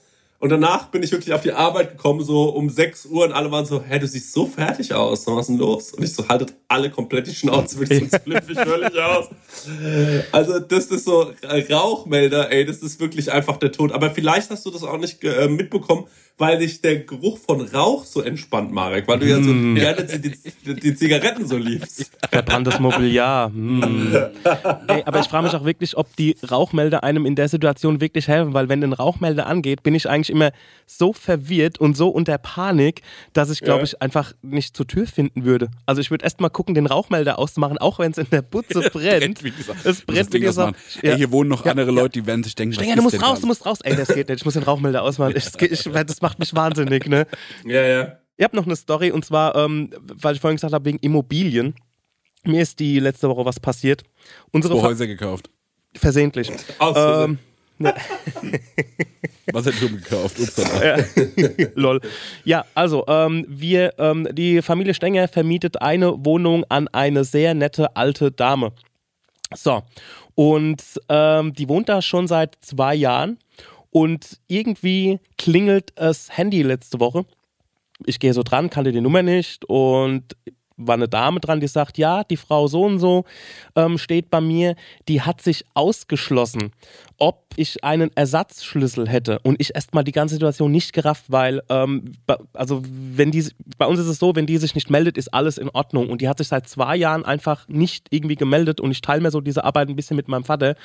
und 0.45 0.51
danach 0.51 0.89
bin 0.89 1.01
ich 1.01 1.11
wirklich 1.11 1.33
auf 1.33 1.41
die 1.41 1.53
Arbeit 1.53 1.89
gekommen, 1.89 2.23
so 2.23 2.49
um 2.49 2.69
6 2.69 3.07
Uhr 3.07 3.25
und 3.25 3.31
alle 3.31 3.49
waren 3.49 3.65
so, 3.65 3.81
hä, 3.81 3.97
du 3.97 4.07
siehst 4.07 4.31
so 4.31 4.45
fertig 4.45 4.93
aus, 4.93 5.25
was 5.25 5.39
ist 5.39 5.47
denn 5.47 5.57
los? 5.57 5.91
Und 5.93 6.03
ich 6.03 6.13
so, 6.13 6.27
haltet 6.27 6.53
alle 6.67 6.91
komplett 6.91 7.25
die 7.25 7.33
Schnauze, 7.33 7.79
wirklich, 7.79 8.01
sonst 8.01 8.17
flippe 8.23 8.51
ich 8.51 8.59
völlig 8.59 8.95
aus. 8.95 9.29
Also 10.31 10.59
das 10.59 10.85
ist 10.85 11.05
so 11.05 11.31
Rauchmelder, 11.71 12.51
ey, 12.51 12.63
das 12.63 12.83
ist 12.83 12.99
wirklich 12.99 13.31
einfach 13.31 13.57
der 13.57 13.71
Tod. 13.71 13.91
Aber 13.91 14.11
vielleicht 14.11 14.51
hast 14.51 14.67
du 14.67 14.69
das 14.69 14.83
auch 14.83 14.99
nicht 14.99 15.23
äh, 15.23 15.47
mitbekommen, 15.47 16.05
weil 16.37 16.59
dich 16.59 16.81
der 16.81 16.99
Geruch 16.99 17.37
von 17.37 17.61
Rauch 17.61 18.03
so 18.03 18.21
entspannt, 18.21 18.71
Marek, 18.71 19.07
weil 19.07 19.19
du 19.19 19.25
ja 19.25 19.41
so 19.41 19.53
gerne 19.53 20.03
die, 20.03 20.33
die, 20.65 20.75
die 20.75 20.95
Zigaretten 20.95 21.47
so 21.47 21.55
liebst. 21.55 22.11
Verbranntes 22.29 22.79
Mobiliar. 22.79 23.47
Hm. 23.47 24.13
Ey, 24.87 25.03
aber 25.05 25.21
ich 25.21 25.27
frage 25.27 25.45
mich 25.45 25.55
auch 25.55 25.63
wirklich, 25.63 25.95
ob 25.95 26.13
die 26.17 26.35
Rauchmelder 26.49 27.03
einem 27.03 27.25
in 27.25 27.35
der 27.35 27.47
Situation 27.47 28.01
wirklich 28.01 28.27
helfen, 28.27 28.53
weil 28.53 28.67
wenn 28.67 28.83
ein 28.83 28.91
Rauchmelder 28.91 29.47
angeht, 29.47 29.83
bin 29.83 29.95
ich 29.95 30.09
eigentlich 30.09 30.29
immer 30.35 30.51
so 30.85 31.13
verwirrt 31.13 31.79
und 31.79 31.97
so 31.97 32.09
unter 32.09 32.37
Panik, 32.37 33.01
dass 33.33 33.49
ich, 33.49 33.61
glaube 33.61 33.79
Ja. 33.79 33.83
ich, 33.85 34.01
einfach 34.01 34.33
nicht 34.43 34.75
zur 34.77 34.85
Tür 34.85 35.07
finden 35.07 35.45
würde. 35.45 35.69
Also 35.85 36.01
ich 36.01 36.11
würde 36.11 36.23
erst 36.23 36.39
mal 36.41 36.49
gucken, 36.49 36.75
den 36.75 36.85
Rauchmelder 36.85 37.39
auszumachen, 37.39 37.77
auch 37.79 37.97
wenn 37.99 38.11
es 38.11 38.17
in 38.19 38.27
der 38.31 38.41
Butze 38.43 38.81
brennt. 38.93 39.43
wie 39.43 39.51
gesagt. 39.51 39.85
Es 39.85 40.01
brennt 40.01 40.31
wie 40.33 40.39
gesagt. 40.41 40.75
ausmachen. 40.77 41.01
Ey, 41.01 41.17
hier 41.17 41.31
wohnen 41.31 41.49
noch 41.49 41.65
Ja, 41.65 41.71
andere 41.71 41.87
ja. 41.87 41.93
Leute, 41.93 42.19
die 42.21 42.27
werden 42.27 42.43
sich 42.43 42.53
denken, 42.55 42.73
Stenger, 42.75 42.91
was 42.91 42.97
du 42.97 43.01
musst 43.03 43.21
raus, 43.23 43.35
da? 43.35 43.41
du 43.41 43.47
musst 43.47 43.65
raus. 43.65 43.79
Ey, 43.83 43.95
das 43.95 44.09
geht 44.09 44.29
nicht. 44.29 44.39
Ich 44.41 44.45
muss 44.45 44.53
den 44.53 44.63
Rauchmelder 44.63 45.01
ausmachen. 45.01 45.33
Ich, 45.35 45.47
ich, 45.61 45.83
das 45.91 46.21
macht 46.21 46.37
mich 46.39 46.53
wahnsinnig, 46.53 47.07
ne? 47.07 47.25
Ja, 47.65 47.81
ja. 47.81 48.17
Ich 48.37 48.43
habe 48.43 48.55
noch 48.55 48.65
eine 48.65 48.75
Story 48.75 49.11
und 49.11 49.23
zwar, 49.23 49.55
ähm, 49.55 49.89
weil 50.01 50.35
ich 50.35 50.41
vorhin 50.41 50.57
gesagt 50.57 50.73
habe, 50.73 50.83
wegen 50.85 50.99
Immobilien. 50.99 51.73
Mir 52.43 52.61
ist 52.61 52.79
die 52.79 52.99
letzte 52.99 53.27
Woche 53.29 53.43
was 53.45 53.59
passiert. 53.59 54.03
Unsere 54.51 54.75
Zwei 54.77 54.83
Häuser 54.83 55.07
gekauft. 55.07 55.49
versehentlich. 55.95 56.51
Aus 56.77 56.93
Versehen. 56.93 57.31
Ähm, 57.31 57.39
Wasserturm 59.51 59.97
gekauft. 59.97 60.39
Upsala. 60.39 61.03
lol. 61.75 62.01
Ja, 62.43 62.65
also 62.73 63.05
ähm, 63.07 63.45
wir, 63.47 63.93
ähm, 63.97 64.27
die 64.31 64.61
Familie 64.61 64.93
Stenger 64.93 65.27
vermietet 65.27 65.81
eine 65.81 66.25
Wohnung 66.25 66.63
an 66.69 66.87
eine 66.89 67.23
sehr 67.23 67.53
nette 67.53 67.95
alte 67.95 68.31
Dame. 68.31 68.71
So. 69.53 69.83
Und 70.35 70.83
ähm, 71.09 71.53
die 71.53 71.69
wohnt 71.69 71.89
da 71.89 72.01
schon 72.01 72.27
seit 72.27 72.57
zwei 72.61 72.95
Jahren. 72.95 73.37
Und 73.91 74.39
irgendwie 74.47 75.19
klingelt 75.37 75.93
das 75.95 76.37
Handy 76.37 76.61
letzte 76.63 76.99
Woche. 76.99 77.25
Ich 78.05 78.19
gehe 78.19 78.33
so 78.33 78.43
dran, 78.43 78.69
kannte 78.69 78.91
die 78.91 78.99
Nummer 78.99 79.23
nicht 79.23 79.63
und 79.65 80.35
war 80.77 80.95
eine 80.95 81.07
Dame 81.07 81.39
dran, 81.39 81.59
die 81.59 81.67
sagt, 81.67 81.97
ja, 81.97 82.23
die 82.23 82.37
Frau 82.37 82.67
so 82.67 82.83
und 82.83 82.99
so 82.99 83.23
ähm, 83.75 83.97
steht 83.97 84.29
bei 84.29 84.41
mir, 84.41 84.75
die 85.07 85.21
hat 85.21 85.41
sich 85.41 85.65
ausgeschlossen, 85.73 86.71
ob 87.17 87.45
ich 87.55 87.83
einen 87.83 88.11
Ersatzschlüssel 88.15 89.07
hätte. 89.07 89.39
Und 89.43 89.61
ich 89.61 89.73
erstmal 89.73 90.03
die 90.03 90.11
ganze 90.11 90.35
Situation 90.35 90.71
nicht 90.71 90.91
gerafft, 90.91 91.25
weil, 91.29 91.61
ähm, 91.69 92.13
also 92.53 92.81
wenn 92.83 93.31
die, 93.31 93.47
bei 93.77 93.85
uns 93.85 93.99
ist 93.99 94.07
es 94.07 94.19
so, 94.19 94.35
wenn 94.35 94.45
die 94.45 94.57
sich 94.57 94.75
nicht 94.75 94.89
meldet, 94.89 95.17
ist 95.17 95.33
alles 95.33 95.57
in 95.57 95.69
Ordnung. 95.69 96.09
Und 96.09 96.21
die 96.21 96.27
hat 96.27 96.37
sich 96.37 96.49
seit 96.49 96.67
zwei 96.67 96.97
Jahren 96.97 97.23
einfach 97.23 97.67
nicht 97.69 98.07
irgendwie 98.09 98.35
gemeldet 98.35 98.81
und 98.81 98.91
ich 98.91 99.01
teile 99.01 99.21
mir 99.21 99.31
so 99.31 99.39
diese 99.39 99.63
Arbeit 99.63 99.87
ein 99.87 99.95
bisschen 99.95 100.17
mit 100.17 100.27
meinem 100.27 100.43
Vater. 100.43 100.75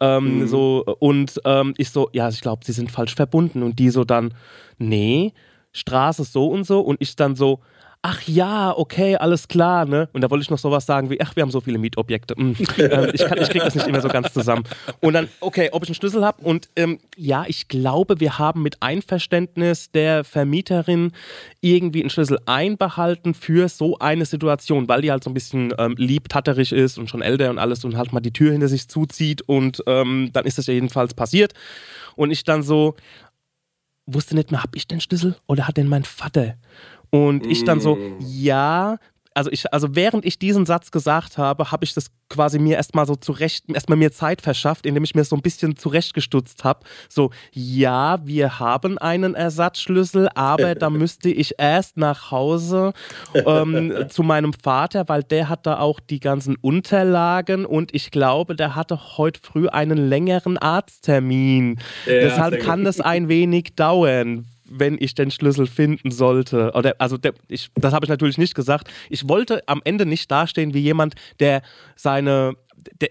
Ähm, 0.00 0.40
mhm. 0.40 0.48
so, 0.48 0.84
und 0.98 1.40
ähm, 1.44 1.74
ich 1.76 1.90
so, 1.90 2.08
ja, 2.12 2.28
ich 2.28 2.40
glaube, 2.40 2.64
sie 2.64 2.72
sind 2.72 2.90
falsch 2.90 3.14
verbunden. 3.14 3.62
Und 3.62 3.78
die 3.78 3.90
so 3.90 4.04
dann, 4.04 4.34
nee, 4.78 5.32
Straße 5.72 6.24
so 6.24 6.48
und 6.48 6.64
so. 6.64 6.80
Und 6.80 7.00
ich 7.00 7.14
dann 7.14 7.36
so, 7.36 7.60
ach 8.02 8.22
ja, 8.26 8.76
okay, 8.76 9.16
alles 9.16 9.48
klar, 9.48 9.84
ne? 9.84 10.08
Und 10.12 10.20
da 10.20 10.30
wollte 10.30 10.42
ich 10.42 10.50
noch 10.50 10.58
sowas 10.58 10.86
sagen 10.86 11.10
wie, 11.10 11.20
ach, 11.20 11.34
wir 11.34 11.42
haben 11.42 11.50
so 11.50 11.60
viele 11.60 11.78
Mietobjekte. 11.78 12.34
Hm, 12.36 12.54
äh, 12.78 13.10
ich, 13.10 13.24
kann, 13.24 13.38
ich 13.38 13.48
kriege 13.48 13.64
das 13.64 13.74
nicht 13.74 13.86
immer 13.86 14.00
so 14.00 14.08
ganz 14.08 14.32
zusammen. 14.32 14.64
Und 15.00 15.14
dann, 15.14 15.28
okay, 15.40 15.70
ob 15.72 15.82
ich 15.82 15.88
einen 15.88 15.96
Schlüssel 15.96 16.24
habe. 16.24 16.42
Und 16.42 16.68
ähm, 16.76 16.98
ja, 17.16 17.44
ich 17.48 17.68
glaube, 17.68 18.20
wir 18.20 18.38
haben 18.38 18.62
mit 18.62 18.82
Einverständnis 18.82 19.90
der 19.90 20.24
Vermieterin 20.24 21.12
irgendwie 21.60 22.00
einen 22.00 22.10
Schlüssel 22.10 22.38
einbehalten 22.46 23.34
für 23.34 23.68
so 23.68 23.98
eine 23.98 24.26
Situation, 24.26 24.88
weil 24.88 25.02
die 25.02 25.10
halt 25.10 25.24
so 25.24 25.30
ein 25.30 25.34
bisschen 25.34 25.74
ähm, 25.78 25.94
liebtatterig 25.96 26.72
ist 26.72 26.98
und 26.98 27.10
schon 27.10 27.22
älter 27.22 27.50
und 27.50 27.58
alles 27.58 27.84
und 27.84 27.96
halt 27.96 28.12
mal 28.12 28.20
die 28.20 28.32
Tür 28.32 28.52
hinter 28.52 28.68
sich 28.68 28.88
zuzieht. 28.88 29.42
Und 29.42 29.82
ähm, 29.86 30.30
dann 30.32 30.46
ist 30.46 30.58
das 30.58 30.66
ja 30.66 30.74
jedenfalls 30.74 31.14
passiert. 31.14 31.52
Und 32.14 32.30
ich 32.30 32.44
dann 32.44 32.62
so, 32.62 32.94
wusste 34.06 34.34
nicht 34.34 34.50
mehr, 34.50 34.62
habe 34.62 34.76
ich 34.76 34.86
den 34.86 35.00
Schlüssel 35.00 35.36
oder 35.46 35.68
hat 35.68 35.76
den 35.76 35.88
mein 35.88 36.04
Vater? 36.04 36.54
Und 37.10 37.46
ich 37.46 37.64
dann 37.64 37.80
so, 37.80 37.96
mm. 37.96 38.16
ja, 38.20 38.98
also 39.38 39.52
ich, 39.52 39.72
also 39.72 39.94
während 39.94 40.24
ich 40.24 40.40
diesen 40.40 40.66
Satz 40.66 40.90
gesagt 40.90 41.38
habe, 41.38 41.70
habe 41.70 41.84
ich 41.84 41.94
das 41.94 42.10
quasi 42.28 42.58
mir 42.58 42.76
erstmal 42.76 43.06
so 43.06 43.14
zurecht, 43.14 43.64
erstmal 43.72 43.96
mir 43.96 44.10
Zeit 44.10 44.42
verschafft, 44.42 44.84
indem 44.84 45.04
ich 45.04 45.14
mir 45.14 45.22
so 45.22 45.36
ein 45.36 45.42
bisschen 45.42 45.76
zurechtgestutzt 45.76 46.64
habe. 46.64 46.80
So, 47.08 47.30
ja, 47.52 48.18
wir 48.26 48.58
haben 48.58 48.98
einen 48.98 49.36
Ersatzschlüssel, 49.36 50.28
aber 50.34 50.74
da 50.74 50.90
müsste 50.90 51.28
ich 51.30 51.54
erst 51.56 51.96
nach 51.96 52.32
Hause 52.32 52.92
ähm, 53.32 54.06
zu 54.08 54.24
meinem 54.24 54.52
Vater, 54.52 55.08
weil 55.08 55.22
der 55.22 55.48
hat 55.48 55.66
da 55.66 55.78
auch 55.78 56.00
die 56.00 56.18
ganzen 56.18 56.56
Unterlagen 56.56 57.64
und 57.64 57.94
ich 57.94 58.10
glaube, 58.10 58.56
der 58.56 58.74
hatte 58.74 59.18
heute 59.18 59.40
früh 59.40 59.68
einen 59.68 60.08
längeren 60.08 60.58
Arzttermin. 60.58 61.78
Ja, 62.06 62.12
Deshalb 62.12 62.60
kann 62.60 62.82
das 62.82 63.00
ein 63.00 63.28
wenig 63.28 63.76
dauern 63.76 64.46
wenn 64.70 64.96
ich 65.00 65.14
den 65.14 65.30
Schlüssel 65.30 65.66
finden 65.66 66.10
sollte. 66.10 66.72
Oder, 66.74 66.94
also 66.98 67.16
der, 67.16 67.34
ich, 67.48 67.70
das 67.74 67.92
habe 67.92 68.06
ich 68.06 68.10
natürlich 68.10 68.38
nicht 68.38 68.54
gesagt. 68.54 68.88
Ich 69.10 69.28
wollte 69.28 69.62
am 69.66 69.80
Ende 69.84 70.06
nicht 70.06 70.30
dastehen 70.30 70.74
wie 70.74 70.80
jemand, 70.80 71.14
der 71.40 71.62
seine 71.96 72.54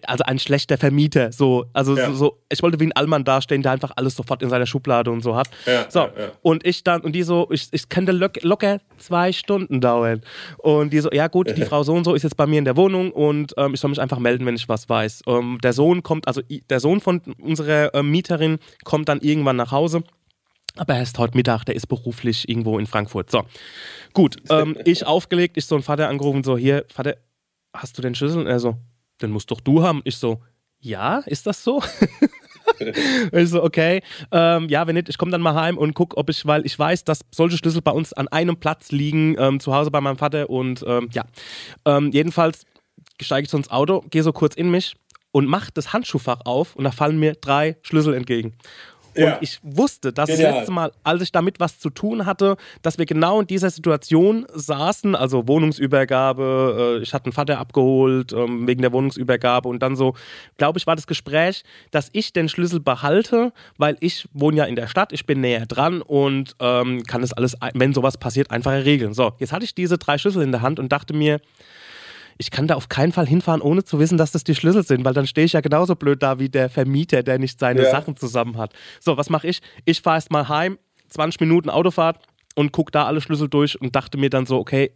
also 0.05 0.24
ein 0.24 0.39
schlechter 0.39 0.78
Vermieter, 0.78 1.32
so, 1.32 1.66
also 1.74 1.95
ja. 1.95 2.08
so, 2.08 2.14
so, 2.14 2.38
ich 2.49 2.62
wollte 2.64 2.80
wie 2.80 2.86
ein 2.86 2.93
Allmann 2.93 3.24
dastehen, 3.24 3.62
der 3.62 3.72
einfach 3.72 3.91
alles 3.95 4.16
sofort 4.16 4.41
in 4.41 4.49
seiner 4.49 4.66
Schublade 4.66 5.12
und 5.12 5.22
so 5.22 5.36
hat. 5.36 5.49
Ja, 5.66 5.86
so, 5.89 5.99
ja, 5.99 6.32
und 6.41 6.66
ich 6.66 6.84
dann, 6.84 7.01
und 7.01 7.14
die 7.14 7.24
so, 7.24 7.47
ich, 7.51 7.68
ich 7.72 7.89
könnte 7.89 8.12
locker 8.12 8.80
zwei 8.97 9.32
Stunden 9.32 9.82
dauern. 9.82 10.22
Und 10.58 10.93
die 10.93 10.99
so, 10.99 11.10
ja 11.12 11.28
gut, 11.28 11.55
die 11.55 11.62
Frau 11.66 11.84
so 11.84 11.93
und 11.93 12.03
so 12.03 12.14
ist 12.14 12.24
jetzt 12.24 12.38
bei 12.38 12.47
mir 12.47 12.60
in 12.60 12.66
der 12.66 12.78
Wohnung 12.78 13.12
und 13.12 13.53
ähm, 13.58 13.74
ich 13.74 13.80
soll 13.80 13.89
mich 13.89 14.01
einfach 14.01 14.20
melden, 14.20 14.45
wenn 14.45 14.55
ich 14.55 14.70
was 14.70 14.88
weiß. 14.89 15.24
Ähm, 15.28 15.60
der 15.62 15.74
Sohn 15.74 16.03
kommt, 16.03 16.28
also 16.28 16.41
der 16.70 16.80
Sohn 16.80 17.01
von 17.01 17.22
unserer 17.39 17.93
äh, 17.93 18.03
Mieterin 18.03 18.60
kommt 18.84 19.10
dann 19.10 19.20
irgendwann 19.22 19.55
nach 19.55 19.72
Hause 19.72 20.03
aber 20.78 20.95
er 20.95 21.03
ist 21.03 21.17
heute 21.17 21.36
Mittag, 21.36 21.65
der 21.65 21.75
ist 21.75 21.88
beruflich 21.88 22.47
irgendwo 22.49 22.80
in 22.80 22.88
Frankfurt. 22.88 23.32
So, 23.32 23.43
gut, 24.13 24.38
ähm, 24.49 24.78
ich 24.86 25.05
aufgelegt, 25.05 25.57
ich 25.57 25.65
so 25.65 25.75
einen 25.75 25.84
Vater 25.84 26.09
angerufen, 26.09 26.43
so, 26.43 26.57
hier, 26.57 26.86
Vater, 26.93 27.17
hast 27.73 27.97
du 27.97 28.01
den 28.01 28.15
Schlüssel? 28.15 28.41
Und 28.41 28.47
er 28.47 28.59
so, 28.59 28.75
den 29.21 29.32
musst 29.32 29.51
doch 29.51 29.61
du 29.61 29.84
haben. 29.84 30.01
Ich 30.03 30.17
so, 30.17 30.41
ja, 30.80 31.19
ist 31.19 31.47
das 31.47 31.63
so? 31.63 31.82
ich 33.32 33.49
so, 33.49 33.63
okay, 33.63 34.01
ähm, 34.32 34.69
ja, 34.69 34.86
wenn 34.88 34.95
nicht, 34.95 35.09
ich 35.09 35.17
komme 35.17 35.32
dann 35.32 35.41
mal 35.41 35.55
heim 35.55 35.78
und 35.78 35.93
gucke, 35.93 36.17
ob 36.17 36.30
ich, 36.30 36.45
weil 36.45 36.65
ich 36.65 36.78
weiß, 36.78 37.03
dass 37.03 37.21
solche 37.32 37.57
Schlüssel 37.57 37.82
bei 37.82 37.91
uns 37.91 38.13
an 38.13 38.28
einem 38.28 38.57
Platz 38.57 38.91
liegen, 38.91 39.36
ähm, 39.39 39.59
zu 39.59 39.73
Hause 39.73 39.91
bei 39.91 40.01
meinem 40.01 40.17
Vater 40.17 40.49
und 40.49 40.84
ähm, 40.88 41.09
ja. 41.13 41.23
Ähm, 41.86 42.11
jedenfalls 42.11 42.65
steige 43.21 43.45
ich 43.45 43.49
so 43.49 43.57
ins 43.57 43.69
Auto, 43.69 44.01
gehe 44.09 44.23
so 44.23 44.34
kurz 44.34 44.55
in 44.55 44.69
mich 44.69 44.95
und 45.32 45.47
mache 45.47 45.71
das 45.73 45.93
Handschuhfach 45.93 46.41
auf 46.45 46.75
und 46.75 46.84
da 46.84 46.91
fallen 46.91 47.19
mir 47.19 47.34
drei 47.34 47.78
Schlüssel 47.82 48.13
entgegen. 48.13 48.53
Ja. 49.18 49.36
Und 49.36 49.43
ich 49.43 49.59
wusste, 49.63 50.13
dass 50.13 50.28
Genial. 50.30 50.51
das 50.51 50.59
letzte 50.59 50.72
Mal, 50.72 50.91
als 51.03 51.22
ich 51.22 51.32
damit 51.32 51.59
was 51.59 51.80
zu 51.80 51.89
tun 51.89 52.26
hatte, 52.26 52.57
dass 52.82 52.97
wir 52.97 53.05
genau 53.05 53.41
in 53.41 53.47
dieser 53.47 53.70
Situation 53.70 54.45
saßen, 54.53 55.15
also 55.15 55.47
Wohnungsübergabe, 55.47 56.97
äh, 56.99 57.03
ich 57.03 57.13
hatte 57.13 57.26
einen 57.26 57.34
Vater 57.34 57.59
abgeholt 57.59 58.32
ähm, 58.34 58.68
wegen 58.68 58.82
der 58.82 58.93
Wohnungsübergabe 58.93 59.68
und 59.68 59.80
dann 59.80 59.95
so, 59.95 60.13
glaube 60.57 60.80
ich, 60.80 60.88
war 60.88 60.95
das 60.95 61.07
Gespräch, 61.07 61.63
dass 61.91 62.09
ich 62.13 62.34
den 62.34 62.47
Schlüssel 62.49 62.80
behalte, 62.80 63.51
weil 63.78 63.97
ich 63.99 64.28
wohne 64.34 64.57
ja 64.57 64.65
in 64.65 64.76
der 64.76 64.88
Stadt, 64.88 65.11
ich 65.11 65.26
bin 65.26 65.41
näher 65.41 65.65
dran 65.65 66.01
und 66.01 66.55
ähm, 66.59 67.03
kann 67.03 67.22
das 67.22 67.34
alles, 67.34 67.57
wenn 67.74 67.93
sowas 67.93 68.18
passiert, 68.18 68.51
einfach 68.51 68.72
regeln. 68.72 69.13
So, 69.13 69.34
jetzt 69.39 69.51
hatte 69.51 69.65
ich 69.65 69.76
diese 69.76 69.97
drei 69.97 70.18
Schlüssel 70.18 70.43
in 70.43 70.51
der 70.51 70.61
Hand 70.61 70.80
und 70.80 70.91
dachte 70.91 71.13
mir, 71.13 71.39
ich 72.38 72.51
kann 72.51 72.67
da 72.67 72.75
auf 72.75 72.89
keinen 72.89 73.11
Fall 73.11 73.27
hinfahren, 73.27 73.61
ohne 73.61 73.83
zu 73.83 73.99
wissen, 73.99 74.17
dass 74.17 74.31
das 74.31 74.43
die 74.43 74.55
Schlüssel 74.55 74.83
sind, 74.83 75.05
weil 75.05 75.13
dann 75.13 75.27
stehe 75.27 75.45
ich 75.45 75.53
ja 75.53 75.61
genauso 75.61 75.95
blöd 75.95 76.21
da 76.21 76.39
wie 76.39 76.49
der 76.49 76.69
Vermieter, 76.69 77.23
der 77.23 77.39
nicht 77.39 77.59
seine 77.59 77.83
ja. 77.83 77.91
Sachen 77.91 78.15
zusammen 78.15 78.57
hat. 78.57 78.73
So, 78.99 79.17
was 79.17 79.29
mache 79.29 79.47
ich? 79.47 79.61
Ich 79.85 80.01
fahre 80.01 80.17
erst 80.17 80.31
mal 80.31 80.47
heim, 80.47 80.77
20 81.09 81.39
Minuten 81.41 81.69
Autofahrt 81.69 82.19
und 82.55 82.71
gucke 82.71 82.91
da 82.91 83.05
alle 83.05 83.21
Schlüssel 83.21 83.49
durch 83.49 83.79
und 83.79 83.95
dachte 83.95 84.17
mir 84.17 84.29
dann 84.29 84.45
so, 84.45 84.57
okay, 84.57 84.91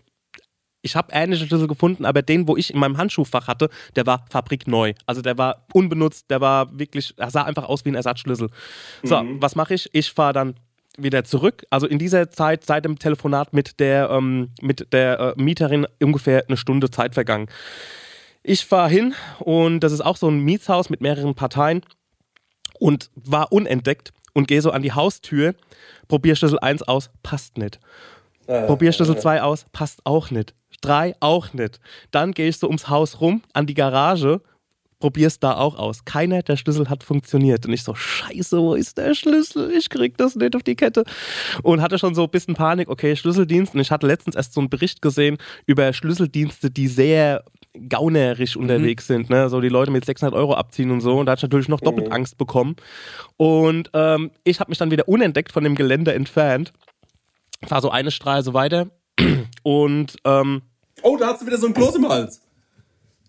ich 0.81 0.95
habe 0.95 1.09
ähnliche 1.13 1.45
Schlüssel 1.45 1.67
gefunden, 1.67 2.05
aber 2.05 2.21
den, 2.21 2.47
wo 2.47 2.57
ich 2.57 2.73
in 2.73 2.79
meinem 2.79 2.97
Handschuhfach 2.97 3.47
hatte, 3.47 3.69
der 3.95 4.05
war 4.07 4.25
fabrikneu. 4.29 4.93
Also 5.05 5.21
der 5.21 5.37
war 5.37 5.67
unbenutzt, 5.73 6.29
der 6.31 6.41
war 6.41 6.77
wirklich, 6.77 7.13
er 7.17 7.29
sah 7.29 7.43
einfach 7.43 7.65
aus 7.65 7.85
wie 7.85 7.89
ein 7.89 7.95
Ersatzschlüssel. 7.95 8.49
So, 9.03 9.21
mhm. 9.21 9.41
was 9.41 9.55
mache 9.55 9.75
ich? 9.75 9.89
Ich 9.93 10.11
fahre 10.11 10.33
dann 10.33 10.55
wieder 10.97 11.23
zurück. 11.23 11.65
Also 11.69 11.87
in 11.87 11.99
dieser 11.99 12.29
Zeit, 12.29 12.65
seit 12.65 12.85
dem 12.85 12.99
Telefonat 12.99 13.53
mit 13.53 13.79
der, 13.79 14.09
ähm, 14.09 14.49
mit 14.61 14.91
der 14.93 15.35
äh, 15.37 15.41
Mieterin, 15.41 15.87
ungefähr 16.01 16.45
eine 16.47 16.57
Stunde 16.57 16.89
Zeit 16.89 17.13
vergangen. 17.13 17.47
Ich 18.43 18.65
fahre 18.65 18.89
hin 18.89 19.13
und 19.39 19.81
das 19.81 19.91
ist 19.91 20.01
auch 20.01 20.17
so 20.17 20.27
ein 20.27 20.39
Mietshaus 20.39 20.89
mit 20.89 21.01
mehreren 21.01 21.35
Parteien 21.35 21.81
und 22.79 23.11
war 23.15 23.51
unentdeckt 23.51 24.13
und 24.33 24.47
gehe 24.47 24.61
so 24.61 24.71
an 24.71 24.81
die 24.81 24.93
Haustür, 24.93 25.53
probiere 26.07 26.35
Schlüssel 26.35 26.59
1 26.59 26.83
aus, 26.83 27.11
passt 27.21 27.57
nicht. 27.57 27.79
Äh, 28.47 28.65
probier 28.65 28.91
Schlüssel 28.91 29.17
2 29.17 29.43
aus, 29.43 29.65
passt 29.71 30.01
auch 30.05 30.31
nicht. 30.31 30.55
3 30.81 31.15
auch 31.19 31.53
nicht. 31.53 31.79
Dann 32.09 32.31
gehe 32.31 32.49
ich 32.49 32.57
so 32.57 32.67
ums 32.67 32.89
Haus 32.89 33.21
rum, 33.21 33.43
an 33.53 33.67
die 33.67 33.75
Garage 33.75 34.41
probier's 35.01 35.39
da 35.39 35.55
auch 35.57 35.75
aus. 35.77 36.05
Keiner 36.05 36.41
der 36.43 36.55
Schlüssel 36.55 36.89
hat 36.89 37.03
funktioniert. 37.03 37.65
Und 37.65 37.73
ich 37.73 37.83
so, 37.83 37.93
scheiße, 37.93 38.57
wo 38.57 38.75
ist 38.75 38.97
der 38.97 39.13
Schlüssel? 39.13 39.71
Ich 39.77 39.89
krieg 39.89 40.17
das 40.17 40.35
nicht 40.35 40.55
auf 40.55 40.63
die 40.63 40.75
Kette. 40.75 41.03
Und 41.63 41.81
hatte 41.81 41.99
schon 41.99 42.15
so 42.15 42.23
ein 42.23 42.29
bisschen 42.29 42.55
Panik, 42.55 42.89
okay, 42.89 43.15
Schlüsseldienst. 43.17 43.73
Und 43.73 43.81
ich 43.81 43.91
hatte 43.91 44.07
letztens 44.07 44.35
erst 44.35 44.53
so 44.53 44.61
einen 44.61 44.69
Bericht 44.69 45.01
gesehen 45.01 45.37
über 45.65 45.91
Schlüsseldienste, 45.91 46.71
die 46.71 46.87
sehr 46.87 47.43
gaunerisch 47.89 48.55
mhm. 48.55 48.63
unterwegs 48.63 49.09
mhm. 49.09 49.13
sind, 49.13 49.29
ne? 49.29 49.49
so 49.49 49.61
die 49.61 49.69
Leute 49.69 49.91
mit 49.91 50.05
600 50.05 50.37
Euro 50.37 50.53
abziehen 50.53 50.91
und 50.91 51.01
so. 51.01 51.17
Und 51.19 51.25
da 51.25 51.33
hatte 51.33 51.39
ich 51.39 51.43
natürlich 51.43 51.69
noch 51.69 51.81
doppelt 51.81 52.07
mhm. 52.07 52.13
Angst 52.13 52.37
bekommen. 52.37 52.75
Und 53.35 53.89
ähm, 53.93 54.31
ich 54.43 54.59
habe 54.59 54.69
mich 54.69 54.77
dann 54.77 54.91
wieder 54.91 55.07
unentdeckt 55.07 55.51
von 55.51 55.63
dem 55.63 55.75
Gelände 55.75 56.13
entfernt. 56.13 56.71
Fahr 57.65 57.81
so 57.81 57.89
eine 57.89 58.11
Straße 58.11 58.53
weiter 58.53 58.87
und 59.63 60.15
ähm, 60.25 60.61
Oh, 61.03 61.17
da 61.17 61.27
hast 61.27 61.41
du 61.41 61.47
wieder 61.47 61.57
so 61.57 61.67
ein 61.67 61.73
Kloß 61.73 61.95
im 61.95 62.07
Hals. 62.07 62.41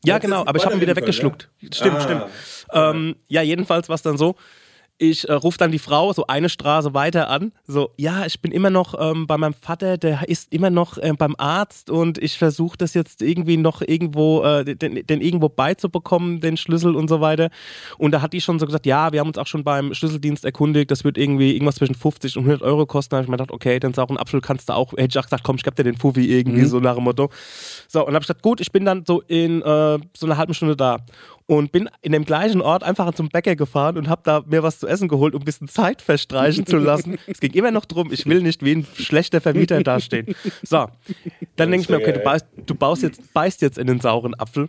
Ja, 0.05 0.19
genau, 0.19 0.45
aber 0.47 0.59
ich 0.59 0.65
habe 0.65 0.75
ihn 0.75 0.81
wieder 0.81 0.97
weggeschluckt. 0.97 1.49
Ja? 1.61 1.69
Stimmt, 1.73 1.97
ah. 1.97 2.01
stimmt. 2.01 2.25
Ähm, 2.73 3.17
ja, 3.29 3.43
jedenfalls 3.43 3.89
war 3.89 3.95
es 3.95 4.03
dann 4.03 4.17
so, 4.17 4.37
ich 4.99 5.29
äh, 5.29 5.33
rufe 5.33 5.59
dann 5.59 5.73
die 5.73 5.79
Frau 5.79 6.13
so 6.13 6.27
eine 6.27 6.49
Straße 6.49 6.95
weiter 6.95 7.29
an. 7.29 7.53
So, 7.67 7.91
ja, 7.97 8.25
ich 8.25 8.41
bin 8.41 8.53
immer 8.53 8.71
noch 8.71 8.95
ähm, 8.99 9.27
bei 9.27 9.37
meinem 9.37 9.55
Vater, 9.55 9.99
der 9.99 10.29
ist 10.29 10.53
immer 10.53 10.71
noch 10.71 10.99
äh, 10.99 11.13
beim 11.17 11.35
Arzt 11.39 11.91
und 11.91 12.19
ich 12.19 12.39
versuche 12.39 12.77
das 12.79 12.95
jetzt 12.95 13.21
irgendwie 13.21 13.57
noch 13.57 13.83
irgendwo, 13.83 14.43
äh, 14.43 14.65
den, 14.65 15.05
den, 15.07 15.21
irgendwo 15.21 15.49
beizubekommen, 15.49 16.41
den 16.41 16.57
Schlüssel 16.57 16.95
und 16.95 17.09
so 17.09 17.21
weiter. 17.21 17.51
Und 17.99 18.13
da 18.13 18.23
hat 18.23 18.33
die 18.33 18.41
schon 18.41 18.59
so 18.59 18.67
gesagt, 18.67 18.87
ja, 18.87 19.13
wir 19.13 19.21
haben 19.21 19.29
uns 19.29 19.39
auch 19.39 19.47
schon 19.47 19.65
beim 19.65 19.93
Schlüsseldienst 19.93 20.45
erkundigt, 20.45 20.91
das 20.91 21.05
wird 21.05 21.19
irgendwie 21.19 21.53
irgendwas 21.53 21.77
zwischen 21.77 21.95
50 21.95 22.37
und 22.37 22.45
100 22.45 22.63
Euro 22.63 22.87
kosten. 22.87 23.11
Da 23.11 23.17
habe 23.17 23.25
ich 23.25 23.31
mir 23.31 23.37
gedacht, 23.37 23.53
okay, 23.53 23.81
dann 23.81 23.97
auch 23.97 24.11
ein 24.11 24.19
Apfel 24.19 24.41
kannst 24.41 24.69
du 24.69 24.75
auch. 24.75 24.93
Hätte 24.93 25.09
ich 25.11 25.19
auch 25.19 25.25
gesagt, 25.25 25.43
komm, 25.43 25.57
ich 25.57 25.65
gebe 25.65 25.75
dir 25.75 25.85
den 25.85 25.97
Fuffi 25.97 26.31
irgendwie, 26.31 26.63
mhm. 26.63 26.67
so 26.67 26.81
nach 26.81 26.95
dem 26.95 27.05
Motto. 27.05 27.31
So, 27.89 28.01
und 28.01 28.07
dann 28.07 28.15
habe 28.15 28.23
ich 28.23 28.29
gesagt, 28.29 28.43
gut, 28.43 28.61
ich 28.61 28.73
bin 28.73 28.85
dann 28.85 29.05
so 29.07 29.21
in 29.23 29.63
äh, 29.63 29.99
so 30.17 30.27
einer 30.27 30.37
halben 30.37 30.55
Stunde 30.55 30.77
da 30.77 30.99
und 31.47 31.73
bin 31.73 31.89
in 32.01 32.13
dem 32.13 32.25
gleichen 32.25 32.61
Ort 32.61 32.83
einfach 32.83 33.13
zum 33.15 33.29
Bäcker 33.29 33.57
gefahren 33.57 33.97
und 33.97 34.09
habe 34.09 34.23
da 34.25 34.43
mir 34.47 34.63
was 34.63 34.79
zu 34.79 34.87
essen 34.87 35.09
geholt, 35.09 35.35
um 35.35 35.43
ein 35.43 35.45
bisschen 35.45 35.69
Zeit 35.69 36.03
verstreichen 36.03 36.67
zu 36.67 36.79
lassen. 36.79 37.19
es 37.27 37.41
ging 37.41 37.53
immer 37.53 37.71
noch 37.71 37.85
drum, 37.85 38.13
ich 38.13 38.27
will 38.27 38.43
nicht 38.43 38.65
wie 38.65 38.77
ein 38.77 38.87
schlechter 38.95 39.41
Vermieter 39.41 39.83
dastehen. 39.83 40.35
So, 40.63 40.87
dann 41.57 41.71
denke 41.71 41.85
ich 41.85 41.89
mir, 41.89 41.97
okay, 41.97 42.13
du, 42.13 42.21
baust, 42.21 42.47
du 42.67 42.75
baust 42.75 43.03
jetzt, 43.03 43.33
beißt 43.33 43.63
jetzt 43.63 43.79
in 43.79 43.87
den 43.87 44.01
sauren 44.01 44.35
Apfel 44.35 44.69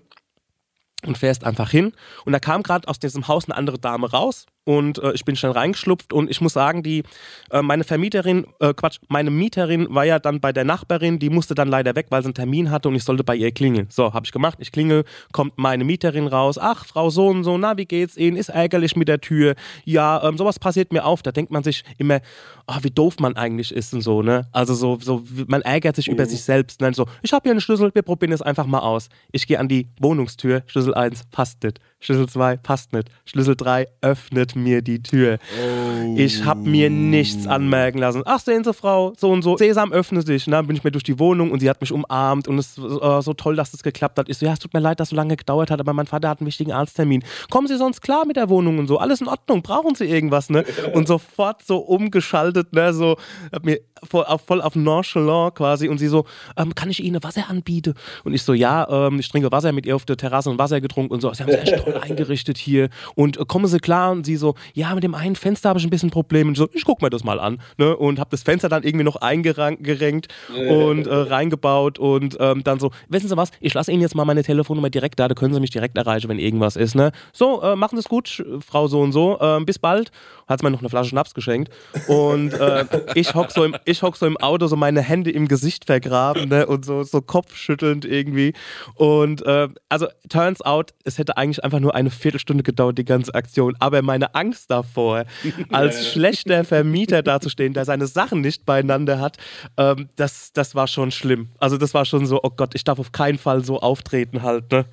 und 1.05 1.17
fährst 1.17 1.43
einfach 1.43 1.69
hin. 1.69 1.93
Und 2.25 2.33
da 2.33 2.39
kam 2.39 2.63
gerade 2.63 2.87
aus 2.87 2.99
diesem 2.99 3.27
Haus 3.27 3.45
eine 3.45 3.55
andere 3.55 3.79
Dame 3.79 4.09
raus 4.09 4.45
und 4.65 4.99
äh, 4.99 5.13
ich 5.13 5.25
bin 5.25 5.35
schnell 5.35 5.51
reingeschlupft 5.51 6.13
und 6.13 6.29
ich 6.29 6.41
muss 6.41 6.53
sagen, 6.53 6.83
die 6.83 7.03
äh, 7.51 7.61
meine 7.61 7.83
Vermieterin, 7.83 8.45
äh, 8.59 8.73
Quatsch, 8.73 8.99
meine 9.07 9.31
Mieterin 9.31 9.87
war 9.89 10.05
ja 10.05 10.19
dann 10.19 10.39
bei 10.39 10.53
der 10.53 10.63
Nachbarin, 10.63 11.19
die 11.19 11.29
musste 11.29 11.55
dann 11.55 11.67
leider 11.67 11.95
weg, 11.95 12.07
weil 12.09 12.21
sie 12.21 12.27
einen 12.27 12.33
Termin 12.33 12.71
hatte 12.71 12.89
und 12.89 12.95
ich 12.95 13.03
sollte 13.03 13.23
bei 13.23 13.35
ihr 13.35 13.51
klingeln. 13.51 13.87
So, 13.89 14.13
habe 14.13 14.25
ich 14.25 14.31
gemacht, 14.31 14.57
ich 14.61 14.71
klingel, 14.71 15.03
kommt 15.31 15.57
meine 15.57 15.83
Mieterin 15.83 16.27
raus, 16.27 16.57
ach, 16.57 16.85
Frau 16.85 17.09
so 17.09 17.27
und 17.27 17.43
so, 17.43 17.57
na, 17.57 17.77
wie 17.77 17.85
geht's 17.85 18.17
Ihnen? 18.17 18.37
Ist 18.37 18.49
ärgerlich 18.49 18.95
mit 18.95 19.07
der 19.07 19.19
Tür. 19.21 19.55
Ja, 19.85 20.23
ähm, 20.23 20.37
sowas 20.37 20.59
passiert 20.59 20.93
mir 20.93 21.05
auf. 21.05 21.21
Da 21.21 21.31
denkt 21.31 21.51
man 21.51 21.63
sich 21.63 21.83
immer, 21.97 22.21
oh, 22.67 22.77
wie 22.81 22.91
doof 22.91 23.17
man 23.19 23.35
eigentlich 23.35 23.73
ist 23.73 23.93
und 23.93 24.01
so, 24.01 24.21
ne? 24.21 24.47
Also 24.51 24.73
so, 24.73 24.97
so 25.01 25.23
man 25.47 25.61
ärgert 25.61 25.95
sich 25.95 26.07
mhm. 26.07 26.13
über 26.13 26.25
sich 26.25 26.43
selbst. 26.43 26.81
Nein, 26.81 26.93
so, 26.93 27.05
ich 27.21 27.33
habe 27.33 27.43
hier 27.43 27.51
einen 27.51 27.61
Schlüssel, 27.61 27.91
wir 27.93 28.01
probieren 28.01 28.31
es 28.31 28.41
einfach 28.41 28.65
mal 28.65 28.79
aus. 28.79 29.09
Ich 29.31 29.47
gehe 29.47 29.59
an 29.59 29.67
die 29.67 29.87
Wohnungstür, 29.99 30.63
Schlüssel 30.67 30.93
1, 30.93 31.23
passt 31.31 31.63
nicht. 31.63 31.79
Schlüssel 32.03 32.27
2 32.27 32.57
passt 32.57 32.91
nicht. 32.91 33.09
Schlüssel 33.23 33.55
3 33.55 33.87
öffnet 34.01 34.57
mir 34.57 34.81
die 34.81 35.01
Tür. 35.01 35.37
Oh. 35.57 36.15
Ich 36.17 36.43
habe 36.43 36.59
mir 36.59 36.89
nichts 36.89 37.47
anmerken 37.47 37.97
lassen. 37.97 38.23
Ach, 38.25 38.39
sehen 38.39 38.65
Sie, 38.65 38.73
Frau, 38.73 39.13
so 39.17 39.31
und 39.31 39.41
so. 39.41 39.55
Sesam, 39.57 39.93
öffne 39.93 40.21
sich. 40.21 40.45
Und 40.45 40.51
dann 40.51 40.67
bin 40.67 40.75
ich 40.75 40.83
mir 40.83 40.91
durch 40.91 41.05
die 41.05 41.17
Wohnung 41.17 41.51
und 41.51 41.61
sie 41.61 41.69
hat 41.69 41.79
mich 41.79 41.93
umarmt 41.93 42.49
und 42.49 42.57
es 42.57 42.79
war 42.81 43.19
äh, 43.19 43.21
so 43.21 43.33
toll, 43.33 43.55
dass 43.55 43.71
das 43.71 43.83
geklappt 43.83 44.19
hat. 44.19 44.27
Ich 44.27 44.37
so, 44.37 44.45
ja, 44.45 44.51
es 44.51 44.59
tut 44.59 44.73
mir 44.73 44.81
leid, 44.81 44.99
dass 44.99 45.07
es 45.07 45.09
so 45.11 45.15
lange 45.15 45.37
gedauert 45.37 45.71
hat, 45.71 45.79
aber 45.79 45.93
mein 45.93 46.07
Vater 46.07 46.27
hat 46.27 46.41
einen 46.41 46.47
wichtigen 46.47 46.73
Arzttermin. 46.73 47.23
Kommen 47.49 47.67
Sie 47.67 47.77
sonst 47.77 48.01
klar 48.01 48.25
mit 48.25 48.35
der 48.35 48.49
Wohnung 48.49 48.79
und 48.79 48.87
so? 48.87 48.97
Alles 48.97 49.21
in 49.21 49.27
Ordnung, 49.27 49.61
brauchen 49.61 49.95
Sie 49.95 50.05
irgendwas, 50.05 50.49
ne? 50.49 50.65
Und 50.93 51.07
sofort 51.07 51.63
so 51.63 51.77
umgeschaltet, 51.77 52.73
ne? 52.73 52.93
So, 52.93 53.15
hab 53.51 53.63
mir 53.63 53.79
voll 54.03 54.25
auf, 54.25 54.41
voll 54.41 54.61
auf 54.61 54.75
nonchalant 54.75 55.55
quasi 55.55 55.87
und 55.87 55.97
sie 55.97 56.07
so, 56.07 56.25
ähm, 56.57 56.75
kann 56.75 56.89
ich 56.89 57.01
Ihnen 57.01 57.23
Wasser 57.23 57.49
anbieten? 57.49 57.93
Und 58.23 58.33
ich 58.33 58.43
so, 58.43 58.53
ja, 58.53 59.07
ähm, 59.07 59.19
ich 59.19 59.29
trinke 59.29 59.51
Wasser 59.51 59.71
mit 59.71 59.85
ihr 59.85 59.95
auf 59.95 60.03
der 60.05 60.17
Terrasse 60.17 60.49
und 60.49 60.59
Wasser 60.59 60.81
getrunken 60.81 61.13
und 61.13 61.21
so. 61.21 61.33
Sie 61.33 61.43
haben 61.43 61.49
es 61.49 61.55
echt 61.55 61.83
toll 61.83 61.92
eingerichtet 62.01 62.57
hier 62.57 62.89
und 63.15 63.37
äh, 63.37 63.45
kommen 63.45 63.67
Sie 63.67 63.79
klar? 63.79 64.11
Und 64.11 64.25
sie 64.25 64.35
so, 64.35 64.55
ja, 64.73 64.93
mit 64.93 65.03
dem 65.03 65.15
einen 65.15 65.35
Fenster 65.35 65.69
habe 65.69 65.79
ich 65.79 65.85
ein 65.85 65.89
bisschen 65.89 66.09
Probleme. 66.09 66.47
Und 66.47 66.53
ich 66.53 66.59
so, 66.59 66.69
ich 66.73 66.85
guck 66.85 67.01
mir 67.01 67.09
das 67.09 67.23
mal 67.23 67.39
an. 67.39 67.59
Ne? 67.77 67.95
Und 67.95 68.19
habe 68.19 68.29
das 68.31 68.43
Fenster 68.43 68.69
dann 68.69 68.83
irgendwie 68.83 69.03
noch 69.03 69.17
eingerenkt 69.17 70.27
und 70.69 71.07
äh, 71.07 71.13
reingebaut 71.13 71.99
und 71.99 72.37
ähm, 72.39 72.63
dann 72.63 72.79
so, 72.79 72.91
wissen 73.09 73.29
Sie 73.29 73.37
was, 73.37 73.51
ich 73.59 73.73
lasse 73.73 73.91
Ihnen 73.91 74.01
jetzt 74.01 74.15
mal 74.15 74.25
meine 74.25 74.43
Telefonnummer 74.43 74.89
direkt 74.89 75.19
da, 75.19 75.27
da 75.27 75.35
können 75.35 75.53
Sie 75.53 75.59
mich 75.59 75.71
direkt 75.71 75.97
erreichen, 75.97 76.29
wenn 76.29 76.39
irgendwas 76.39 76.75
ist. 76.75 76.95
Ne? 76.95 77.11
So, 77.31 77.61
äh, 77.61 77.75
machen 77.75 77.95
Sie 77.95 78.01
es 78.01 78.09
gut, 78.09 78.43
Frau 78.65 78.87
so 78.87 79.01
und 79.01 79.11
so, 79.11 79.39
ähm, 79.41 79.65
bis 79.65 79.79
bald. 79.79 80.11
Hat 80.47 80.61
mir 80.61 80.71
noch 80.71 80.79
eine 80.79 80.89
Flasche 80.89 81.09
Schnaps 81.09 81.33
geschenkt 81.33 81.71
und 82.07 82.53
äh, 82.53 82.85
ich 83.15 83.33
hock 83.33 83.51
so 83.51 83.63
im 83.63 83.75
ich 83.85 84.01
hock 84.01 84.17
so 84.17 84.25
im 84.25 84.37
Auto, 84.37 84.67
so 84.67 84.75
meine 84.75 85.01
Hände 85.01 85.31
im 85.31 85.47
Gesicht 85.47 85.85
vergraben 85.85 86.49
ne? 86.49 86.65
und 86.65 86.85
so, 86.85 87.03
so 87.03 87.21
kopfschüttelnd 87.21 88.05
irgendwie. 88.05 88.53
Und 88.95 89.45
äh, 89.45 89.69
also, 89.89 90.07
turns 90.29 90.61
out, 90.61 90.93
es 91.03 91.17
hätte 91.17 91.37
eigentlich 91.37 91.63
einfach 91.63 91.79
nur 91.83 91.93
eine 91.93 92.09
Viertelstunde 92.09 92.63
gedauert, 92.63 92.97
die 92.97 93.05
ganze 93.05 93.33
Aktion. 93.35 93.75
Aber 93.79 94.01
meine 94.01 94.33
Angst 94.33 94.71
davor, 94.71 95.25
als 95.69 96.07
schlechter 96.11 96.63
Vermieter 96.63 97.21
dazustehen, 97.21 97.73
der 97.73 97.85
seine 97.85 98.07
Sachen 98.07 98.41
nicht 98.41 98.65
beieinander 98.65 99.19
hat, 99.19 99.37
ähm, 99.77 100.09
das, 100.15 100.51
das 100.53 100.73
war 100.73 100.87
schon 100.87 101.11
schlimm. 101.11 101.49
Also, 101.59 101.77
das 101.77 101.93
war 101.93 102.05
schon 102.05 102.25
so, 102.25 102.39
oh 102.41 102.49
Gott, 102.49 102.73
ich 102.73 102.83
darf 102.83 102.99
auf 102.99 103.11
keinen 103.11 103.37
Fall 103.37 103.63
so 103.63 103.79
auftreten 103.79 104.41
halt. 104.41 104.71
Ne? 104.71 104.85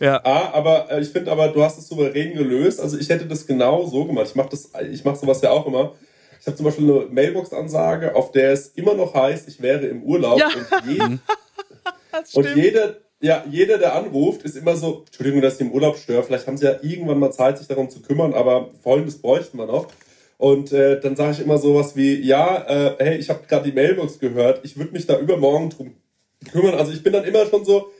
Ja. 0.00 0.20
Ah, 0.24 0.50
aber 0.52 0.90
äh, 0.90 1.00
ich 1.00 1.10
finde 1.10 1.30
aber, 1.30 1.48
du 1.48 1.62
hast 1.62 1.78
es 1.78 1.88
souverän 1.88 2.34
gelöst. 2.34 2.80
Also 2.80 2.98
ich 2.98 3.08
hätte 3.08 3.26
das 3.26 3.46
genau 3.46 3.86
so 3.86 4.04
gemacht. 4.04 4.26
Ich 4.28 4.34
mache 4.34 4.48
das, 4.50 4.70
ich 4.90 5.04
mache 5.04 5.16
sowas 5.16 5.40
ja 5.40 5.50
auch 5.50 5.66
immer. 5.66 5.94
Ich 6.40 6.46
habe 6.46 6.56
zum 6.56 6.66
Beispiel 6.66 6.90
eine 6.90 7.06
Mailbox-Ansage, 7.06 8.14
auf 8.14 8.32
der 8.32 8.52
es 8.52 8.68
immer 8.68 8.94
noch 8.94 9.14
heißt, 9.14 9.48
ich 9.48 9.62
wäre 9.62 9.86
im 9.86 10.02
Urlaub. 10.02 10.38
Ja. 10.38 10.48
Und, 10.48 10.92
je 10.92 11.00
und 12.34 12.56
jeder, 12.56 12.96
ja, 13.20 13.44
jeder, 13.50 13.78
der 13.78 13.94
anruft, 13.94 14.42
ist 14.42 14.56
immer 14.56 14.76
so, 14.76 15.04
Entschuldigung, 15.06 15.40
dass 15.40 15.54
ich 15.54 15.60
im 15.62 15.72
Urlaub 15.72 15.96
störe. 15.96 16.22
Vielleicht 16.22 16.46
haben 16.46 16.56
sie 16.56 16.66
ja 16.66 16.76
irgendwann 16.82 17.18
mal 17.18 17.32
Zeit, 17.32 17.58
sich 17.58 17.68
darum 17.68 17.88
zu 17.88 18.02
kümmern, 18.02 18.34
aber 18.34 18.70
folgendes 18.82 19.20
bräuchten 19.20 19.58
wir 19.58 19.66
noch. 19.66 19.88
Und 20.36 20.72
äh, 20.72 21.00
dann 21.00 21.16
sage 21.16 21.32
ich 21.32 21.40
immer 21.40 21.58
sowas 21.58 21.96
wie, 21.96 22.20
ja, 22.20 22.66
äh, 22.68 22.96
hey, 22.98 23.16
ich 23.16 23.30
habe 23.30 23.46
gerade 23.48 23.70
die 23.70 23.74
Mailbox 23.74 24.18
gehört, 24.18 24.64
ich 24.64 24.76
würde 24.76 24.92
mich 24.92 25.06
da 25.06 25.18
übermorgen 25.18 25.70
drum 25.70 25.94
kümmern. 26.50 26.74
Also 26.74 26.92
ich 26.92 27.02
bin 27.02 27.12
dann 27.12 27.24
immer 27.24 27.46
schon 27.46 27.64
so, 27.64 27.90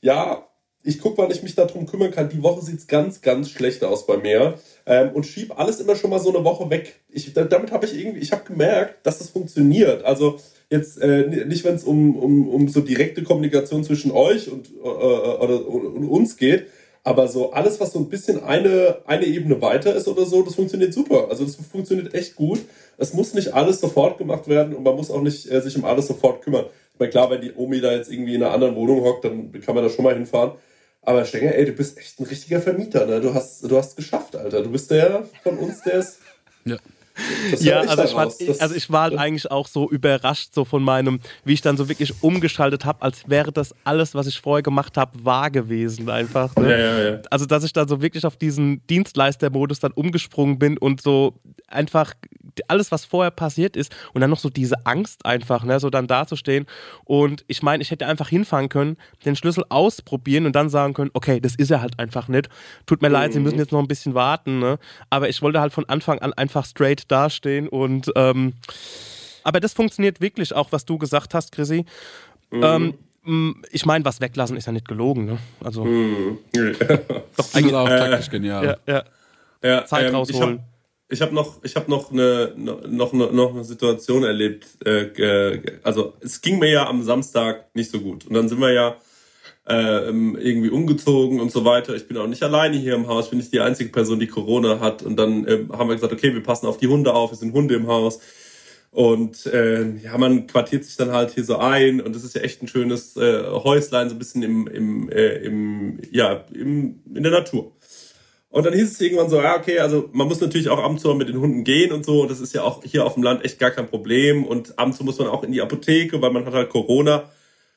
ja, 0.00 0.48
ich 0.84 0.98
gucke, 1.00 1.18
wann 1.18 1.30
ich 1.30 1.42
mich 1.42 1.54
darum 1.54 1.86
kümmern 1.86 2.10
kann. 2.10 2.28
Die 2.28 2.42
Woche 2.42 2.64
sieht's 2.64 2.86
ganz, 2.86 3.20
ganz 3.20 3.50
schlecht 3.50 3.84
aus 3.84 4.06
bei 4.06 4.16
mir. 4.16 4.58
Ähm, 4.84 5.10
und 5.12 5.26
schieb 5.26 5.56
alles 5.56 5.80
immer 5.80 5.94
schon 5.94 6.10
mal 6.10 6.18
so 6.18 6.34
eine 6.34 6.44
Woche 6.44 6.68
weg. 6.70 7.00
Ich, 7.08 7.32
damit 7.32 7.70
habe 7.70 7.86
ich 7.86 7.96
irgendwie, 7.96 8.20
ich 8.20 8.32
habe 8.32 8.44
gemerkt, 8.44 9.06
dass 9.06 9.18
das 9.18 9.30
funktioniert. 9.30 10.04
Also 10.04 10.40
jetzt 10.72 11.00
äh, 11.00 11.26
nicht, 11.46 11.64
wenn 11.64 11.74
es 11.76 11.84
um, 11.84 12.16
um, 12.16 12.48
um 12.48 12.68
so 12.68 12.80
direkte 12.80 13.22
Kommunikation 13.22 13.84
zwischen 13.84 14.10
euch 14.10 14.50
und, 14.50 14.70
äh, 14.70 14.86
oder, 14.86 15.68
und 15.68 16.08
uns 16.08 16.36
geht, 16.36 16.66
aber 17.04 17.28
so 17.28 17.52
alles, 17.52 17.80
was 17.80 17.92
so 17.92 17.98
ein 17.98 18.08
bisschen 18.08 18.42
eine, 18.42 18.98
eine 19.06 19.26
Ebene 19.26 19.60
weiter 19.60 19.94
ist 19.94 20.08
oder 20.08 20.24
so, 20.24 20.42
das 20.42 20.54
funktioniert 20.54 20.94
super. 20.94 21.28
Also 21.30 21.44
das 21.44 21.56
funktioniert 21.56 22.14
echt 22.14 22.36
gut. 22.36 22.60
Es 22.96 23.12
muss 23.12 23.34
nicht 23.34 23.54
alles 23.54 23.80
sofort 23.80 24.18
gemacht 24.18 24.48
werden 24.48 24.74
und 24.74 24.84
man 24.84 24.94
muss 24.96 25.10
auch 25.10 25.20
nicht 25.20 25.50
äh, 25.50 25.60
sich 25.60 25.76
um 25.76 25.84
alles 25.84 26.06
sofort 26.06 26.42
kümmern. 26.42 26.66
Ich 26.94 27.00
meine, 27.00 27.10
klar, 27.10 27.30
wenn 27.30 27.40
die 27.40 27.52
Omi 27.54 27.80
da 27.80 27.92
jetzt 27.92 28.10
irgendwie 28.10 28.34
in 28.34 28.42
einer 28.42 28.52
anderen 28.52 28.76
Wohnung 28.76 29.02
hockt, 29.02 29.24
dann 29.24 29.52
kann 29.52 29.74
man 29.74 29.84
da 29.84 29.90
schon 29.90 30.04
mal 30.04 30.14
hinfahren. 30.14 30.52
Aber 31.02 31.24
Stenger, 31.24 31.54
ey, 31.54 31.64
du 31.64 31.72
bist 31.72 31.98
echt 31.98 32.20
ein 32.20 32.26
richtiger 32.26 32.60
Vermieter, 32.60 33.06
ne? 33.06 33.20
Du 33.20 33.34
hast, 33.34 33.68
du 33.68 33.76
hast 33.76 33.96
geschafft, 33.96 34.36
Alter. 34.36 34.62
Du 34.62 34.70
bist 34.70 34.90
der 34.90 35.24
von 35.42 35.58
uns, 35.58 35.82
der 35.82 35.94
ist. 35.94 36.18
Ja. 36.64 36.76
Ja, 37.60 37.80
also 37.80 38.04
ich, 38.04 38.14
war, 38.14 38.32
also 38.60 38.74
ich 38.74 38.90
war 38.90 39.02
halt 39.02 39.18
eigentlich 39.18 39.50
auch 39.50 39.68
so 39.68 39.90
überrascht 39.90 40.54
so 40.54 40.64
von 40.64 40.82
meinem, 40.82 41.20
wie 41.44 41.52
ich 41.52 41.60
dann 41.60 41.76
so 41.76 41.88
wirklich 41.88 42.22
umgeschaltet 42.22 42.84
habe, 42.84 43.02
als 43.02 43.28
wäre 43.28 43.52
das 43.52 43.74
alles, 43.84 44.14
was 44.14 44.26
ich 44.26 44.40
vorher 44.40 44.62
gemacht 44.62 44.96
habe, 44.96 45.24
wahr 45.24 45.50
gewesen 45.50 46.08
einfach. 46.08 46.54
Ne? 46.56 46.70
Ja, 46.70 46.78
ja, 46.78 47.10
ja. 47.10 47.22
Also 47.30 47.46
dass 47.46 47.64
ich 47.64 47.72
dann 47.72 47.88
so 47.88 48.00
wirklich 48.00 48.24
auf 48.24 48.36
diesen 48.36 48.86
Dienstleistermodus 48.86 49.80
dann 49.80 49.92
umgesprungen 49.92 50.58
bin 50.58 50.78
und 50.78 51.02
so 51.02 51.34
einfach 51.68 52.14
alles, 52.68 52.92
was 52.92 53.04
vorher 53.04 53.30
passiert 53.30 53.76
ist 53.76 53.94
und 54.12 54.20
dann 54.20 54.30
noch 54.30 54.38
so 54.38 54.50
diese 54.50 54.86
Angst 54.86 55.24
einfach, 55.24 55.64
ne, 55.64 55.80
so 55.80 55.90
dann 55.90 56.06
dazustehen. 56.06 56.66
Und 57.04 57.44
ich 57.48 57.62
meine, 57.62 57.82
ich 57.82 57.90
hätte 57.90 58.06
einfach 58.06 58.28
hinfahren 58.28 58.68
können, 58.68 58.96
den 59.24 59.36
Schlüssel 59.36 59.64
ausprobieren 59.68 60.46
und 60.46 60.54
dann 60.54 60.68
sagen 60.68 60.94
können, 60.94 61.10
okay, 61.14 61.40
das 61.40 61.54
ist 61.54 61.70
er 61.70 61.80
halt 61.80 61.98
einfach 61.98 62.28
nicht. 62.28 62.48
Tut 62.86 63.02
mir 63.02 63.08
mhm. 63.08 63.14
leid, 63.14 63.32
Sie 63.32 63.40
müssen 63.40 63.58
jetzt 63.58 63.72
noch 63.72 63.80
ein 63.80 63.88
bisschen 63.88 64.14
warten, 64.14 64.58
ne? 64.58 64.78
Aber 65.10 65.28
ich 65.28 65.40
wollte 65.42 65.60
halt 65.60 65.72
von 65.72 65.88
Anfang 65.88 66.18
an 66.18 66.32
einfach 66.34 66.64
straight 66.64 67.01
dastehen 67.10 67.68
und 67.68 68.10
ähm, 68.16 68.54
aber 69.44 69.60
das 69.60 69.72
funktioniert 69.72 70.20
wirklich 70.20 70.54
auch, 70.54 70.70
was 70.70 70.84
du 70.84 70.98
gesagt 70.98 71.34
hast, 71.34 71.52
Chrissy. 71.52 71.84
Mhm. 72.50 72.94
Ähm, 73.24 73.62
ich 73.70 73.86
meine, 73.86 74.04
was 74.04 74.20
weglassen 74.20 74.56
ist 74.56 74.66
ja 74.66 74.72
nicht 74.72 74.88
gelogen, 74.88 75.24
ne? 75.24 75.38
Also. 75.62 75.84
Mhm. 75.84 76.38
Doch, 77.36 77.54
eigentlich 77.54 77.74
auch 77.74 77.88
taktisch 77.88 78.30
genial. 78.30 78.64
Ja, 78.64 78.76
ja. 78.94 79.04
ja 79.62 79.84
Zeit 79.86 80.08
ähm, 80.08 80.14
rausholen 80.14 80.60
ich 81.12 81.20
habe 81.20 81.34
noch, 81.34 81.62
ich 81.62 81.76
habe 81.76 81.90
noch 81.90 82.10
eine, 82.10 82.54
noch, 82.56 83.12
noch, 83.12 83.32
noch 83.32 83.50
eine 83.50 83.64
Situation 83.64 84.24
erlebt. 84.24 84.66
Äh, 84.84 85.60
also 85.82 86.14
es 86.20 86.40
ging 86.40 86.58
mir 86.58 86.70
ja 86.70 86.88
am 86.88 87.02
Samstag 87.02 87.66
nicht 87.74 87.90
so 87.90 88.00
gut. 88.00 88.26
Und 88.26 88.32
dann 88.32 88.48
sind 88.48 88.60
wir 88.60 88.72
ja 88.72 88.96
äh, 89.68 90.08
irgendwie 90.08 90.70
umgezogen 90.70 91.40
und 91.40 91.52
so 91.52 91.64
weiter. 91.64 91.94
Ich 91.94 92.08
bin 92.08 92.16
auch 92.16 92.26
nicht 92.26 92.42
alleine 92.42 92.76
hier 92.76 92.94
im 92.94 93.06
Haus, 93.06 93.30
bin 93.30 93.38
nicht 93.38 93.52
die 93.52 93.60
einzige 93.60 93.90
Person, 93.90 94.18
die 94.18 94.26
Corona 94.26 94.80
hat. 94.80 95.02
Und 95.02 95.16
dann 95.16 95.46
äh, 95.46 95.64
haben 95.72 95.88
wir 95.88 95.94
gesagt, 95.94 96.12
okay, 96.12 96.34
wir 96.34 96.42
passen 96.42 96.66
auf 96.66 96.78
die 96.78 96.88
Hunde 96.88 97.14
auf, 97.14 97.32
es 97.32 97.40
sind 97.40 97.52
Hunde 97.52 97.74
im 97.74 97.86
Haus. 97.86 98.20
Und 98.90 99.46
äh, 99.46 99.96
ja, 100.02 100.18
man 100.18 100.46
quartiert 100.46 100.84
sich 100.84 100.96
dann 100.96 101.12
halt 101.12 101.30
hier 101.30 101.44
so 101.44 101.56
ein 101.56 102.02
und 102.02 102.14
es 102.14 102.24
ist 102.24 102.34
ja 102.34 102.42
echt 102.42 102.62
ein 102.62 102.68
schönes 102.68 103.16
äh, 103.16 103.42
Häuslein, 103.46 104.10
so 104.10 104.14
ein 104.14 104.18
bisschen 104.18 104.42
im, 104.42 104.66
im, 104.66 105.08
äh, 105.08 105.36
im, 105.36 105.98
ja, 106.10 106.44
im, 106.52 107.00
in 107.14 107.22
der 107.22 107.32
Natur. 107.32 107.72
Und 108.50 108.66
dann 108.66 108.74
hieß 108.74 108.92
es 108.92 109.00
irgendwann 109.00 109.30
so, 109.30 109.40
ja, 109.40 109.56
okay, 109.56 109.78
also 109.78 110.10
man 110.12 110.28
muss 110.28 110.42
natürlich 110.42 110.68
auch 110.68 110.78
ab 110.78 110.90
und 110.90 111.00
zu 111.00 111.14
mit 111.14 111.30
den 111.30 111.40
Hunden 111.40 111.64
gehen 111.64 111.90
und 111.90 112.04
so. 112.04 112.20
Und 112.20 112.30
das 112.30 112.40
ist 112.40 112.52
ja 112.52 112.64
auch 112.64 112.84
hier 112.84 113.06
auf 113.06 113.14
dem 113.14 113.22
Land 113.22 113.46
echt 113.46 113.58
gar 113.58 113.70
kein 113.70 113.88
Problem. 113.88 114.44
Und 114.44 114.78
ab 114.78 114.88
und 114.88 114.92
zu 114.92 115.04
muss 115.04 115.18
man 115.18 115.28
auch 115.28 115.42
in 115.42 115.52
die 115.52 115.62
Apotheke, 115.62 116.20
weil 116.20 116.32
man 116.32 116.44
hat 116.44 116.52
halt 116.52 116.68
Corona. 116.68 117.30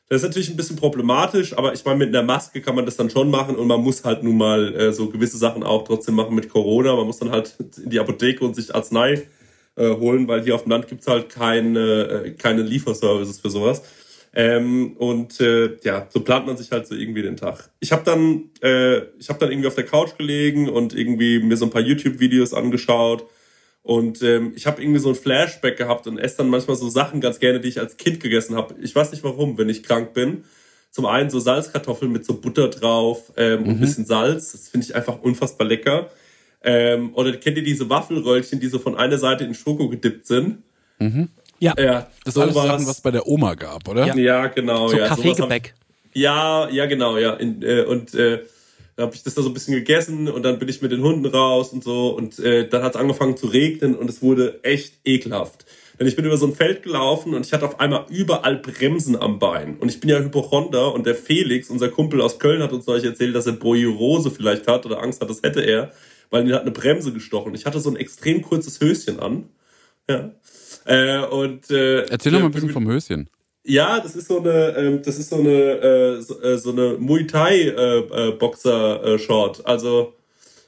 Das 0.07 0.21
ist 0.21 0.27
natürlich 0.27 0.49
ein 0.49 0.55
bisschen 0.55 0.75
problematisch, 0.75 1.57
aber 1.57 1.73
ich 1.73 1.83
meine, 1.83 1.97
mit 1.97 2.09
einer 2.09 2.21
Maske 2.21 2.61
kann 2.61 2.75
man 2.75 2.85
das 2.85 2.95
dann 2.95 3.09
schon 3.09 3.31
machen 3.31 3.55
und 3.55 3.67
man 3.67 3.81
muss 3.81 4.03
halt 4.03 4.21
nun 4.21 4.37
mal 4.37 4.75
äh, 4.75 4.93
so 4.93 5.09
gewisse 5.09 5.37
Sachen 5.37 5.63
auch 5.63 5.83
trotzdem 5.83 6.13
machen 6.13 6.35
mit 6.35 6.47
Corona. 6.49 6.95
Man 6.95 7.07
muss 7.07 7.17
dann 7.17 7.31
halt 7.31 7.55
in 7.83 7.89
die 7.89 7.99
Apotheke 7.99 8.45
und 8.45 8.55
sich 8.55 8.73
Arznei 8.73 9.27
äh, 9.75 9.89
holen, 9.89 10.27
weil 10.27 10.43
hier 10.43 10.53
auf 10.53 10.63
dem 10.63 10.71
Land 10.71 10.87
gibt's 10.87 11.07
halt 11.07 11.29
keine, 11.29 12.23
äh, 12.25 12.31
keine 12.31 12.61
Lieferservices 12.61 13.39
für 13.39 13.49
sowas. 13.49 13.81
Ähm, 14.35 14.95
und 14.97 15.39
äh, 15.39 15.77
ja, 15.83 16.07
so 16.09 16.19
plant 16.19 16.45
man 16.45 16.57
sich 16.57 16.69
halt 16.69 16.85
so 16.85 16.93
irgendwie 16.93 17.21
den 17.23 17.37
Tag. 17.37 17.69
Ich 17.79 17.91
habe 17.91 18.03
dann, 18.03 18.49
äh, 18.61 18.97
ich 19.17 19.29
habe 19.29 19.39
dann 19.39 19.49
irgendwie 19.49 19.67
auf 19.67 19.75
der 19.75 19.85
Couch 19.85 20.17
gelegen 20.17 20.69
und 20.69 20.93
irgendwie 20.93 21.39
mir 21.39 21.57
so 21.57 21.65
ein 21.65 21.71
paar 21.71 21.81
YouTube-Videos 21.81 22.53
angeschaut. 22.53 23.25
Und 23.85 24.23
ähm, 24.23 24.53
ich 24.55 24.65
habe 24.65 24.81
irgendwie 24.81 24.99
so 24.99 25.09
ein 25.09 25.15
Flashback 25.15 25.77
gehabt 25.77 26.07
und 26.07 26.17
esse 26.17 26.37
dann 26.37 26.49
manchmal 26.49 26.75
so 26.75 26.89
Sachen 26.89 27.21
ganz 27.21 27.39
gerne, 27.39 27.59
die 27.59 27.67
ich 27.67 27.79
als 27.79 27.97
Kind 27.97 28.19
gegessen 28.19 28.55
habe. 28.55 28.73
Ich 28.81 28.95
weiß 28.95 29.11
nicht 29.11 29.23
warum, 29.23 29.59
wenn 29.59 29.69
ich 29.69 29.83
krank 29.83 30.15
bin. 30.15 30.43
Zum 30.89 31.05
einen 31.05 31.29
so 31.29 31.39
Salzkartoffeln 31.39 32.11
mit 32.11 32.25
so 32.25 32.41
Butter 32.41 32.69
drauf 32.69 33.31
ähm, 33.37 33.61
mhm. 33.61 33.67
und 33.67 33.73
ein 33.75 33.79
bisschen 33.79 34.05
Salz. 34.07 34.53
Das 34.53 34.69
finde 34.69 34.87
ich 34.87 34.95
einfach 34.95 35.21
unfassbar 35.21 35.67
lecker. 35.67 36.09
Ähm, 36.63 37.13
oder 37.13 37.33
kennt 37.33 37.57
ihr 37.57 37.63
diese 37.63 37.87
Waffelröllchen, 37.87 38.59
die 38.59 38.69
so 38.69 38.79
von 38.79 38.97
einer 38.97 39.19
Seite 39.19 39.43
in 39.43 39.53
Schoko 39.53 39.87
gedippt 39.87 40.25
sind? 40.25 40.63
Mhm. 40.97 41.29
Ja. 41.59 41.75
ja 41.77 42.07
das 42.23 42.35
ist 42.35 42.41
alles 42.41 42.55
Sachen, 42.55 42.87
was 42.87 43.01
bei 43.01 43.11
der 43.11 43.27
Oma 43.27 43.53
gab, 43.53 43.87
oder? 43.87 44.07
Ja, 44.07 44.15
ja 44.15 44.47
genau. 44.47 44.87
So 44.87 44.97
ja, 44.97 45.09
Kaffeegebäck. 45.09 45.75
Ja, 46.15 46.67
ja, 46.69 46.87
genau, 46.87 47.19
ja. 47.19 47.33
In, 47.33 47.61
äh, 47.61 47.83
und 47.83 48.15
äh, 48.15 48.39
Dann 48.95 49.07
habe 49.07 49.15
ich 49.15 49.23
das 49.23 49.35
da 49.35 49.41
so 49.41 49.49
ein 49.49 49.53
bisschen 49.53 49.73
gegessen 49.73 50.29
und 50.29 50.43
dann 50.43 50.57
bin 50.57 50.69
ich 50.69 50.81
mit 50.81 50.91
den 50.91 51.01
Hunden 51.01 51.25
raus 51.25 51.73
und 51.73 51.83
so 51.83 52.15
und 52.15 52.39
äh, 52.39 52.67
dann 52.67 52.81
hat 52.81 52.95
es 52.95 53.01
angefangen 53.01 53.35
zu 53.35 53.47
regnen 53.47 53.95
und 53.95 54.09
es 54.09 54.21
wurde 54.21 54.59
echt 54.63 54.95
ekelhaft. 55.03 55.65
Denn 55.99 56.07
ich 56.07 56.15
bin 56.15 56.25
über 56.25 56.37
so 56.37 56.45
ein 56.45 56.55
Feld 56.55 56.83
gelaufen 56.83 57.33
und 57.33 57.45
ich 57.45 57.53
hatte 57.53 57.65
auf 57.65 57.79
einmal 57.79 58.05
überall 58.09 58.57
Bremsen 58.57 59.15
am 59.15 59.39
Bein. 59.39 59.77
Und 59.77 59.89
ich 59.89 59.99
bin 59.99 60.09
ja 60.09 60.19
Hypochonder 60.19 60.93
und 60.93 61.05
der 61.05 61.15
Felix, 61.15 61.69
unser 61.69 61.89
Kumpel 61.89 62.21
aus 62.21 62.39
Köln, 62.39 62.61
hat 62.61 62.73
uns 62.73 62.85
neulich 62.85 63.05
erzählt, 63.05 63.35
dass 63.35 63.47
er 63.47 63.53
Boiorose 63.53 64.31
vielleicht 64.31 64.67
hat 64.67 64.85
oder 64.85 65.01
Angst 65.01 65.21
hat, 65.21 65.29
das 65.29 65.41
hätte 65.41 65.61
er, 65.61 65.91
weil 66.29 66.45
ihn 66.45 66.53
hat 66.53 66.61
eine 66.61 66.71
Bremse 66.71 67.13
gestochen. 67.13 67.55
Ich 67.55 67.65
hatte 67.65 67.79
so 67.79 67.89
ein 67.89 67.95
extrem 67.95 68.41
kurzes 68.41 68.79
Höschen 68.81 69.19
an. 69.19 69.49
Ja. 70.09 70.31
Äh, 70.85 71.25
und, 71.25 71.69
äh, 71.71 72.01
Erzähl 72.05 72.31
doch 72.31 72.39
mal 72.39 72.45
ein 72.45 72.51
bisschen 72.51 72.69
vom 72.69 72.87
Höschen. 72.87 73.29
Ja, 73.65 73.99
das 73.99 74.15
ist 74.15 74.27
so 74.27 74.39
eine, 74.39 74.75
ähm, 74.77 75.01
das 75.03 75.17
ist 75.17 75.29
so 75.29 75.37
eine, 75.37 75.49
äh, 75.51 76.21
so, 76.21 76.41
äh, 76.41 76.57
so 76.57 76.71
eine 76.71 76.97
Muay 76.99 77.25
Thai 77.25 77.61
äh, 77.61 77.97
äh, 77.99 78.31
Boxer 78.31 79.03
äh, 79.03 79.19
Short. 79.19 79.65
Also 79.65 80.13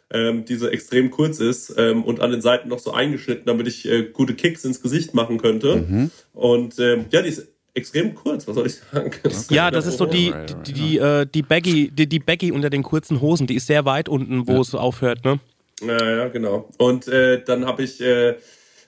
ähm, 0.10 0.46
die 0.46 0.56
so 0.56 0.68
extrem 0.68 1.12
kurz 1.12 1.40
ist 1.40 1.74
ähm, 1.78 2.04
und 2.04 2.22
an 2.22 2.32
den 2.32 2.42
Seiten 2.42 2.70
noch 2.70 2.80
so 2.80 2.92
eingeschnitten, 2.94 3.46
damit 3.46 3.68
ich 3.68 3.88
äh, 3.88 4.04
gute 4.04 4.34
Kicks 4.34 4.66
ins 4.66 4.82
Gesicht 4.82 5.14
machen 5.14 5.38
könnte. 5.38 5.76
Mhm. 5.88 6.12
Und 6.34 6.80
ähm, 6.80 7.06
ja, 7.12 7.22
die 7.22 7.30
ist 7.30 7.48
extrem 7.74 8.16
kurz, 8.16 8.48
was 8.48 8.56
soll 8.56 8.68
ich 8.68 8.76
sagen? 8.76 9.12
Das 9.24 9.50
Ja, 9.50 9.70
das 9.70 9.86
ist 9.86 9.98
so 9.98 10.06
die, 10.06 10.34
die, 10.66 10.74
die, 10.74 10.98
äh, 10.98 11.26
die, 11.32 11.44
Baggy, 11.44 11.92
die, 11.92 12.08
die 12.08 12.20
Baggy 12.20 12.52
unter 12.52 12.70
den 12.70 12.84
kurzen 12.84 13.22
Hosen, 13.22 13.46
die 13.48 13.56
ist 13.56 13.68
sehr 13.68 13.86
weit 13.86 14.10
unten, 14.10 14.48
wo 14.48 14.54
Ja. 14.54 14.62
es 14.62 14.74
aufhört, 14.74 15.24
ne? 15.24 15.40
Ja, 15.86 16.10
ja, 16.10 16.28
genau. 16.30 16.68
Und 16.80 17.08
äh, 17.08 17.44
dann 17.44 17.66
habe 17.66 17.84
ich, 17.84 18.02
äh, 18.02 18.36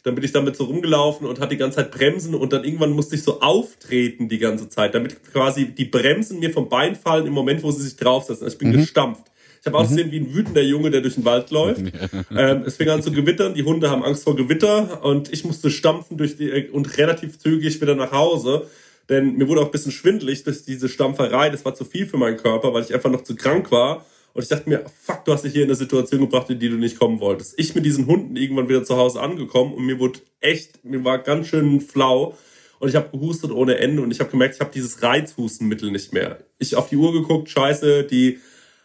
dann 0.10 0.16
bin 0.16 0.24
ich 0.24 0.32
damit 0.32 0.56
so 0.56 0.64
rumgelaufen 0.64 1.28
und 1.28 1.40
hatte 1.40 1.52
die 1.52 1.58
ganze 1.58 1.78
Zeit 1.78 1.92
Bremsen 1.92 2.34
und 2.34 2.52
dann 2.52 2.64
irgendwann 2.64 2.94
musste 2.94 3.14
ich 3.14 3.22
so 3.22 3.42
auftreten 3.42 4.28
die 4.28 4.40
ganze 4.40 4.68
Zeit, 4.68 4.96
damit 4.96 5.24
quasi 5.32 5.68
die 5.68 5.86
Bremsen 5.86 6.40
mir 6.40 6.50
vom 6.50 6.68
Bein 6.68 6.96
fallen 6.96 7.28
im 7.28 7.34
Moment, 7.34 7.62
wo 7.62 7.70
sie 7.70 7.84
sich 7.84 7.96
draufsetzen. 7.96 8.44
Also 8.44 8.56
ich 8.56 8.58
bin 8.58 8.72
gestampft. 8.72 9.26
Ich 9.62 9.68
habe 9.68 9.78
ausgesehen 9.78 10.12
wie 10.12 10.22
ein 10.22 10.34
wütender 10.34 10.64
Junge, 10.64 10.90
der 10.90 11.02
durch 11.02 11.14
den 11.14 11.26
Wald 11.26 11.52
läuft. 11.52 11.82
ähm, 12.36 12.64
es 12.66 12.78
fing 12.78 12.90
an 12.90 13.04
zu 13.04 13.12
gewittern, 13.12 13.54
die 13.54 13.64
Hunde 13.64 13.92
haben 13.92 14.04
Angst 14.04 14.24
vor 14.24 14.36
Gewitter 14.36 15.06
und 15.06 15.32
ich 15.32 15.46
musste 15.46 15.70
stampfen 15.70 16.18
durch 16.18 16.38
die 16.38 16.50
äh, 16.50 16.70
und 16.72 16.98
relativ 16.98 17.38
zügig 17.38 17.80
wieder 17.80 17.94
nach 17.94 18.12
Hause. 18.12 18.66
Denn 19.10 19.36
mir 19.36 19.48
wurde 19.48 19.62
auch 19.62 19.66
ein 19.66 19.72
bisschen 19.72 19.92
schwindelig 19.92 20.44
durch 20.44 20.64
diese 20.64 20.90
Stampferei. 20.90 21.52
Das 21.52 21.66
war 21.66 21.76
zu 21.76 21.86
viel 21.86 22.08
für 22.08 22.18
meinen 22.18 22.38
Körper, 22.38 22.74
weil 22.74 22.84
ich 22.84 22.96
einfach 22.96 23.12
noch 23.12 23.24
zu 23.24 23.36
krank 23.36 23.72
war. 23.72 24.06
Und 24.34 24.44
ich 24.44 24.50
dachte 24.50 24.70
mir, 24.70 24.86
fuck, 25.02 25.26
du 25.26 25.34
hast 25.34 25.44
dich 25.44 25.54
hier 25.54 25.64
in 25.64 25.70
eine 25.70 25.76
Situation 25.76 26.22
gebracht, 26.22 26.50
in 26.50 26.60
die 26.60 26.70
du 26.70 26.76
nicht 26.76 27.00
kommen 27.00 27.20
wolltest. 27.20 27.56
Ich 27.58 27.76
mit 27.76 27.86
diesen 27.86 28.08
Hunden 28.08 28.36
irgendwann 28.36 28.70
wieder 28.70 28.84
zu 28.84 28.98
Hause 28.98 29.22
angekommen 29.22 29.74
und 29.74 29.86
mir 29.86 30.00
wurde 30.00 30.20
echt, 30.40 30.84
mir 30.86 31.04
war 31.04 31.20
ganz 31.20 31.48
schön 31.48 31.82
flau. 31.82 32.38
Und 32.80 32.88
ich 32.88 32.96
habe 32.96 33.10
gehustet 33.12 33.52
ohne 33.52 33.78
Ende 33.78 34.02
und 34.02 34.12
ich 34.12 34.22
habe 34.22 34.30
gemerkt, 34.30 34.56
ich 34.56 34.62
habe 34.62 34.72
dieses 34.74 35.04
Reizhustenmittel 35.04 35.92
nicht 35.92 36.14
mehr. 36.14 36.40
Ich 36.60 36.76
auf 36.76 36.88
die 36.88 36.96
Uhr 36.96 37.12
geguckt, 37.12 37.50
scheiße, 37.50 38.06
die 38.06 38.40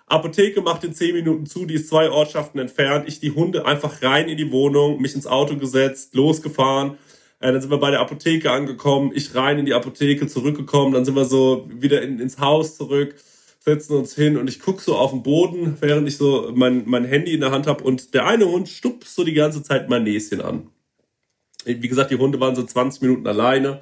Apotheke 0.07 0.61
macht 0.61 0.85
in 0.85 0.93
10 0.93 1.15
Minuten 1.15 1.47
zu, 1.47 1.65
die 1.65 1.75
ist 1.75 1.89
zwei 1.89 2.11
Ortschaften 2.11 2.59
entfernt. 2.59 3.05
Ich 3.07 3.21
die 3.21 3.31
Hunde 3.31 3.67
einfach 3.67 4.03
rein 4.03 4.29
in 4.29 4.37
die 4.37 4.51
Wohnung, 4.51 5.01
mich 5.01 5.15
ins 5.15 5.27
Auto 5.27 5.57
gesetzt, 5.57 6.15
losgefahren. 6.15 6.99
Äh, 7.41 7.53
dann 7.53 7.61
sind 7.61 7.71
wir 7.71 7.79
bei 7.79 7.91
der 7.91 8.01
Apotheke 8.01 8.51
angekommen, 8.51 9.13
ich 9.15 9.35
rein 9.35 9.59
in 9.59 9.67
die 9.67 9.75
Apotheke, 9.75 10.27
zurückgekommen, 10.27 10.93
dann 10.95 11.05
sind 11.05 11.15
wir 11.15 11.25
so 11.25 11.69
wieder 11.71 12.03
in, 12.03 12.19
ins 12.19 12.39
Haus 12.39 12.77
zurück, 12.77 13.15
setzen 13.65 13.97
uns 13.97 14.15
hin 14.15 14.37
und 14.37 14.49
ich 14.49 14.61
guck 14.61 14.83
so 14.83 14.95
auf 14.97 15.11
den 15.11 15.23
Boden, 15.23 15.79
während 15.81 16.07
ich 16.07 16.19
so 16.19 16.53
mein, 16.55 16.83
mein 16.87 17.05
Handy 17.05 17.33
in 17.33 17.41
der 17.41 17.51
Hand 17.51 17.67
habe 17.67 17.83
und 17.83 18.13
der 18.13 18.27
eine 18.27 18.47
Hund 18.47 18.69
stupst 18.69 19.15
so 19.15 19.25
die 19.25 19.33
ganze 19.33 19.63
Zeit 19.63 19.89
mein 19.89 20.05
Näschen 20.05 20.43
an. 20.43 20.69
Wie 21.65 21.89
gesagt, 21.89 22.11
die 22.11 22.19
Hunde 22.19 22.39
waren 22.41 22.55
so 22.55 22.63
20 22.63 23.01
Minuten 23.01 23.27
alleine 23.27 23.81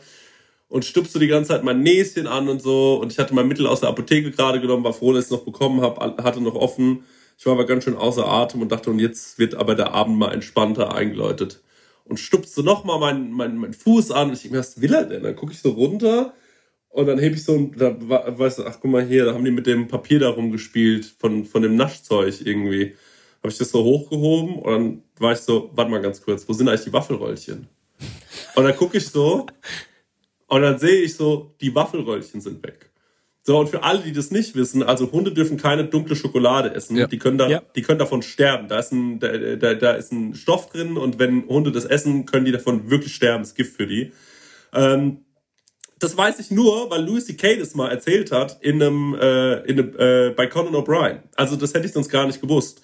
und 0.69 0.85
stupst 0.85 1.13
so 1.13 1.19
die 1.19 1.27
ganze 1.27 1.49
Zeit 1.49 1.65
mein 1.65 1.83
Näschen 1.83 2.29
an 2.29 2.49
und 2.49 2.63
so. 2.63 2.95
Und 2.95 3.11
ich 3.11 3.19
hatte 3.19 3.35
mein 3.35 3.49
Mittel 3.49 3.67
aus 3.67 3.81
der 3.81 3.89
Apotheke 3.89 4.31
gerade 4.31 4.61
genommen, 4.61 4.85
war 4.85 4.93
froh, 4.93 5.13
dass 5.13 5.25
ich 5.25 5.27
es 5.27 5.33
noch 5.33 5.45
bekommen 5.45 5.81
habe, 5.81 6.23
hatte 6.23 6.41
noch 6.41 6.55
offen. 6.55 7.03
Ich 7.37 7.45
war 7.45 7.55
aber 7.55 7.67
ganz 7.67 7.83
schön 7.83 7.97
außer 7.97 8.25
Atem 8.25 8.63
und 8.63 8.71
dachte, 8.71 8.89
und 8.89 9.01
jetzt 9.01 9.41
wird 9.41 9.57
aber 9.57 9.75
der 9.75 9.93
Abend 9.95 10.17
mal 10.17 10.33
entspannter 10.33 10.95
eingeläutet. 10.95 11.61
Und 12.05 12.21
stupst 12.21 12.55
so 12.55 12.63
nochmal 12.63 13.01
meinen 13.01 13.33
mein, 13.33 13.57
mein 13.59 13.75
Fuß 13.75 14.13
an 14.13 14.29
und 14.29 14.35
ich 14.35 14.43
denke 14.43 14.57
mir, 14.57 14.61
was 14.61 14.81
will 14.81 14.95
er 14.95 15.07
denn? 15.07 15.25
Dann 15.25 15.35
gucke 15.35 15.53
ich 15.53 15.59
so 15.59 15.71
runter 15.71 16.35
und 16.93 17.07
dann 17.07 17.19
heb 17.19 17.35
ich 17.35 17.45
so, 17.45 17.71
da 17.77 17.97
weißt 17.99 18.59
du, 18.61 18.67
ach 18.67 18.79
guck 18.81 18.91
mal 18.91 19.05
hier, 19.05 19.25
da 19.25 19.35
haben 19.35 19.45
die 19.45 19.51
mit 19.51 19.67
dem 19.67 19.89
Papier 19.89 20.19
da 20.21 20.29
rumgespielt, 20.29 21.05
von, 21.19 21.45
von 21.45 21.63
dem 21.63 21.75
Naschzeug 21.77 22.35
irgendwie. 22.45 22.95
Habe 23.43 23.51
ich 23.51 23.59
das 23.59 23.71
so 23.71 23.83
hochgehoben 23.83 24.57
und 24.57 24.73
dann 24.73 25.03
war 25.19 25.33
ich 25.33 25.39
so, 25.41 25.71
warte 25.75 25.91
mal 25.91 26.01
ganz 26.01 26.23
kurz, 26.23 26.49
wo 26.49 26.53
sind 26.53 26.69
eigentlich 26.69 26.85
die 26.85 26.93
Waffelröllchen? 26.93 27.67
Und 28.55 28.65
dann 28.65 28.77
gucke 28.77 28.99
ich 28.99 29.09
so 29.09 29.47
und 30.47 30.63
dann 30.63 30.79
sehe 30.79 31.03
ich 31.03 31.15
so, 31.15 31.55
die 31.61 31.75
Waffelröllchen 31.75 32.41
sind 32.41 32.63
weg. 32.63 32.91
So, 33.45 33.59
und 33.59 33.69
für 33.69 33.83
alle, 33.83 34.01
die 34.01 34.13
das 34.13 34.31
nicht 34.31 34.55
wissen, 34.55 34.85
also 34.85 35.11
Hunde 35.11 35.33
dürfen 35.33 35.57
keine 35.57 35.85
dunkle 35.85 36.15
Schokolade 36.15 36.73
essen. 36.75 36.97
Ja. 36.97 37.09
Die, 37.09 37.19
können 37.19 37.39
da, 37.39 37.49
Ja. 37.49 37.63
die 37.75 37.83
können 37.83 37.99
davon 37.99 38.23
sterben. 38.23 38.69
Da 38.69 38.79
ist, 38.79 38.93
ein, 38.93 39.19
da, 39.19 39.37
da, 39.57 39.75
da 39.75 39.93
ist 39.95 40.13
ein 40.13 40.37
Stoff 40.37 40.69
drin 40.69 40.97
und 40.97 41.19
wenn 41.19 41.49
Hunde 41.49 41.73
das 41.73 41.85
essen, 41.85 42.27
können 42.27 42.45
die 42.45 42.53
davon 42.53 42.89
wirklich 42.91 43.15
sterben. 43.15 43.43
Das 43.43 43.49
ist 43.49 43.57
Gift 43.57 43.77
für 43.77 43.89
die. 43.89 44.13
Ähm, 44.73 45.25
das 46.03 46.17
weiß 46.17 46.41
ich 46.41 46.51
nur, 46.51 46.91
weil 46.91 47.05
Louis 47.05 47.27
C.K. 47.27 47.57
das 47.57 47.75
mal 47.75 47.91
erzählt 47.91 48.33
hat 48.33 48.59
in 48.61 48.83
einem, 48.83 49.15
äh, 49.15 49.61
in 49.63 49.79
einem 49.79 49.95
äh, 49.97 50.31
bei 50.31 50.47
Conan 50.47 50.75
O'Brien. 50.75 51.19
Also 51.37 51.57
das 51.57 51.75
hätte 51.75 51.87
ich 51.87 51.93
sonst 51.93 52.09
gar 52.09 52.27
nicht 52.27 52.41
gewusst. 52.41 52.83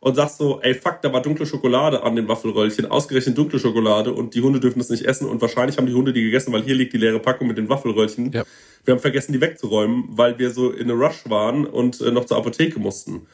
Und 0.00 0.14
sagst 0.14 0.38
so, 0.38 0.60
ey 0.60 0.74
fuck, 0.74 1.02
da 1.02 1.12
war 1.12 1.22
dunkle 1.22 1.44
Schokolade 1.44 2.04
an 2.04 2.14
den 2.14 2.28
Waffelröllchen, 2.28 2.86
ausgerechnet 2.86 3.36
dunkle 3.36 3.58
Schokolade 3.58 4.12
und 4.12 4.32
die 4.34 4.42
Hunde 4.42 4.60
dürfen 4.60 4.78
das 4.78 4.90
nicht 4.90 5.04
essen 5.04 5.26
und 5.26 5.40
wahrscheinlich 5.40 5.76
haben 5.76 5.86
die 5.86 5.92
Hunde 5.92 6.12
die 6.12 6.22
gegessen, 6.22 6.52
weil 6.52 6.62
hier 6.62 6.76
liegt 6.76 6.92
die 6.92 6.98
leere 6.98 7.18
Packung 7.18 7.48
mit 7.48 7.58
den 7.58 7.68
Waffelröllchen. 7.68 8.30
Ja. 8.30 8.44
Wir 8.84 8.94
haben 8.94 9.00
vergessen, 9.00 9.32
die 9.32 9.40
wegzuräumen, 9.40 10.04
weil 10.10 10.38
wir 10.38 10.50
so 10.50 10.70
in 10.70 10.88
a 10.90 10.94
Rush 10.94 11.28
waren 11.28 11.66
und 11.66 12.00
äh, 12.00 12.12
noch 12.12 12.26
zur 12.26 12.36
Apotheke 12.36 12.78
mussten. 12.78 13.26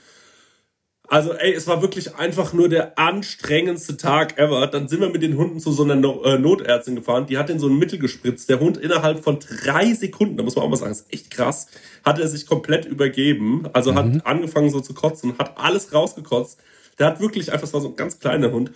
Also, 1.14 1.32
ey, 1.32 1.54
es 1.54 1.68
war 1.68 1.80
wirklich 1.80 2.16
einfach 2.16 2.54
nur 2.54 2.68
der 2.68 2.98
anstrengendste 2.98 3.96
Tag 3.96 4.36
ever. 4.36 4.66
Dann 4.66 4.88
sind 4.88 5.00
wir 5.00 5.10
mit 5.10 5.22
den 5.22 5.36
Hunden 5.36 5.60
zu 5.60 5.70
so 5.70 5.84
einer 5.84 5.94
no 5.94 6.24
äh, 6.24 6.40
Notärztin 6.40 6.96
gefahren. 6.96 7.26
Die 7.26 7.38
hat 7.38 7.50
in 7.50 7.60
so 7.60 7.68
ein 7.68 7.78
Mittel 7.78 8.00
gespritzt. 8.00 8.50
Der 8.50 8.58
Hund 8.58 8.78
innerhalb 8.78 9.22
von 9.22 9.38
drei 9.38 9.94
Sekunden, 9.94 10.36
da 10.36 10.42
muss 10.42 10.56
man 10.56 10.64
auch 10.64 10.68
mal 10.68 10.74
sagen, 10.74 10.90
ist 10.90 11.06
echt 11.12 11.30
krass, 11.30 11.68
hat 12.04 12.18
er 12.18 12.26
sich 12.26 12.48
komplett 12.48 12.84
übergeben. 12.84 13.68
Also 13.74 13.94
hat 13.94 14.26
angefangen 14.26 14.70
so 14.70 14.80
zu 14.80 14.92
kotzen, 14.92 15.38
hat 15.38 15.56
alles 15.56 15.94
rausgekotzt. 15.94 16.58
Der 16.98 17.06
hat 17.06 17.20
wirklich 17.20 17.52
einfach, 17.52 17.68
es 17.68 17.74
war 17.74 17.80
so 17.80 17.90
ein 17.90 17.96
ganz 17.96 18.18
kleiner 18.18 18.50
Hund. 18.50 18.72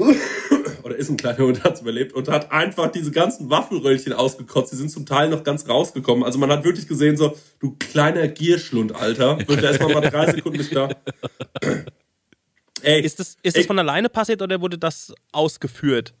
Oder 0.82 0.96
ist 0.96 1.10
ein 1.10 1.16
kleiner 1.16 1.38
Hund, 1.38 1.62
hat's 1.62 1.80
überlebt 1.82 2.12
und 2.14 2.28
hat 2.28 2.50
einfach 2.52 2.90
diese 2.90 3.10
ganzen 3.10 3.50
Waffelröllchen 3.50 4.12
ausgekotzt. 4.12 4.72
Die 4.72 4.76
sind 4.76 4.90
zum 4.90 5.04
Teil 5.06 5.28
noch 5.28 5.44
ganz 5.44 5.68
rausgekommen. 5.68 6.24
Also 6.24 6.38
man 6.38 6.50
hat 6.50 6.64
wirklich 6.64 6.88
gesehen, 6.88 7.16
so, 7.16 7.36
du 7.58 7.76
kleiner 7.78 8.26
Gierschlund, 8.28 8.94
Alter. 8.94 9.38
Wird 9.46 9.62
erstmal 9.62 9.92
mal 9.92 10.00
drei 10.08 10.32
Sekunden 10.32 10.58
nicht 10.58 10.74
da. 10.74 10.88
Ey, 12.82 13.02
Ist 13.02 13.18
das, 13.20 13.36
ist 13.42 13.56
ey, 13.56 13.62
das 13.62 13.66
von 13.66 13.78
alleine 13.78 14.08
passiert 14.08 14.40
oder 14.40 14.60
wurde 14.60 14.78
das 14.78 15.12
ausgeführt? 15.32 16.14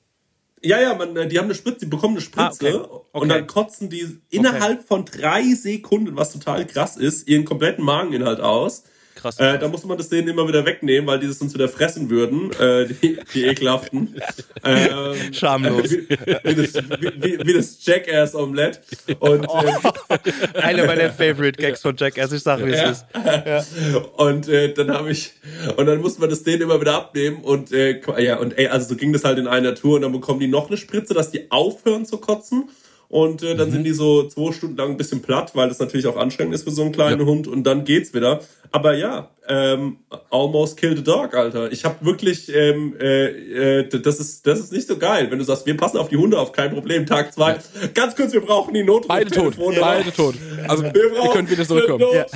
Ja, 0.62 0.78
ja, 0.78 0.94
man, 0.94 1.16
äh, 1.16 1.26
die 1.26 1.38
haben 1.38 1.46
eine 1.46 1.54
Spritze, 1.54 1.80
die 1.80 1.86
bekommen 1.86 2.14
eine 2.16 2.20
Spritze 2.20 2.68
Ah, 2.68 2.84
okay. 2.84 2.84
und 2.84 3.02
Okay. 3.12 3.28
dann 3.28 3.46
kotzen 3.46 3.88
die 3.88 4.18
innerhalb 4.28 4.86
von 4.86 5.06
drei 5.06 5.42
Sekunden, 5.54 6.16
was 6.16 6.32
total 6.34 6.66
krass 6.66 6.98
ist, 6.98 7.26
ihren 7.28 7.46
kompletten 7.46 7.82
Mageninhalt 7.82 8.40
aus. 8.40 8.84
Krass. 9.20 9.38
Äh, 9.38 9.58
da 9.58 9.68
musste 9.68 9.86
man 9.86 9.98
das 9.98 10.08
denen 10.08 10.28
immer 10.28 10.46
wieder 10.48 10.64
wegnehmen, 10.64 11.06
weil 11.06 11.18
die 11.18 11.26
das 11.26 11.38
sonst 11.38 11.54
wieder 11.54 11.68
fressen 11.68 12.08
würden, 12.10 12.50
äh, 12.58 12.86
die, 12.86 13.18
die 13.34 13.44
ekelhaften. 13.44 14.14
ähm, 14.64 15.32
Schamlos. 15.32 15.90
Wie, 15.90 16.08
wie, 16.08 16.54
das, 16.54 16.74
wie, 17.20 17.46
wie- 17.46 17.52
das 17.52 17.84
Jackass-Omelett. 17.84 18.80
Und, 19.18 19.46
Oh. 19.48 19.60
ähm, 19.64 20.22
Einer 20.62 20.86
meiner 20.86 21.10
Favorite 21.10 21.60
Gags 21.60 21.82
von 21.82 21.96
Jackass, 21.96 22.32
ich 22.32 22.42
sag, 22.42 22.64
wie 22.64 22.70
es 22.70 22.78
Ja. 23.14 23.58
ist. 23.58 23.68
Und 24.16 24.48
äh, 24.48 24.72
dann 24.74 24.90
habe 24.92 25.10
ich 25.10 25.32
und 25.76 25.86
dann 25.86 26.00
musste 26.00 26.20
man 26.20 26.30
das 26.30 26.42
denen 26.42 26.62
immer 26.62 26.80
wieder 26.80 26.94
abnehmen 26.94 27.42
und 27.42 27.72
äh, 27.72 28.00
ja 28.18 28.38
und 28.38 28.56
ey, 28.58 28.68
also 28.68 28.88
so 28.90 28.96
ging 28.96 29.12
das 29.12 29.24
halt 29.24 29.38
in 29.38 29.46
einer 29.46 29.74
Tour 29.74 29.96
und 29.96 30.02
dann 30.02 30.12
bekommen 30.12 30.40
die 30.40 30.48
noch 30.48 30.68
eine 30.68 30.76
Spritze, 30.76 31.14
dass 31.14 31.30
die 31.30 31.50
aufhören 31.50 32.06
zu 32.06 32.18
kotzen 32.18 32.68
und 33.10 33.42
äh, 33.42 33.54
dann 33.56 33.68
Mhm. 33.68 33.72
sind 33.72 33.84
die 33.84 33.92
so 33.92 34.22
zwei 34.28 34.52
Stunden 34.52 34.76
lang 34.76 34.90
ein 34.92 34.96
bisschen 34.96 35.20
platt, 35.20 35.50
weil 35.54 35.68
das 35.68 35.78
natürlich 35.80 36.06
auch 36.06 36.16
anstrengend 36.16 36.54
ist 36.54 36.62
für 36.64 36.70
so 36.70 36.82
einen 36.82 36.92
kleinen 36.92 37.26
Hund 37.26 37.46
und 37.48 37.64
dann 37.64 37.84
geht's 37.84 38.14
wieder. 38.14 38.40
Aber 38.72 38.94
ja, 38.94 39.28
ähm, 39.48 39.96
almost 40.30 40.76
killed 40.76 40.98
a 41.00 41.02
dog, 41.02 41.34
Alter. 41.34 41.72
Ich 41.72 41.84
habe 41.84 41.96
wirklich, 42.06 42.54
ähm, 42.54 42.94
äh, 43.00 43.80
äh, 43.80 43.88
das 44.00 44.20
ist 44.20 44.46
das 44.46 44.60
ist 44.60 44.72
nicht 44.72 44.86
so 44.86 44.96
geil, 44.96 45.26
wenn 45.28 45.40
du 45.40 45.44
sagst, 45.44 45.66
wir 45.66 45.76
passen 45.76 45.96
auf 45.98 46.08
die 46.08 46.16
Hunde 46.16 46.38
auf, 46.38 46.52
kein 46.52 46.72
Problem. 46.72 47.04
Tag 47.04 47.32
zwei, 47.34 47.56
ganz 47.94 48.14
kurz, 48.14 48.32
wir 48.32 48.42
brauchen 48.42 48.72
die 48.74 48.84
Beide 49.08 49.28
tot. 49.28 49.58
Notruftelefonnummer. 49.58 49.80
Beide 49.80 50.12
tot. 50.12 50.34
Also, 50.68 50.84
Wir 50.84 50.94
ihr 50.94 51.10
brauchen 51.10 51.32
könnt 51.32 51.50
wieder 51.50 51.64
zurückkommen. 51.66 51.98
Not, 52.00 52.26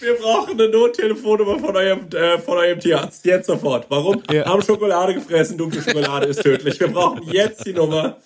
Wir 0.00 0.14
brauchen 0.14 0.60
eine 0.60 0.68
Nottelefonnummer 0.68 1.58
von 1.58 1.76
eurem, 1.76 2.00
äh, 2.14 2.38
von 2.38 2.56
eurem 2.56 2.78
Tierarzt. 2.78 3.24
Jetzt 3.24 3.48
sofort. 3.48 3.86
Warum? 3.88 4.22
Ja. 4.30 4.44
Haben 4.44 4.62
Schokolade 4.62 5.14
gefressen, 5.14 5.58
dunkle 5.58 5.82
Schokolade 5.82 6.26
ist 6.26 6.40
tödlich. 6.40 6.78
Wir 6.78 6.86
brauchen 6.88 7.22
jetzt 7.32 7.66
die 7.66 7.72
Nummer. 7.72 8.18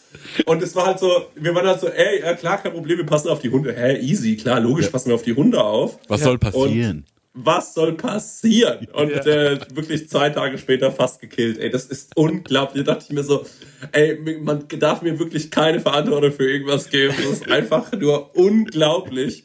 Und 0.46 0.62
es 0.62 0.74
war 0.76 0.86
halt 0.86 0.98
so, 0.98 1.26
wir 1.34 1.54
waren 1.54 1.66
halt 1.66 1.80
so, 1.80 1.88
ey, 1.94 2.20
ja 2.20 2.34
klar, 2.34 2.62
kein 2.62 2.72
Problem, 2.72 2.98
wir 2.98 3.06
passen 3.06 3.28
auf 3.28 3.40
die 3.40 3.50
Hunde. 3.50 3.74
Hä, 3.74 3.98
easy, 3.98 4.36
klar, 4.36 4.60
logisch, 4.60 4.88
passen 4.88 5.08
wir 5.08 5.14
auf 5.14 5.22
die 5.22 5.34
Hunde 5.34 5.62
auf. 5.62 5.98
Was 6.08 6.22
soll 6.22 6.38
passieren? 6.38 7.04
Was 7.36 7.74
soll 7.74 7.94
passieren? 7.94 8.86
Und 8.92 9.10
äh, 9.10 9.58
wirklich 9.74 10.08
zwei 10.08 10.30
Tage 10.30 10.56
später 10.56 10.92
fast 10.92 11.20
gekillt. 11.20 11.58
Ey, 11.58 11.68
das 11.68 11.86
ist 11.86 12.12
unglaublich. 12.14 12.84
Da 12.84 12.94
dachte 12.94 13.06
ich 13.08 13.14
mir 13.14 13.24
so, 13.24 13.44
ey, 13.90 14.38
man 14.40 14.66
darf 14.78 15.02
mir 15.02 15.18
wirklich 15.18 15.50
keine 15.50 15.80
Verantwortung 15.80 16.30
für 16.30 16.48
irgendwas 16.48 16.90
geben. 16.90 17.12
Das 17.16 17.40
ist 17.40 17.50
einfach 17.50 17.90
nur 17.92 18.36
unglaublich. 18.36 19.42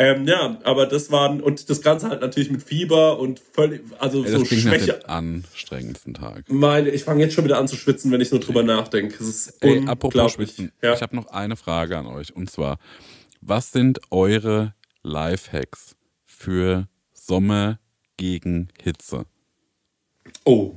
Ähm, 0.00 0.28
ja, 0.28 0.58
aber 0.62 0.86
das 0.86 1.10
waren, 1.10 1.40
und 1.40 1.68
das 1.68 1.82
Ganze 1.82 2.08
halt 2.08 2.20
natürlich 2.20 2.52
mit 2.52 2.62
Fieber 2.62 3.18
und 3.18 3.40
völlig, 3.40 3.82
also 3.98 4.24
Ey, 4.24 4.30
so 4.30 4.38
nach 4.38 4.46
Schwäche. 4.46 4.92
dem 5.00 5.10
anstrengendsten 5.10 6.14
Tag. 6.14 6.44
Meine, 6.48 6.90
ich 6.90 7.02
fange 7.02 7.24
jetzt 7.24 7.34
schon 7.34 7.44
wieder 7.44 7.58
an 7.58 7.66
zu 7.66 7.74
schwitzen, 7.74 8.12
wenn 8.12 8.20
ich 8.20 8.30
nur 8.30 8.38
drüber 8.38 8.62
nachdenke. 8.62 9.16
Das 9.18 9.26
ist 9.26 9.48
Ey, 9.60 9.82
apropos. 9.88 10.32
Schwitzen, 10.34 10.70
Ja. 10.82 10.94
ich 10.94 11.02
habe 11.02 11.16
noch 11.16 11.26
eine 11.26 11.56
Frage 11.56 11.98
an 11.98 12.06
euch. 12.06 12.32
Und 12.34 12.48
zwar, 12.48 12.78
was 13.40 13.72
sind 13.72 13.98
eure 14.12 14.72
Lifehacks 15.02 15.96
für 16.24 16.86
Sommer 17.12 17.80
gegen 18.16 18.68
Hitze? 18.80 19.24
oh. 20.44 20.76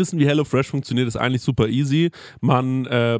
wissen, 0.01 0.19
wie 0.19 0.25
HelloFresh 0.25 0.67
funktioniert, 0.67 1.07
ist 1.07 1.15
eigentlich 1.15 1.41
super 1.43 1.67
easy. 1.67 2.11
Man, 2.41 2.85
äh, 2.87 3.19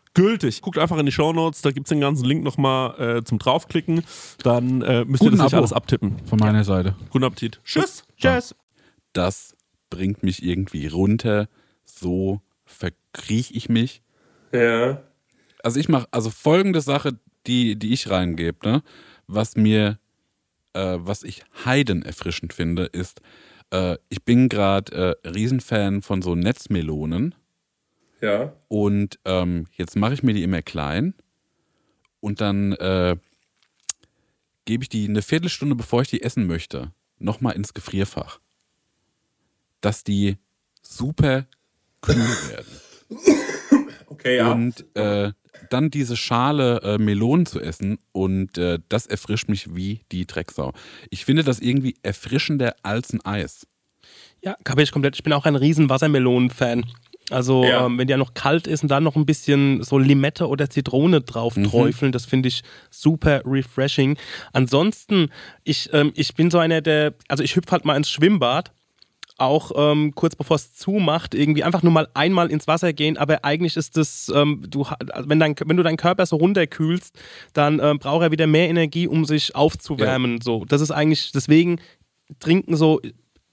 gültig. 0.13 0.61
Guckt 0.61 0.77
einfach 0.77 0.97
in 0.97 1.05
die 1.05 1.11
Shownotes, 1.11 1.61
da 1.61 1.71
gibt's 1.71 1.89
den 1.89 2.01
ganzen 2.01 2.25
Link 2.25 2.43
nochmal 2.43 3.17
äh, 3.17 3.23
zum 3.23 3.39
draufklicken. 3.39 4.03
Dann 4.43 4.81
äh, 4.81 5.05
müsst 5.05 5.21
Guten 5.21 5.33
ihr 5.33 5.37
das 5.37 5.45
nicht 5.45 5.53
Abo. 5.53 5.57
alles 5.57 5.73
abtippen. 5.73 6.17
Von 6.25 6.39
meiner 6.39 6.63
Seite. 6.63 6.95
Guten 7.09 7.25
Appetit. 7.25 7.59
Tschüss. 7.63 8.03
Tschüss. 8.17 8.55
Das 9.13 9.55
bringt 9.89 10.23
mich 10.23 10.43
irgendwie 10.43 10.87
runter. 10.87 11.47
So 11.83 12.41
verkriech 12.65 13.51
ich 13.53 13.69
mich. 13.69 14.01
Ja. 14.51 15.01
also 15.63 15.79
ich 15.79 15.87
mache, 15.87 16.07
also 16.11 16.29
folgende 16.29 16.81
Sache, 16.81 17.17
die, 17.47 17.77
die 17.77 17.93
ich 17.93 18.09
reingebe, 18.09 18.57
ne? 18.67 18.83
was 19.27 19.55
mir, 19.55 19.97
äh, 20.73 20.97
was 20.99 21.23
ich 21.23 21.43
heiden 21.63 22.03
erfrischend 22.03 22.51
finde, 22.51 22.83
ist, 22.83 23.21
äh, 23.71 23.97
ich 24.09 24.23
bin 24.23 24.49
gerade 24.49 25.17
äh, 25.23 25.29
Riesenfan 25.29 26.01
von 26.01 26.21
so 26.21 26.35
Netzmelonen 26.35 27.35
Ja. 28.21 28.53
und 28.67 29.19
ähm, 29.25 29.67
jetzt 29.75 29.95
mache 29.95 30.13
ich 30.13 30.23
mir 30.23 30.33
die 30.33 30.43
immer 30.43 30.61
klein 30.61 31.13
und 32.19 32.39
dann 32.39 32.73
äh, 32.73 33.17
gebe 34.65 34.83
ich 34.83 34.89
die 34.89 35.07
eine 35.07 35.21
Viertelstunde, 35.21 35.75
bevor 35.75 36.03
ich 36.03 36.09
die 36.09 36.21
essen 36.21 36.47
möchte, 36.47 36.91
nochmal 37.17 37.55
ins 37.55 37.73
Gefrierfach, 37.73 38.39
dass 39.81 40.03
die 40.03 40.37
super 40.81 41.47
kühl 42.01 42.15
werden. 42.15 42.79
Okay, 44.07 44.37
ja. 44.37 44.51
und 44.51 44.85
äh, 44.95 45.31
dann 45.69 45.89
diese 45.89 46.17
Schale 46.17 46.81
äh, 46.83 46.97
Melonen 46.97 47.45
zu 47.45 47.59
essen 47.61 47.97
und 48.11 48.57
äh, 48.57 48.79
das 48.89 49.07
erfrischt 49.07 49.47
mich 49.47 49.73
wie 49.73 50.01
die 50.11 50.27
Drecksau. 50.27 50.73
Ich 51.09 51.23
finde 51.25 51.43
das 51.43 51.59
irgendwie 51.59 51.95
erfrischender 52.03 52.75
als 52.83 53.13
ein 53.13 53.25
Eis. 53.25 53.65
Ja, 54.43 54.57
kapiere 54.63 54.83
ich 54.83 54.91
komplett. 54.91 55.15
Ich 55.15 55.23
bin 55.23 55.33
auch 55.33 55.45
ein 55.45 55.55
riesen 55.55 55.89
Wassermelonen-Fan. 55.89 56.85
Also, 57.31 57.63
Ja. 57.63 57.85
ähm, 57.85 57.97
wenn 57.97 58.07
die 58.07 58.11
ja 58.11 58.17
noch 58.17 58.33
kalt 58.33 58.67
ist 58.67 58.83
und 58.83 58.89
dann 58.89 59.03
noch 59.03 59.15
ein 59.15 59.25
bisschen 59.25 59.83
so 59.83 59.97
Limette 59.97 60.47
oder 60.47 60.69
Zitrone 60.69 61.21
drauf 61.21 61.55
träufeln, 61.55 62.11
das 62.11 62.25
finde 62.25 62.49
ich 62.49 62.61
super 62.89 63.41
refreshing. 63.45 64.17
Ansonsten, 64.53 65.29
ich, 65.63 65.89
ähm, 65.93 66.11
ich 66.15 66.35
bin 66.35 66.51
so 66.51 66.59
einer, 66.59 66.81
der, 66.81 67.13
also 67.27 67.43
ich 67.43 67.55
hüpfe 67.55 67.71
halt 67.71 67.85
mal 67.85 67.95
ins 67.95 68.09
Schwimmbad. 68.09 68.71
auch 69.37 69.71
ähm, 69.75 70.13
kurz 70.13 70.35
bevor 70.35 70.55
es 70.55 70.75
zumacht, 70.75 71.33
irgendwie 71.33 71.63
einfach 71.63 71.81
nur 71.81 71.91
mal 71.91 72.07
einmal 72.13 72.51
ins 72.51 72.67
Wasser 72.67 72.93
gehen, 72.93 73.17
aber 73.17 73.43
eigentlich 73.43 73.75
ist 73.75 73.97
das, 73.97 74.31
ähm, 74.35 74.63
du, 74.69 74.83
also 74.83 75.29
wenn, 75.29 75.39
dein, 75.39 75.55
wenn 75.65 75.77
du 75.77 75.81
deinen 75.81 75.97
Körper 75.97 76.27
so 76.27 76.35
runterkühlst, 76.35 77.17
dann 77.53 77.79
ähm, 77.79 77.97
braucht 77.97 78.21
er 78.21 78.31
wieder 78.31 78.45
mehr 78.45 78.69
Energie, 78.69 79.07
um 79.07 79.25
sich 79.25 79.55
aufzuwärmen. 79.55 80.33
Ja. 80.33 80.43
So, 80.43 80.65
das 80.65 80.79
ist 80.81 80.91
eigentlich, 80.91 81.31
deswegen 81.31 81.79
trinken 82.39 82.75
so 82.75 83.01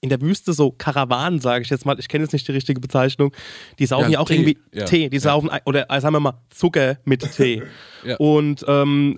in 0.00 0.08
der 0.08 0.20
Wüste 0.20 0.52
so 0.52 0.70
Karawanen, 0.70 1.40
sage 1.40 1.62
ich 1.62 1.70
jetzt 1.70 1.84
mal, 1.84 1.98
ich 1.98 2.08
kenne 2.08 2.24
jetzt 2.24 2.32
nicht 2.32 2.46
die 2.46 2.52
richtige 2.52 2.80
Bezeichnung, 2.80 3.32
die 3.78 3.86
saufen 3.86 4.04
ja, 4.04 4.10
ja 4.10 4.18
auch 4.20 4.28
Tee. 4.28 4.34
irgendwie 4.34 4.58
ja. 4.72 4.84
Tee, 4.84 5.08
die 5.08 5.18
saufen, 5.18 5.50
oder 5.64 5.90
äh, 5.90 6.00
sagen 6.00 6.14
wir 6.14 6.20
mal 6.20 6.40
Zucker 6.50 6.98
mit 7.04 7.30
Tee. 7.32 7.62
Und 8.18 8.64
ähm, 8.68 9.16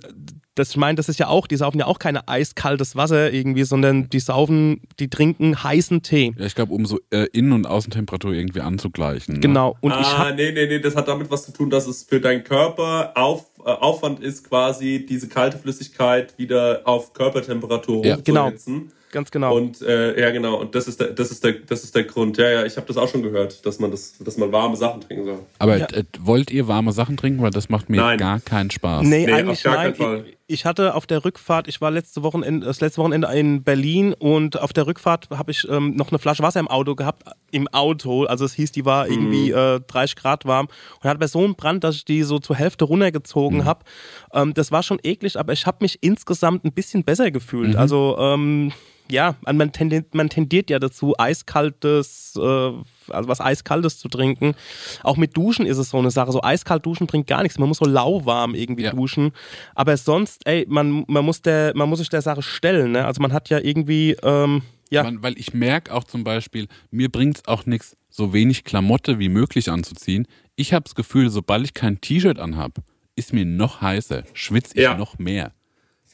das, 0.55 0.71
ich 0.71 0.77
meine, 0.77 0.95
das 0.95 1.07
ist 1.07 1.17
ja 1.17 1.27
auch, 1.27 1.47
die 1.47 1.55
saufen 1.55 1.79
ja 1.79 1.85
auch 1.85 1.99
kein 1.99 2.17
eiskaltes 2.17 2.95
Wasser 2.95 3.31
irgendwie, 3.31 3.63
sondern 3.63 4.09
die 4.09 4.19
saufen, 4.19 4.81
die 4.99 5.09
trinken 5.09 5.63
heißen 5.63 6.01
Tee. 6.01 6.33
Ja, 6.37 6.45
ich 6.45 6.55
glaube, 6.55 6.73
um 6.73 6.85
so 6.85 6.99
äh, 7.11 7.27
Innen- 7.31 7.53
und 7.53 7.65
Außentemperatur 7.65 8.33
irgendwie 8.33 8.59
anzugleichen. 8.59 9.35
Ne? 9.35 9.39
Genau. 9.39 9.77
Und 9.79 9.93
ah, 9.93 10.01
ich 10.01 10.17
hab, 10.17 10.35
nee, 10.35 10.51
nee, 10.51 10.67
nee, 10.67 10.79
das 10.79 10.95
hat 10.95 11.07
damit 11.07 11.31
was 11.31 11.45
zu 11.45 11.53
tun, 11.53 11.69
dass 11.69 11.87
es 11.87 12.03
für 12.03 12.19
deinen 12.19 12.43
Körper 12.43 13.13
auf, 13.15 13.45
äh, 13.59 13.69
Aufwand 13.69 14.19
ist, 14.19 14.49
quasi 14.49 15.05
diese 15.07 15.29
kalte 15.29 15.57
Flüssigkeit 15.57 16.37
wieder 16.37 16.81
auf 16.83 17.13
Körpertemperatur 17.13 18.05
ja, 18.05 18.17
hochzusetzen. 18.17 18.75
Genau 18.75 18.91
ganz 19.11 19.31
genau. 19.31 19.55
Und 19.55 19.81
äh, 19.81 20.19
ja, 20.19 20.31
genau. 20.31 20.59
Und 20.59 20.75
das 20.75 20.87
ist 20.87 20.99
der, 20.99 21.07
das 21.07 21.31
ist 21.31 21.43
der, 21.43 21.53
das 21.53 21.83
ist 21.83 21.95
der 21.95 22.03
Grund. 22.03 22.37
Ja, 22.37 22.49
ja, 22.49 22.65
ich 22.65 22.77
habe 22.77 22.87
das 22.87 22.97
auch 22.97 23.07
schon 23.07 23.23
gehört, 23.23 23.65
dass 23.65 23.79
man 23.79 23.91
das, 23.91 24.17
dass 24.19 24.37
man 24.37 24.51
warme 24.51 24.75
Sachen 24.75 25.01
trinken 25.01 25.25
soll. 25.25 25.39
Aber 25.59 25.77
ja. 25.77 25.87
äh, 25.87 26.03
wollt 26.19 26.51
ihr 26.51 26.67
warme 26.67 26.91
Sachen 26.91 27.17
trinken? 27.17 27.41
Weil 27.41 27.51
das 27.51 27.69
macht 27.69 27.89
mir 27.89 27.97
nein. 27.97 28.17
gar 28.17 28.39
keinen 28.39 28.71
Spaß. 28.71 29.03
Nee, 29.03 29.25
nee 29.25 29.33
eigentlich 29.33 29.59
auf 29.59 29.63
gar 29.63 29.75
nein. 29.75 29.93
Keinen 29.93 29.95
Fall. 29.95 30.25
Ich, 30.27 30.37
ich, 30.51 30.65
hatte 30.65 30.95
auf 30.95 31.07
der 31.07 31.23
Rückfahrt, 31.25 31.67
ich 31.67 31.81
war 31.81 31.91
letzte 31.91 32.23
Wochenende, 32.23 32.65
das 32.65 32.81
letzte 32.81 33.01
Wochenende 33.01 33.27
in 33.33 33.63
Berlin 33.63 34.13
und 34.13 34.59
auf 34.59 34.73
der 34.73 34.87
Rückfahrt 34.87 35.29
habe 35.31 35.51
ich 35.51 35.67
ähm, 35.69 35.95
noch 35.95 36.09
eine 36.09 36.19
Flasche 36.19 36.43
Wasser 36.43 36.59
im 36.59 36.67
Auto 36.67 36.95
gehabt. 36.95 37.23
Im 37.51 37.67
Auto, 37.69 38.25
also 38.25 38.45
es 38.45 38.53
hieß, 38.53 38.71
die 38.71 38.85
war 38.85 39.05
mhm. 39.05 39.11
irgendwie 39.11 39.51
äh, 39.51 39.79
30 39.85 40.15
Grad 40.15 40.45
warm 40.45 40.67
und 41.01 41.09
hatte 41.09 41.19
bei 41.19 41.27
so 41.27 41.39
einem 41.39 41.55
Brand, 41.55 41.83
dass 41.83 41.95
ich 41.95 42.05
die 42.05 42.23
so 42.23 42.39
zur 42.39 42.55
Hälfte 42.55 42.85
runtergezogen 42.85 43.59
mhm. 43.59 43.65
habe. 43.65 43.85
Ähm, 44.33 44.53
das 44.53 44.71
war 44.71 44.83
schon 44.83 44.99
eklig, 45.03 45.39
aber 45.39 45.53
ich 45.53 45.65
habe 45.65 45.77
mich 45.81 45.99
insgesamt 46.01 46.65
ein 46.65 46.73
bisschen 46.73 47.03
besser 47.03 47.31
gefühlt. 47.31 47.73
Mhm. 47.73 47.77
Also 47.77 48.17
ähm, 48.19 48.71
ja, 49.11 49.35
man 49.45 49.71
tendiert, 49.71 50.15
man 50.15 50.29
tendiert 50.29 50.69
ja 50.69 50.79
dazu, 50.79 51.13
eiskaltes, 51.17 52.33
äh, 52.37 52.71
also 53.13 53.29
was 53.29 53.41
eiskaltes 53.41 53.99
zu 53.99 54.07
trinken. 54.09 54.55
Auch 55.03 55.17
mit 55.17 55.35
Duschen 55.35 55.65
ist 55.65 55.77
es 55.77 55.89
so 55.89 55.97
eine 55.97 56.11
Sache. 56.11 56.31
So 56.31 56.41
eiskalt 56.41 56.85
duschen 56.85 57.07
bringt 57.07 57.27
gar 57.27 57.43
nichts. 57.43 57.57
Man 57.59 57.67
muss 57.67 57.77
so 57.77 57.85
lauwarm 57.85 58.55
irgendwie 58.55 58.83
ja. 58.83 58.91
duschen. 58.91 59.31
Aber 59.75 59.95
sonst, 59.97 60.41
ey, 60.45 60.65
man, 60.69 61.05
man, 61.07 61.25
muss 61.25 61.41
der, 61.41 61.73
man 61.75 61.89
muss 61.89 61.99
sich 61.99 62.09
der 62.09 62.21
Sache 62.21 62.41
stellen. 62.41 62.91
Ne? 62.91 63.05
Also 63.05 63.21
man 63.21 63.33
hat 63.33 63.49
ja 63.49 63.59
irgendwie, 63.59 64.15
ähm, 64.23 64.61
ja. 64.89 65.03
Man, 65.03 65.23
weil 65.23 65.37
ich 65.37 65.53
merke 65.53 65.93
auch 65.93 66.03
zum 66.03 66.23
Beispiel, 66.23 66.67
mir 66.91 67.09
bringt 67.09 67.37
es 67.37 67.47
auch 67.47 67.65
nichts, 67.65 67.95
so 68.09 68.33
wenig 68.33 68.65
Klamotte 68.65 69.19
wie 69.19 69.29
möglich 69.29 69.69
anzuziehen. 69.69 70.27
Ich 70.55 70.73
habe 70.73 70.83
das 70.83 70.95
Gefühl, 70.95 71.29
sobald 71.29 71.63
ich 71.63 71.73
kein 71.73 72.01
T-Shirt 72.01 72.39
anhab, 72.39 72.73
ist 73.15 73.33
mir 73.33 73.45
noch 73.45 73.81
heißer, 73.81 74.23
schwitze 74.33 74.75
ich 74.75 74.83
ja. 74.83 74.97
noch 74.97 75.17
mehr. 75.17 75.53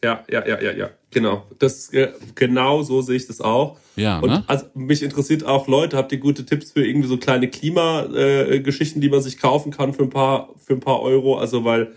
Ja, 0.03 0.23
ja, 0.29 0.45
ja, 0.45 0.61
ja, 0.61 0.71
ja, 0.73 0.89
genau. 1.09 1.45
Das, 1.57 1.91
äh, 1.91 2.09
genau 2.35 2.83
so 2.83 3.01
sehe 3.01 3.15
ich 3.15 3.27
das 3.27 3.41
auch. 3.41 3.77
Ja, 3.95 4.19
und 4.19 4.29
ne? 4.29 4.43
also 4.45 4.65
mich 4.75 5.01
interessiert 5.01 5.43
auch, 5.43 5.67
Leute, 5.67 5.97
habt 5.97 6.11
ihr 6.11 6.19
gute 6.19 6.45
Tipps 6.45 6.71
für 6.71 6.85
irgendwie 6.85 7.07
so 7.07 7.17
kleine 7.17 7.47
Klimageschichten, 7.47 9.01
äh, 9.01 9.05
die 9.05 9.09
man 9.09 9.21
sich 9.21 9.39
kaufen 9.39 9.71
kann 9.71 9.93
für 9.93 10.03
ein 10.03 10.11
paar, 10.11 10.49
für 10.63 10.73
ein 10.73 10.79
paar 10.79 11.01
Euro? 11.01 11.37
Also, 11.37 11.65
weil 11.65 11.93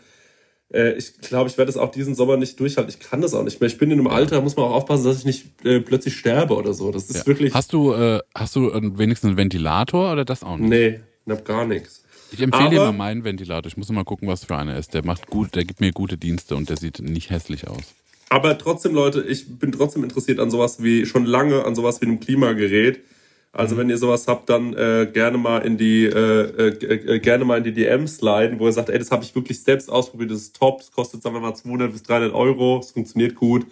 äh, 0.72 0.92
ich 0.92 1.18
glaube, 1.18 1.50
ich 1.50 1.58
werde 1.58 1.70
das 1.70 1.76
auch 1.76 1.90
diesen 1.90 2.14
Sommer 2.14 2.38
nicht 2.38 2.58
durchhalten. 2.58 2.90
Ich 2.90 3.00
kann 3.00 3.20
das 3.20 3.34
auch 3.34 3.42
nicht 3.42 3.60
mehr. 3.60 3.68
Ich 3.68 3.76
bin 3.76 3.90
in 3.90 3.98
einem 3.98 4.08
Alter, 4.08 4.36
da 4.36 4.40
muss 4.40 4.56
man 4.56 4.66
auch 4.66 4.74
aufpassen, 4.74 5.04
dass 5.04 5.18
ich 5.18 5.24
nicht 5.24 5.66
äh, 5.66 5.80
plötzlich 5.80 6.16
sterbe 6.16 6.54
oder 6.54 6.72
so. 6.72 6.90
Das 6.90 7.10
ist 7.10 7.16
ja. 7.16 7.26
wirklich. 7.26 7.52
Hast 7.52 7.72
du, 7.72 7.92
äh, 7.92 8.20
hast 8.34 8.56
du 8.56 8.70
wenigstens 8.96 9.28
einen 9.28 9.36
Ventilator 9.36 10.12
oder 10.12 10.24
das 10.24 10.42
auch 10.42 10.56
nicht? 10.56 10.70
Nee, 10.70 11.00
ich 11.26 11.32
habe 11.32 11.42
gar 11.42 11.66
nichts. 11.66 12.04
Ich 12.32 12.40
empfehle 12.40 12.70
dir 12.70 12.80
mal 12.80 12.92
meinen 12.92 13.24
Ventilator. 13.24 13.66
Ich 13.66 13.76
muss 13.76 13.90
mal 13.90 14.04
gucken, 14.04 14.28
was 14.28 14.44
für 14.44 14.56
einer 14.56 14.76
ist. 14.76 14.94
Der 14.94 15.04
macht 15.04 15.26
gut, 15.26 15.54
der 15.54 15.64
gibt 15.64 15.80
mir 15.80 15.92
gute 15.92 16.16
Dienste 16.16 16.56
und 16.56 16.68
der 16.68 16.76
sieht 16.76 17.00
nicht 17.00 17.30
hässlich 17.30 17.66
aus. 17.68 17.82
Aber 18.28 18.56
trotzdem, 18.56 18.94
Leute, 18.94 19.22
ich 19.22 19.58
bin 19.58 19.72
trotzdem 19.72 20.04
interessiert 20.04 20.38
an 20.38 20.50
sowas 20.50 20.82
wie, 20.82 21.04
schon 21.04 21.24
lange 21.24 21.64
an 21.64 21.74
sowas 21.74 22.00
wie 22.00 22.06
einem 22.06 22.20
Klimagerät. 22.20 23.00
Also 23.52 23.74
mhm. 23.74 23.80
wenn 23.80 23.90
ihr 23.90 23.98
sowas 23.98 24.28
habt, 24.28 24.48
dann 24.48 24.72
äh, 24.74 25.10
gerne 25.12 25.36
mal 25.36 25.58
in 25.58 25.76
die 25.76 26.04
äh, 26.04 26.68
äh, 26.68 27.14
äh 27.14 27.18
gerne 27.18 27.44
mal 27.44 27.58
in 27.58 27.64
die 27.64 27.72
DMs 27.72 28.18
sliden, 28.18 28.60
wo 28.60 28.66
ihr 28.66 28.72
sagt, 28.72 28.88
ey, 28.90 28.98
das 28.98 29.10
habe 29.10 29.24
ich 29.24 29.34
wirklich 29.34 29.60
selbst 29.62 29.90
ausprobiert, 29.90 30.30
das 30.30 30.42
ist 30.42 30.56
top, 30.56 30.78
das 30.78 30.92
kostet 30.92 31.22
sagen 31.22 31.34
wir 31.34 31.40
mal 31.40 31.54
200 31.54 31.90
bis 31.90 32.04
300 32.04 32.32
Euro, 32.32 32.78
es 32.78 32.92
funktioniert 32.92 33.34
gut. 33.34 33.66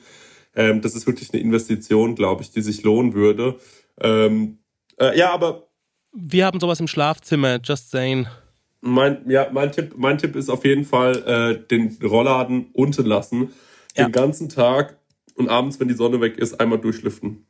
Ähm, 0.56 0.80
das 0.80 0.96
ist 0.96 1.06
wirklich 1.06 1.32
eine 1.32 1.40
Investition, 1.40 2.16
glaube 2.16 2.42
ich, 2.42 2.50
die 2.50 2.62
sich 2.62 2.82
lohnen 2.82 3.14
würde. 3.14 3.60
Ähm, 4.00 4.58
äh, 4.98 5.16
ja, 5.16 5.30
aber 5.30 5.68
wir 6.12 6.46
haben 6.46 6.58
sowas 6.58 6.80
im 6.80 6.88
Schlafzimmer, 6.88 7.60
just 7.62 7.90
saying. 7.90 8.26
Mein, 8.80 9.28
ja, 9.28 9.48
mein 9.52 9.72
Tipp, 9.72 9.94
mein 9.96 10.18
Tipp 10.18 10.36
ist 10.36 10.48
auf 10.48 10.64
jeden 10.64 10.84
Fall, 10.84 11.16
äh, 11.26 11.66
den 11.68 11.96
Rollladen 12.02 12.68
unten 12.72 13.04
lassen. 13.04 13.52
Ja. 13.96 14.04
Den 14.04 14.12
ganzen 14.12 14.48
Tag 14.48 14.98
und 15.34 15.48
abends, 15.48 15.80
wenn 15.80 15.88
die 15.88 15.94
Sonne 15.94 16.20
weg 16.20 16.38
ist, 16.38 16.60
einmal 16.60 16.78
durchlüften. 16.78 17.44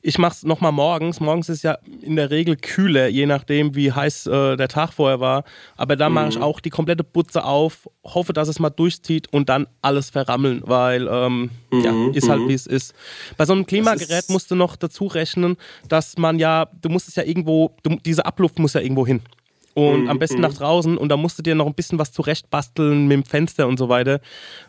Ich 0.00 0.18
mache 0.18 0.32
es 0.32 0.42
nochmal 0.44 0.72
morgens. 0.72 1.20
Morgens 1.20 1.48
ist 1.48 1.62
ja 1.62 1.78
in 2.00 2.16
der 2.16 2.30
Regel 2.30 2.56
kühler, 2.56 3.08
je 3.08 3.26
nachdem, 3.26 3.74
wie 3.74 3.92
heiß 3.92 4.26
äh, 4.26 4.56
der 4.56 4.68
Tag 4.68 4.92
vorher 4.92 5.20
war. 5.20 5.44
Aber 5.76 5.96
da 5.96 6.08
mhm. 6.08 6.14
mache 6.14 6.28
ich 6.30 6.38
auch 6.38 6.60
die 6.60 6.70
komplette 6.70 7.04
Butze 7.04 7.44
auf, 7.44 7.88
hoffe, 8.04 8.32
dass 8.32 8.48
es 8.48 8.58
mal 8.58 8.70
durchzieht 8.70 9.30
und 9.32 9.48
dann 9.48 9.66
alles 9.82 10.10
verrammeln, 10.10 10.62
weil 10.64 11.06
ähm, 11.10 11.50
mhm. 11.70 11.80
ja, 11.82 12.10
ist 12.12 12.28
halt 12.28 12.40
mhm. 12.40 12.48
wie 12.48 12.54
es 12.54 12.66
ist. 12.66 12.94
Bei 13.36 13.44
so 13.44 13.52
einem 13.52 13.66
Klimagerät 13.66 14.30
musst 14.30 14.50
du 14.50 14.54
noch 14.54 14.76
dazu 14.76 15.06
rechnen, 15.06 15.56
dass 15.88 16.16
man 16.16 16.38
ja, 16.38 16.66
du 16.80 16.88
musst 16.88 17.08
es 17.08 17.16
ja 17.16 17.24
irgendwo, 17.24 17.76
du, 17.82 17.96
diese 18.04 18.24
Abluft 18.24 18.58
muss 18.58 18.72
ja 18.72 18.80
irgendwo 18.80 19.06
hin 19.06 19.20
und 19.78 20.02
mhm. 20.02 20.10
am 20.10 20.18
besten 20.18 20.40
nach 20.40 20.52
draußen 20.52 20.98
und 20.98 21.08
da 21.08 21.16
musst 21.16 21.38
du 21.38 21.42
dir 21.44 21.54
noch 21.54 21.66
ein 21.66 21.74
bisschen 21.74 22.00
was 22.00 22.10
zurechtbasteln 22.10 23.06
mit 23.06 23.14
dem 23.14 23.22
Fenster 23.22 23.68
und 23.68 23.78
so 23.78 23.88
weiter, 23.88 24.20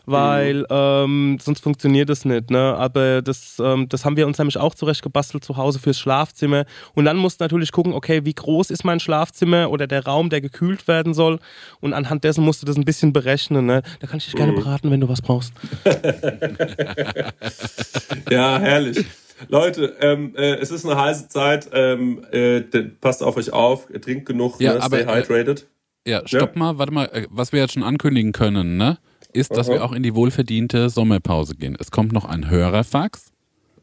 weil 0.06 0.60
mhm. 0.60 0.66
ähm, 0.70 1.38
sonst 1.42 1.64
funktioniert 1.64 2.08
das 2.08 2.24
nicht. 2.24 2.48
Ne? 2.48 2.76
Aber 2.76 3.20
das, 3.20 3.60
ähm, 3.60 3.88
das 3.88 4.04
haben 4.04 4.16
wir 4.16 4.28
uns 4.28 4.38
nämlich 4.38 4.56
auch 4.56 4.72
zurechtgebastelt 4.72 5.42
zu 5.42 5.56
Hause 5.56 5.80
fürs 5.80 5.98
Schlafzimmer 5.98 6.64
und 6.94 7.06
dann 7.06 7.16
musst 7.16 7.40
du 7.40 7.44
natürlich 7.44 7.72
gucken, 7.72 7.92
okay, 7.92 8.24
wie 8.24 8.34
groß 8.34 8.70
ist 8.70 8.84
mein 8.84 9.00
Schlafzimmer 9.00 9.72
oder 9.72 9.88
der 9.88 10.04
Raum, 10.04 10.30
der 10.30 10.40
gekühlt 10.40 10.86
werden 10.86 11.12
soll 11.12 11.40
und 11.80 11.92
anhand 11.92 12.22
dessen 12.22 12.44
musst 12.44 12.62
du 12.62 12.66
das 12.66 12.76
ein 12.76 12.84
bisschen 12.84 13.12
berechnen. 13.12 13.66
Ne? 13.66 13.82
Da 13.98 14.06
kann 14.06 14.18
ich 14.18 14.26
dich 14.26 14.36
gerne 14.36 14.52
mhm. 14.52 14.56
beraten, 14.56 14.92
wenn 14.92 15.00
du 15.00 15.08
was 15.08 15.22
brauchst. 15.22 15.52
ja, 18.30 18.60
herrlich. 18.60 19.04
Leute, 19.48 19.96
ähm, 20.00 20.34
äh, 20.36 20.56
es 20.56 20.70
ist 20.70 20.84
eine 20.84 21.00
heiße 21.00 21.28
Zeit. 21.28 21.70
Ähm, 21.72 22.24
äh, 22.30 22.60
passt 23.00 23.22
auf 23.22 23.36
euch 23.36 23.52
auf. 23.52 23.88
Trinkt 24.00 24.26
genug. 24.26 24.60
Ja, 24.60 24.74
ne? 24.74 24.82
aber, 24.82 24.98
Stay 24.98 25.10
äh, 25.10 25.22
hydrated. 25.22 25.66
Äh, 26.04 26.10
ja, 26.10 26.22
stopp 26.26 26.54
ja? 26.54 26.58
mal. 26.58 26.78
Warte 26.78 26.92
mal. 26.92 27.06
Äh, 27.06 27.26
was 27.30 27.52
wir 27.52 27.60
jetzt 27.60 27.74
schon 27.74 27.82
ankündigen 27.82 28.32
können, 28.32 28.76
ne, 28.76 28.98
ist, 29.32 29.56
dass 29.56 29.68
Aha. 29.68 29.76
wir 29.76 29.84
auch 29.84 29.92
in 29.92 30.02
die 30.02 30.14
wohlverdiente 30.14 30.90
Sommerpause 30.90 31.54
gehen. 31.54 31.76
Es 31.78 31.90
kommt 31.90 32.12
noch 32.12 32.24
ein 32.24 32.50
Hörerfax. 32.50 33.32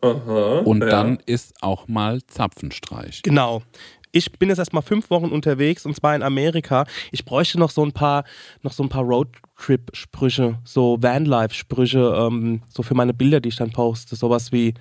Aha, 0.01 0.59
und 0.59 0.81
ja. 0.81 0.89
dann 0.89 1.19
ist 1.25 1.55
auch 1.61 1.87
mal 1.87 2.21
Zapfenstreich. 2.27 3.23
Genau. 3.23 3.63
Ich 4.11 4.31
bin 4.31 4.49
jetzt 4.49 4.59
erstmal 4.59 4.83
fünf 4.83 5.09
Wochen 5.09 5.29
unterwegs 5.29 5.85
und 5.85 5.95
zwar 5.95 6.15
in 6.15 6.23
Amerika. 6.23 6.85
Ich 7.11 7.25
bräuchte 7.25 7.59
noch 7.59 7.71
so 7.71 7.83
ein 7.83 7.91
paar, 7.91 8.23
noch 8.63 8.71
so 8.71 8.83
ein 8.83 8.89
paar 8.89 9.03
Roadtrip-Sprüche, 9.03 10.59
so 10.63 10.97
Vanlife-Sprüche, 11.01 12.15
ähm, 12.17 12.61
so 12.69 12.83
für 12.83 12.95
meine 12.95 13.13
Bilder, 13.13 13.41
die 13.41 13.49
ich 13.49 13.57
dann 13.57 13.71
poste. 13.71 14.15
Sowas 14.15 14.51
wie 14.51 14.73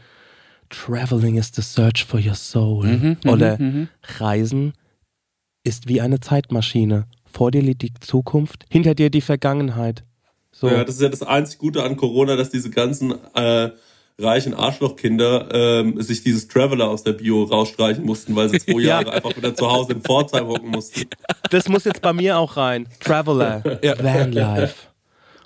Traveling 0.68 1.36
is 1.36 1.50
the 1.54 1.62
search 1.62 2.04
for 2.04 2.20
your 2.20 2.34
soul. 2.34 2.84
Mhm, 2.84 3.16
mhm 3.22 3.30
Oder 3.30 3.58
mhm. 3.58 3.88
Reisen 4.18 4.72
ist 5.64 5.88
wie 5.88 6.00
eine 6.00 6.20
Zeitmaschine. 6.20 7.06
Vor 7.24 7.50
dir 7.50 7.62
liegt 7.62 7.82
die 7.82 7.92
Zukunft, 8.00 8.64
hinter 8.70 8.94
dir 8.94 9.10
die 9.10 9.20
Vergangenheit. 9.20 10.04
So. 10.52 10.68
Ja, 10.68 10.84
das 10.84 10.94
ist 10.94 11.02
ja 11.02 11.08
das 11.08 11.22
einzig 11.22 11.58
Gute 11.58 11.82
an 11.82 11.96
Corona, 11.96 12.36
dass 12.36 12.50
diese 12.50 12.70
ganzen 12.70 13.14
äh, 13.34 13.70
reichen 14.18 14.54
Arschlochkinder 14.54 15.48
ähm, 15.52 16.00
sich 16.00 16.22
dieses 16.22 16.48
Traveler 16.48 16.88
aus 16.88 17.04
der 17.04 17.12
Bio 17.12 17.42
rausstreichen 17.42 18.04
mussten, 18.04 18.34
weil 18.34 18.48
sie 18.48 18.60
zwei 18.60 18.80
Jahre 18.80 19.12
einfach 19.12 19.36
wieder 19.36 19.54
zu 19.54 19.70
Hause 19.70 19.92
in 19.92 20.00
Pforzheim 20.00 20.46
hocken 20.46 20.70
mussten. 20.70 21.02
Das 21.50 21.68
muss 21.68 21.84
jetzt 21.84 22.00
bei 22.00 22.12
mir 22.12 22.38
auch 22.38 22.56
rein. 22.56 22.88
Traveler, 23.00 23.62
ja. 23.82 24.02
Vanlife. 24.02 24.74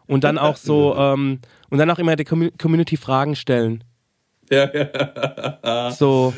Und 0.07 0.25
dann 0.25 0.39
auch 0.39 0.57
so, 0.57 0.95
ähm, 0.97 1.41
und 1.71 1.79
dann 1.79 1.91
auch 1.91 1.99
immer 1.99 2.17
der 2.17 2.27
Community 2.27 2.97
Fragen 2.97 3.37
stellen. 3.37 3.85
Ja, 4.51 4.69
ja. 5.65 5.91
So. 5.93 6.35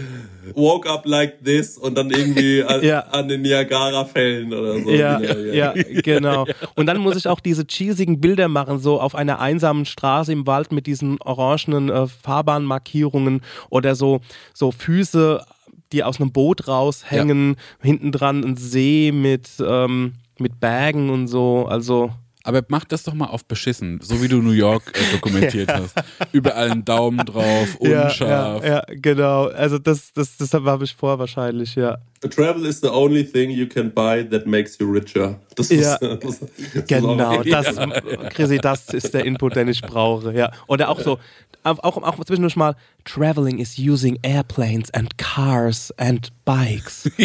Woke 0.55 0.89
up 0.89 1.07
like 1.07 1.43
this 1.45 1.79
und 1.79 1.97
dann 1.97 2.11
irgendwie 2.11 2.63
an, 2.67 2.83
ja. 2.83 3.01
an 3.11 3.29
den 3.29 3.43
Niagara-Fällen 3.43 4.53
oder 4.53 4.81
so. 4.81 4.91
Ja, 4.91 5.21
ja, 5.21 5.73
genau. 6.03 6.47
Und 6.75 6.87
dann 6.87 6.99
muss 6.99 7.17
ich 7.17 7.29
auch 7.29 7.39
diese 7.39 7.65
cheesigen 7.65 8.21
Bilder 8.21 8.49
machen, 8.49 8.79
so 8.81 9.01
auf 9.01 9.15
einer 9.15 9.39
einsamen 9.39 9.87
Straße 9.87 10.33
im 10.33 10.47
Wald 10.47 10.73
mit 10.73 10.89
diesen 10.89 11.21
orangenen 11.23 11.91
äh, 11.91 12.07
Fahrbahnmarkierungen 12.09 13.41
oder 13.71 13.95
so, 13.95 14.21
so 14.53 14.73
Füße, 14.73 15.45
die 15.93 16.03
aus 16.03 16.21
einem 16.21 16.33
Boot 16.33 16.67
raushängen, 16.67 17.51
ja. 17.51 17.85
hinten 17.87 18.11
dran 18.11 18.45
ein 18.45 18.57
See 18.57 19.13
mit, 19.13 19.49
ähm, 19.65 20.15
mit 20.39 20.59
Bergen 20.59 21.09
und 21.09 21.29
so. 21.29 21.67
Also 21.67 22.11
Aber 22.45 22.63
mach 22.69 22.85
das 22.85 23.05
doch 23.05 23.15
mal 23.15 23.27
auf 23.27 23.45
beschissen, 23.45 24.01
so 24.03 24.23
wie 24.23 24.29
du 24.29 24.43
New 24.43 24.51
York 24.51 24.93
äh, 24.95 25.13
dokumentiert 25.13 25.73
hast. 25.73 25.95
Überall 26.33 26.71
einen 26.71 26.85
Daumen 26.85 27.19
drauf, 27.19 27.77
unscharf. 27.79 28.63
Ja, 28.63 28.69
ja, 28.69 28.75
ja, 28.77 28.85
genau. 28.89 29.47
Also 29.47 29.79
das, 29.79 30.13
das, 30.13 30.37
das 30.37 30.53
habe 30.55 30.85
ich 30.85 30.95
vor 30.95 31.19
wahrscheinlich, 31.19 31.75
ja. 31.75 31.99
Travel 32.29 32.67
is 32.67 32.81
the 32.81 32.89
only 32.91 33.25
thing 33.25 33.51
you 33.51 33.67
can 33.67 33.91
buy 33.91 34.23
that 34.31 34.47
makes 34.47 34.79
you 34.79 34.91
richer. 34.91 35.39
Das 35.57 35.71
Ja, 35.71 35.97
ist, 35.97 36.03
das, 36.23 36.39
das 36.41 36.87
Genau, 36.87 37.43
das, 37.43 37.77
Chrissy, 38.35 38.59
das 38.59 38.89
ist 38.91 39.13
der 39.13 39.25
Input, 39.25 39.57
den 39.57 39.69
ich 39.69 39.83
brauche. 39.83 40.33
Ja. 40.33 40.53
Oder 40.69 40.89
auch 40.89 41.01
so, 41.01 41.19
auch, 41.65 41.79
auch 41.81 41.97
auch 42.03 42.25
zwischendurch 42.25 42.57
mal, 42.57 42.75
traveling 43.05 43.59
is 43.59 43.77
using 43.79 44.19
airplanes 44.23 44.91
and 44.95 45.17
cars 45.19 45.93
and 45.99 46.29
bikes. 46.45 47.11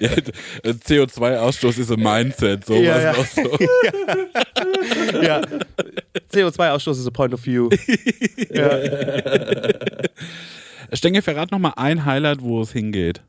Ja, 0.00 0.10
CO2-Ausstoß 0.66 1.78
ist 1.78 1.90
ein 1.90 2.00
Mindset, 2.00 2.66
sowas 2.66 2.82
Ja, 2.82 3.00
ja. 3.00 3.12
auch 3.12 3.26
so. 3.26 3.58
ja. 5.22 5.40
CO2-Ausstoß 6.32 6.92
ist 7.00 7.06
a 7.06 7.10
point 7.10 7.32
of 7.34 7.44
view. 7.44 7.68
ja. 8.52 8.78
Stenge, 10.92 11.22
verrat 11.22 11.50
noch 11.50 11.58
mal 11.58 11.74
ein 11.76 12.04
Highlight, 12.04 12.42
wo 12.42 12.60
es 12.60 12.72
hingeht. 12.72 13.22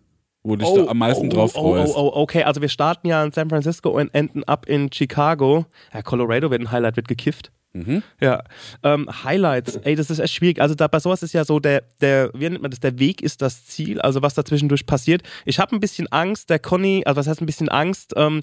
Wo 0.43 0.55
du 0.55 0.64
dich 0.64 0.74
da 0.74 0.89
am 0.89 0.97
meisten 0.97 1.28
oh, 1.28 1.30
drauf 1.30 1.51
oh, 1.55 1.74
freust. 1.74 1.95
Oh, 1.95 2.12
oh, 2.14 2.22
okay, 2.22 2.43
also 2.43 2.62
wir 2.62 2.70
starten 2.70 3.08
ja 3.08 3.24
in 3.24 3.32
San 3.32 3.49
Francisco 3.49 3.89
und 3.89 4.14
enden 4.14 4.43
ab 4.43 4.66
in 4.68 4.91
Chicago. 4.91 5.66
Ja, 5.93 6.01
Colorado 6.01 6.49
wird 6.51 6.62
ein 6.62 6.72
Highlight, 6.72 6.95
wird 6.95 7.08
gekifft. 7.08 7.51
Mhm. 7.78 8.03
Ja, 8.19 8.43
ähm, 8.84 9.07
Highlights, 9.23 9.75
ey, 9.84 9.95
das 9.95 10.09
ist 10.09 10.19
echt 10.19 10.34
schwierig. 10.34 10.61
Also 10.61 10.75
da, 10.75 10.88
bei 10.88 10.99
sowas 10.99 11.23
ist 11.23 11.34
ja 11.34 11.45
so, 11.45 11.59
der, 11.59 11.84
der, 12.01 12.32
wie 12.34 12.49
nennt 12.49 12.61
man 12.61 12.71
das, 12.71 12.80
der 12.80 12.97
Weg 12.99 13.21
ist 13.21 13.41
das 13.41 13.65
Ziel, 13.65 14.01
also 14.01 14.21
was 14.21 14.34
da 14.34 14.43
zwischendurch 14.43 14.86
passiert. 14.86 15.21
Ich 15.45 15.59
habe 15.59 15.75
ein 15.75 15.80
bisschen 15.80 16.07
Angst, 16.11 16.49
der 16.49 16.59
Conny, 16.59 17.03
also 17.05 17.17
was 17.19 17.28
heißt 17.28 17.41
ein 17.41 17.45
bisschen 17.45 17.69
Angst, 17.69 18.13
ähm, 18.15 18.41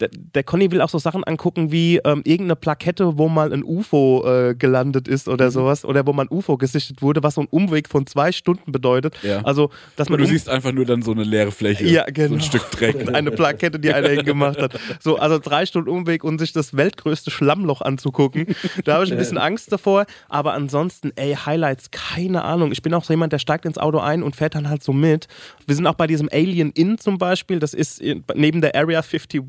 der, 0.00 0.08
der 0.12 0.42
Conny 0.42 0.70
will 0.70 0.80
auch 0.80 0.88
so 0.88 0.98
Sachen 0.98 1.24
angucken 1.24 1.70
wie 1.72 1.98
ähm, 2.04 2.22
irgendeine 2.24 2.56
Plakette, 2.56 3.16
wo 3.18 3.28
mal 3.28 3.52
ein 3.52 3.62
UFO 3.64 4.24
äh, 4.26 4.54
gelandet 4.54 5.08
ist 5.08 5.26
Mhm. 5.26 5.32
oder 5.34 5.50
sowas, 5.50 5.84
oder 5.84 6.06
wo 6.06 6.12
mal 6.12 6.22
ein 6.24 6.28
UFO 6.30 6.56
gesichtet 6.56 7.00
wurde, 7.02 7.22
was 7.22 7.34
so 7.34 7.40
ein 7.42 7.46
Umweg 7.50 7.88
von 7.88 8.06
zwei 8.06 8.32
Stunden 8.32 8.72
bedeutet. 8.72 9.14
Ja. 9.22 9.40
Also, 9.44 9.70
dass 9.96 10.08
man 10.08 10.14
Und 10.20 10.22
du 10.22 10.24
um- 10.26 10.30
siehst 10.32 10.48
einfach 10.48 10.72
nur 10.72 10.84
dann 10.84 11.02
so 11.02 11.12
eine 11.12 11.22
leere 11.24 11.52
Fläche. 11.52 11.86
ja, 11.86 12.04
So 12.06 12.12
genau. 12.12 12.34
ein 12.34 12.40
Stück 12.40 12.70
Dreck. 12.72 12.94
Eine 13.14 13.30
Plakette, 13.30 13.78
die 13.78 13.92
einer 13.94 14.08
hingemacht 14.08 14.60
hat. 14.60 14.78
So, 15.00 15.16
also 15.18 15.38
drei 15.38 15.64
Stunden 15.66 15.88
Umweg 15.88 16.24
und 16.24 16.38
sich 16.38 16.52
das 16.52 16.76
weltgrößte 16.76 17.30
Schlammloch 17.30 17.80
anzugucken. 17.80 18.46
Da 18.84 18.94
habe 18.94 19.04
ich 19.04 19.12
ein 19.12 19.18
bisschen 19.18 19.38
Angst 19.38 19.70
davor. 19.72 20.06
Aber 20.28 20.52
ansonsten, 20.54 21.12
ey, 21.16 21.34
Highlights, 21.34 21.90
keine 21.90 22.42
Ahnung. 22.44 22.72
Ich 22.72 22.82
bin 22.82 22.92
auch 22.94 23.04
so 23.04 23.12
jemand, 23.12 23.32
der 23.32 23.38
steigt 23.38 23.64
ins 23.64 23.78
Auto 23.78 23.98
ein 23.98 24.22
und 24.22 24.36
fährt 24.36 24.54
dann 24.54 24.68
halt 24.68 24.82
so 24.82 24.92
mit. 24.92 25.28
Wir 25.66 25.74
sind 25.74 25.86
auch 25.86 25.94
bei 25.94 26.06
diesem 26.06 26.28
Alien 26.32 26.70
Inn 26.72 26.98
zum 26.98 27.18
Beispiel. 27.18 27.58
Das 27.58 27.74
ist 27.74 28.00
in, 28.00 28.24
neben 28.34 28.60
der 28.60 28.74
Area 28.74 29.00
51 29.00 29.42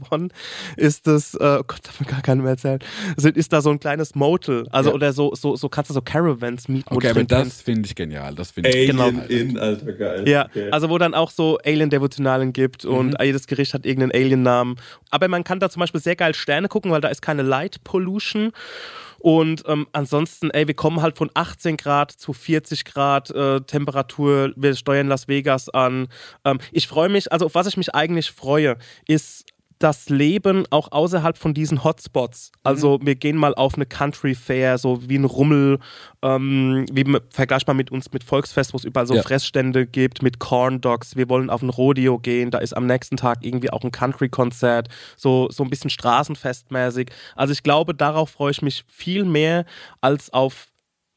ist 0.78 1.08
das, 1.08 1.34
äh, 1.36 1.38
oh 1.60 1.64
Gott, 1.68 1.80
darf 1.84 2.00
man 2.00 2.10
gar 2.10 2.22
keinem 2.22 2.42
mehr 2.42 2.52
erzählen, 2.52 2.80
ist, 3.18 3.26
ist 3.26 3.54
da 3.54 3.62
so 3.62 3.70
ein 3.70 3.80
kleines 3.80 4.16
Motel. 4.16 4.68
Also, 4.72 4.90
Ja. 4.90 4.96
oder 4.96 5.14
so, 5.14 5.34
so, 5.36 5.56
so 5.56 5.70
kannst 5.70 5.90
du 5.90 5.94
so 5.94 6.02
Caravans 6.02 6.68
mieten. 6.68 6.94
Okay, 6.94 7.10
aber 7.10 7.24
das 7.24 7.62
finde 7.62 7.88
ich 7.88 7.96
genial. 7.96 8.36
Das 8.36 8.52
finde 8.52 8.70
ich 8.70 8.76
Alien 8.76 8.98
Genau. 8.98 9.26
in, 9.28 9.58
Alter, 9.60 9.94
geil. 9.94 10.28
Ja, 10.28 10.46
Okay. 10.46 10.70
also 10.72 10.90
wo 10.90 10.98
dann 10.98 11.14
auch 11.14 11.32
so 11.32 11.58
Alien-Devotionalen 11.66 12.54
gibt 12.54 12.86
und 12.86 13.16
jedes 13.22 13.48
Gericht 13.48 13.74
hat 13.74 13.86
irgendeinen 13.86 14.12
Alien-Namen. 14.24 14.76
Aber 15.10 15.28
man 15.28 15.44
kann 15.44 15.60
da 15.60 15.70
zum 15.70 15.80
Beispiel 15.80 16.02
sehr 16.02 16.16
geil 16.16 16.34
Sterne 16.36 16.68
gucken, 16.68 16.92
weil 16.92 17.02
da 17.02 17.08
ist 17.08 17.22
keine 17.22 17.42
Light 17.42 17.84
Pollution. 17.84 18.52
Und 19.26 19.64
ähm, 19.66 19.88
ansonsten, 19.92 20.52
ey, 20.52 20.68
wir 20.68 20.76
kommen 20.76 21.02
halt 21.02 21.18
von 21.18 21.32
18 21.34 21.78
Grad 21.78 22.12
zu 22.12 22.32
40 22.32 22.86
Grad 22.86 23.32
äh, 23.32 23.60
Temperatur. 23.62 24.54
Wir 24.56 24.76
steuern 24.76 25.08
Las 25.08 25.28
Vegas 25.28 25.68
an. 25.68 26.10
Ähm, 26.44 26.60
ich 26.72 26.88
freue 26.88 27.10
mich, 27.10 27.32
also 27.32 27.48
auf 27.48 27.56
was 27.56 27.66
ich 27.66 27.76
mich 27.76 27.96
eigentlich 27.96 28.30
freue, 28.30 28.78
ist 29.08 29.45
das 29.80 30.10
Leben 30.10 30.66
auch 30.70 30.92
außerhalb 30.92 31.38
von 31.38 31.54
diesen 31.54 31.84
Hotspots. 31.84 32.52
Also 32.64 33.00
wir 33.02 33.16
gehen 33.16 33.36
mal 33.38 33.54
auf 33.56 33.76
eine 33.76 33.86
Country 33.86 34.34
Fair, 34.34 34.78
so 34.78 35.10
wie 35.10 35.18
ein 35.18 35.26
Rummel, 35.26 35.80
ähm, 36.22 36.86
wie 36.92 37.06
vergleichbar 37.30 37.76
mit 37.76 37.92
uns 37.92 38.12
mit 38.14 38.24
Volksfest, 38.24 38.74
wo 38.74 38.78
es 38.78 38.86
überall 38.86 39.06
so 39.06 39.16
Ja. 39.16 39.24
Fressstände 39.24 39.86
gibt 39.86 40.22
mit 40.22 40.40
Corn 40.40 40.80
Dogs. 40.82 41.16
Wir 41.16 41.30
wollen 41.30 41.50
auf 41.50 41.62
ein 41.62 41.70
Rodeo 41.70 42.20
gehen, 42.20 42.52
da 42.52 42.60
ist 42.60 42.76
am 42.76 42.86
nächsten 42.88 43.18
Tag 43.18 43.40
irgendwie 43.42 43.70
auch 43.70 43.84
ein 43.84 43.92
Country-Konzert, 43.92 44.88
so, 45.18 45.50
so 45.52 45.64
ein 45.64 45.70
bisschen 45.70 45.90
straßenfestmäßig. 45.90 47.10
Also 47.36 47.52
ich 47.52 47.64
glaube, 47.64 47.94
darauf 47.94 48.30
freue 48.30 48.52
ich 48.52 48.62
mich 48.62 48.86
viel 48.88 49.26
mehr 49.26 49.66
als 50.02 50.32
auf 50.32 50.68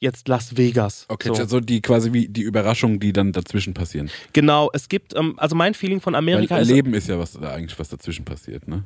jetzt 0.01 0.29
Las 0.29 0.57
Vegas. 0.57 1.07
Okay, 1.09 1.29
so. 1.29 1.35
also 1.35 1.61
die 1.61 1.81
quasi 1.81 2.13
wie 2.13 2.29
die 2.29 2.43
Überraschungen, 2.43 3.01
die 3.01 3.13
dann 3.13 3.33
dazwischen 3.33 3.75
passieren. 3.75 4.11
Genau, 4.33 4.71
es 4.73 4.89
gibt, 4.89 5.15
ähm, 5.17 5.35
also 5.39 5.57
mein 5.57 5.75
Feeling 5.75 6.01
von 6.01 6.15
Amerika 6.15 6.55
Weil 6.57 6.63
ist. 6.63 6.69
Leben 6.69 6.95
ist 6.95 7.09
ja 7.09 7.19
was 7.19 7.33
da 7.33 7.53
eigentlich 7.53 7.79
was 7.79 7.89
dazwischen 7.89 8.25
passiert, 8.25 8.69
ne? 8.69 8.85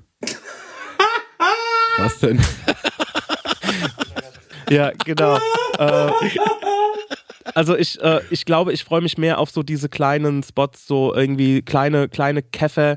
was 1.99 2.19
denn? 2.19 2.41
Ja, 4.71 4.91
genau. 5.05 5.39
äh, 5.79 6.11
also 7.55 7.77
ich, 7.77 8.01
äh, 8.01 8.21
ich 8.31 8.47
glaube, 8.47 8.73
ich 8.73 8.85
freue 8.85 9.03
mich 9.03 9.19
mehr 9.19 9.39
auf 9.39 9.51
so 9.51 9.63
diese 9.63 9.91
kleinen 9.91 10.43
Spots, 10.43 10.87
so 10.87 11.15
irgendwie 11.15 11.61
kleine, 11.61 12.09
kleine 12.09 12.43
Käfer. 12.43 12.97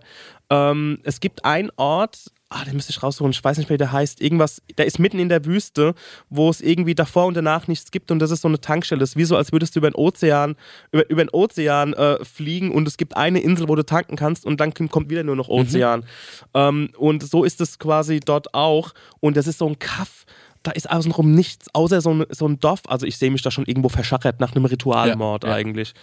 Ähm, 0.50 1.00
es 1.04 1.20
gibt 1.20 1.44
einen 1.44 1.72
Ort, 1.76 2.32
ah, 2.56 2.64
den 2.64 2.76
müsste 2.76 2.92
ich 2.92 3.04
raussuchen, 3.04 3.32
ich 3.32 3.44
weiß 3.44 3.58
nicht 3.58 3.70
mehr, 3.70 3.76
wie 3.76 3.80
der 3.80 3.92
heißt, 3.92 4.22
irgendwas, 4.22 4.62
der 4.78 4.86
ist 4.86 4.98
mitten 4.98 5.20
in 5.20 5.28
der 5.28 5.44
Wüste, 5.44 5.94
wo 6.30 6.50
es 6.50 6.62
irgendwie 6.62 6.96
davor 6.96 7.26
und 7.26 7.36
danach 7.36 7.68
nichts 7.68 7.92
gibt 7.92 8.12
und 8.12 8.20
das 8.20 8.32
ist 8.32 8.42
so 8.42 8.48
eine 8.48 8.62
Tankstelle. 8.62 9.00
Das 9.00 9.10
ist 9.10 9.18
wie 9.18 9.26
so, 9.26 9.36
als 9.36 9.52
würdest 9.52 9.76
du 9.76 9.80
über 9.80 9.90
den 9.90 9.96
Ozean, 9.96 10.56
über, 10.92 11.10
über 11.10 11.24
den 11.26 11.30
Ozean 11.30 11.94
äh, 11.94 12.24
fliegen 12.24 12.72
und 12.72 12.88
es 12.88 12.96
gibt 12.96 13.18
eine 13.18 13.42
Insel, 13.42 13.68
wo 13.68 13.76
du 13.76 13.86
tanken 13.86 14.16
kannst 14.16 14.46
und 14.46 14.62
dann 14.62 14.74
kommt 14.74 15.10
wieder 15.10 15.24
nur 15.24 15.36
noch 15.36 15.50
Ozean. 15.50 16.06
Ähm, 16.54 16.90
und 16.98 17.24
so 17.24 17.44
ist 17.44 17.60
es 17.60 17.78
quasi 17.78 18.22
dort 18.22 18.54
auch 18.54 18.94
und 19.20 19.36
das 19.36 19.48
ist 19.48 19.60
so 19.60 19.68
ein 19.68 19.78
Kaff, 19.78 20.26
da 20.66 20.72
ist 20.72 20.90
außenrum 20.90 21.32
nichts, 21.32 21.68
außer 21.74 22.02
so 22.02 22.12
ein, 22.14 22.26
so 22.30 22.48
ein 22.48 22.60
Dorf. 22.60 22.82
Also 22.88 23.06
ich 23.06 23.18
sehe 23.18 23.32
mich 23.32 23.42
da 23.42 23.52
schon 23.52 23.66
irgendwo 23.66 23.90
verschachert 23.90 24.40
nach 24.40 24.56
einem 24.56 24.66
Ritualmord 24.66 25.44
Ja, 25.44 25.50
ja. 25.52 25.56
eigentlich. 25.56 25.94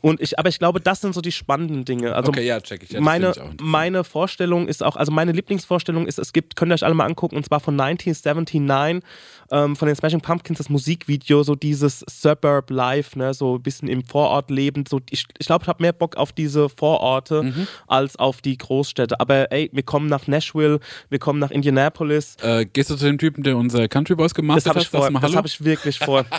Und 0.00 0.20
ich, 0.20 0.38
aber 0.38 0.48
ich 0.48 0.58
glaube, 0.58 0.80
das 0.80 1.00
sind 1.00 1.14
so 1.14 1.20
die 1.20 1.32
spannenden 1.32 1.84
Dinge. 1.84 2.14
Also 2.14 2.28
Okay, 2.30 2.46
ja, 2.46 2.60
check 2.60 2.82
ich. 2.84 2.90
Ja, 2.90 3.00
meine, 3.00 3.30
ich 3.32 3.60
meine 3.60 4.04
Vorstellung 4.04 4.68
ist 4.68 4.82
auch, 4.82 4.96
also 4.96 5.10
meine 5.12 5.32
Lieblingsvorstellung 5.32 6.06
ist, 6.06 6.18
es 6.18 6.32
gibt, 6.32 6.56
könnt 6.56 6.70
ihr 6.72 6.74
euch 6.74 6.84
alle 6.84 6.94
mal 6.94 7.06
angucken, 7.06 7.36
und 7.36 7.44
zwar 7.44 7.60
von 7.60 7.78
1979, 7.78 9.02
ähm, 9.50 9.76
von 9.76 9.86
den 9.86 9.96
Smashing 9.96 10.20
Pumpkins, 10.20 10.58
das 10.58 10.68
Musikvideo, 10.68 11.42
so 11.42 11.54
dieses 11.54 12.04
Suburb 12.08 12.70
Life, 12.70 13.18
ne, 13.18 13.34
so 13.34 13.56
ein 13.56 13.62
bisschen 13.62 13.88
im 13.88 14.04
Vorort 14.04 14.50
lebend. 14.50 14.88
So, 14.88 15.00
ich 15.10 15.24
ich 15.38 15.46
glaube, 15.46 15.62
ich 15.64 15.68
habe 15.68 15.82
mehr 15.82 15.92
Bock 15.92 16.16
auf 16.16 16.32
diese 16.32 16.68
Vororte 16.68 17.42
Mhm. 17.42 17.66
als 17.86 18.16
auf 18.16 18.40
die 18.42 18.56
Großstädte. 18.56 19.18
Aber 19.20 19.50
ey, 19.52 19.70
wir 19.72 19.82
kommen 19.82 20.08
nach 20.08 20.26
Nashville, 20.26 20.78
wir 21.10 21.18
kommen 21.18 21.38
nach 21.38 21.50
Indianapolis. 21.50 22.36
Äh, 22.42 22.66
gehst 22.66 22.90
du 22.90 22.96
zu 22.96 23.06
dem 23.06 23.18
Typen, 23.18 23.42
der 23.42 23.56
unser 23.56 23.88
Country 23.88 24.03
Boys 24.14 24.32
Das 24.32 24.34
gemacht 24.34 24.66
habe 24.66 24.78
hat? 24.78 24.84
ich 24.84 24.90
vor. 24.90 25.10
Das 25.10 25.34
habe 25.34 25.46
ich 25.46 25.64
wirklich 25.64 25.98
vor. 25.98 26.24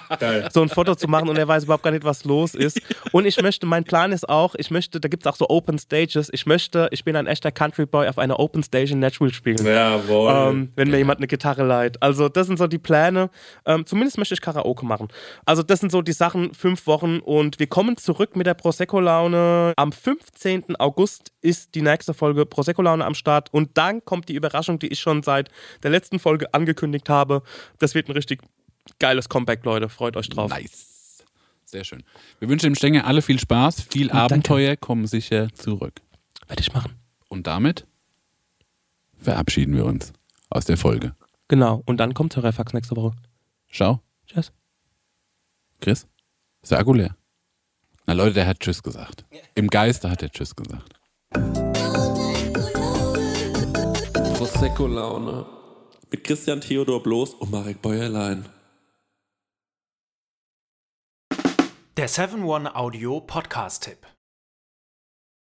So 0.52 0.62
ein 0.62 0.70
Foto 0.70 0.96
zu 0.96 1.08
machen 1.08 1.30
und 1.30 1.38
er 1.38 1.48
weiß 1.48 1.64
überhaupt 1.64 1.84
gar 1.84 1.92
nicht, 1.92 2.04
was 2.04 2.24
los 2.26 2.56
ist. 2.56 2.80
Und 3.12 3.26
ich 3.26 3.42
möchte, 3.42 3.66
mein 3.66 3.84
Plan 3.84 4.12
ist 4.12 4.28
auch, 4.30 4.56
ich 4.56 4.72
möchte, 4.72 5.00
da 5.00 5.08
gibt 5.08 5.26
es 5.26 5.32
auch 5.32 5.36
so 5.36 5.50
Open 5.50 5.78
Stages, 5.80 6.30
ich 6.32 6.46
möchte, 6.46 6.88
ich 6.92 7.04
bin 7.04 7.16
ein 7.16 7.28
echter 7.28 7.52
Country 7.52 7.86
Boy 7.86 8.08
auf 8.08 8.18
einer 8.18 8.40
Open 8.40 8.64
Stage 8.64 8.92
in 8.94 9.00
Nashville 9.00 9.34
spielen. 9.34 9.66
Jawohl. 9.66 10.32
Ähm, 10.34 10.72
wenn 10.76 10.90
mir 10.90 10.98
jemand 10.98 11.20
eine 11.20 11.28
Gitarre 11.28 11.64
leiht. 11.64 12.02
Also, 12.02 12.30
das 12.30 12.48
sind 12.48 12.58
so 12.58 12.68
die 12.68 12.78
Pläne. 12.78 13.30
Ähm, 13.66 13.86
zumindest 13.86 14.18
möchte 14.18 14.34
ich 14.34 14.42
Karaoke 14.42 14.86
machen. 14.86 15.08
Also, 15.46 15.64
das 15.64 15.80
sind 15.80 15.92
so 15.92 16.02
die 16.02 16.14
Sachen, 16.14 16.54
fünf 16.54 16.88
Wochen. 16.88 17.20
Und 17.20 17.60
wir 17.60 17.68
kommen 17.68 17.98
zurück 17.98 18.36
mit 18.36 18.48
der 18.48 18.54
Prosecco-Laune. 18.54 19.74
Am 19.76 19.92
15. 19.92 20.76
August 20.80 21.32
ist 21.42 21.76
die 21.76 21.82
nächste 21.82 22.14
Folge 22.14 22.46
Prosecco-Laune 22.46 23.06
am 23.06 23.14
Start. 23.16 23.54
Und 23.54 23.78
dann 23.78 24.04
kommt 24.06 24.30
die 24.30 24.36
Überraschung, 24.36 24.80
die 24.80 24.88
ich 24.88 25.00
schon 25.00 25.24
seit 25.24 25.50
der 25.84 25.92
letzten 25.92 26.20
Folge 26.20 26.54
angekündigt 26.54 27.10
habe. 27.10 27.44
Das 27.80 27.96
wird 27.96 28.10
ein 28.10 28.14
richtig 28.14 28.42
geiles 29.00 29.30
Comeback, 29.30 29.64
Leute. 29.66 29.90
Freut 29.90 30.18
euch 30.18 30.30
drauf. 30.30 30.50
Nice. 30.50 31.24
Sehr 31.66 31.84
schön. 31.84 32.04
Wir 32.40 32.48
wünschen 32.48 32.68
dem 32.68 32.76
Stenger 32.76 33.06
alle 33.06 33.22
viel 33.22 33.40
Spaß, 33.40 33.82
viel 33.82 34.12
Abenteuer, 34.12 34.76
kommen 34.76 35.08
sicher 35.08 35.52
zurück. 35.54 36.02
Werde 36.48 36.62
ich 36.62 36.74
machen. 36.74 36.94
Und 37.28 37.48
damit 37.48 37.88
verabschieden 39.18 39.76
wir 39.76 39.86
uns 39.86 40.14
aus 40.50 40.66
der 40.66 40.78
Folge. 40.78 41.16
Genau. 41.48 41.82
Und 41.86 41.98
dann 41.98 42.14
kommt 42.14 42.36
Hörerfax 42.36 42.74
nächste 42.74 42.96
Woche. 42.96 43.16
Ciao. 43.72 44.02
Tschüss. 44.28 44.52
Chris? 45.82 46.08
Akku 46.70 46.94
leer? 46.94 47.16
Na 48.06 48.14
Leute, 48.14 48.34
der 48.34 48.48
hat 48.48 48.60
Tschüss 48.60 48.82
gesagt. 48.82 49.26
Im 49.56 49.68
Geiste 49.68 50.10
hat 50.10 50.22
er 50.22 50.30
Tschüss 50.30 50.56
gesagt. 50.56 51.00
Prosecco-Laune. 54.38 55.46
Mit 56.16 56.24
Christian 56.24 56.62
Theodor 56.62 57.04
Bloß 57.04 57.34
und 57.34 57.52
Marek 57.52 57.82
Bäuerlein. 57.82 58.46
Der 61.98 62.08
7-One-Audio-Podcast-Tipp. 62.08 63.98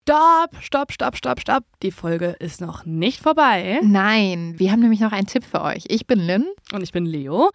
Stopp, 0.03 0.51
stopp, 0.61 0.93
stopp, 0.93 1.17
stopp, 1.17 1.41
stopp. 1.41 1.65
Die 1.83 1.91
Folge 1.91 2.37
ist 2.39 2.61
noch 2.61 2.85
nicht 2.85 3.23
vorbei. 3.23 3.81
Nein, 3.83 4.57
wir 4.59 4.71
haben 4.71 4.81
nämlich 4.81 5.01
noch 5.01 5.13
einen 5.13 5.27
Tipp 5.27 5.45
für 5.47 5.63
euch. 5.63 5.87
Ich 5.89 6.07
bin 6.07 6.19
Lynn. 6.19 6.45
Und 6.75 6.83
ich 6.83 6.93
bin 6.93 7.07
Leo. 7.07 7.51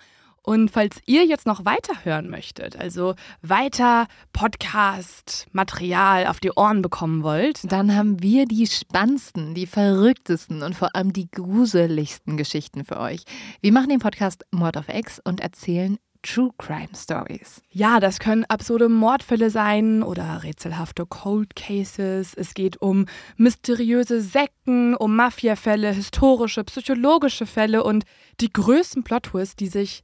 Und 0.46 0.70
falls 0.72 0.98
ihr 1.06 1.26
jetzt 1.26 1.46
noch 1.46 1.64
weiter 1.64 2.04
hören 2.04 2.30
möchtet, 2.30 2.76
also 2.76 3.16
weiter 3.42 4.08
Podcast-Material 4.34 6.28
auf 6.28 6.42
die 6.42 6.52
Ohren 6.52 6.82
bekommen 6.82 7.24
wollt, 7.24 7.72
Dann 7.72 7.96
haben 7.96 8.22
wir 8.22 8.46
die 8.46 8.68
spannendsten, 8.68 9.56
die 9.56 9.66
verrücktesten 9.66 10.62
und 10.62 10.76
vor 10.76 10.96
allem 10.96 11.14
die 11.14 11.32
gruseligsten 11.32 12.36
Geschichten 12.36 12.84
für 12.84 13.00
euch. 13.00 13.24
Wir 13.62 13.72
machen 13.72 13.90
den 13.90 14.00
Podcast 14.00 14.44
Mord 14.52 14.76
of 14.76 14.90
X 14.90 15.22
und 15.24 15.40
erzählen 15.40 15.98
True 16.24 16.52
Crime 16.58 16.96
Stories. 16.96 17.62
Ja, 17.70 18.00
das 18.00 18.20
können 18.20 18.46
absurde 18.46 18.88
Mordfälle 18.88 19.50
sein 19.50 20.04
oder 20.04 20.44
rätselhafte 20.44 21.06
Cold 21.06 21.56
Cases. 21.56 22.34
Es 22.34 22.54
geht 22.54 22.82
um 22.82 23.08
mysteriöse 23.36 24.22
Sekten, 24.22 24.96
um 24.96 25.16
Mafiafälle, 25.18 25.92
historische, 25.92 26.64
psychologische 26.64 27.46
Fälle 27.46 27.84
und 27.84 28.06
die 28.40 28.52
größten 28.52 29.04
Plot-Twists, 29.04 29.58
die 29.58 29.68
sich 29.68 30.04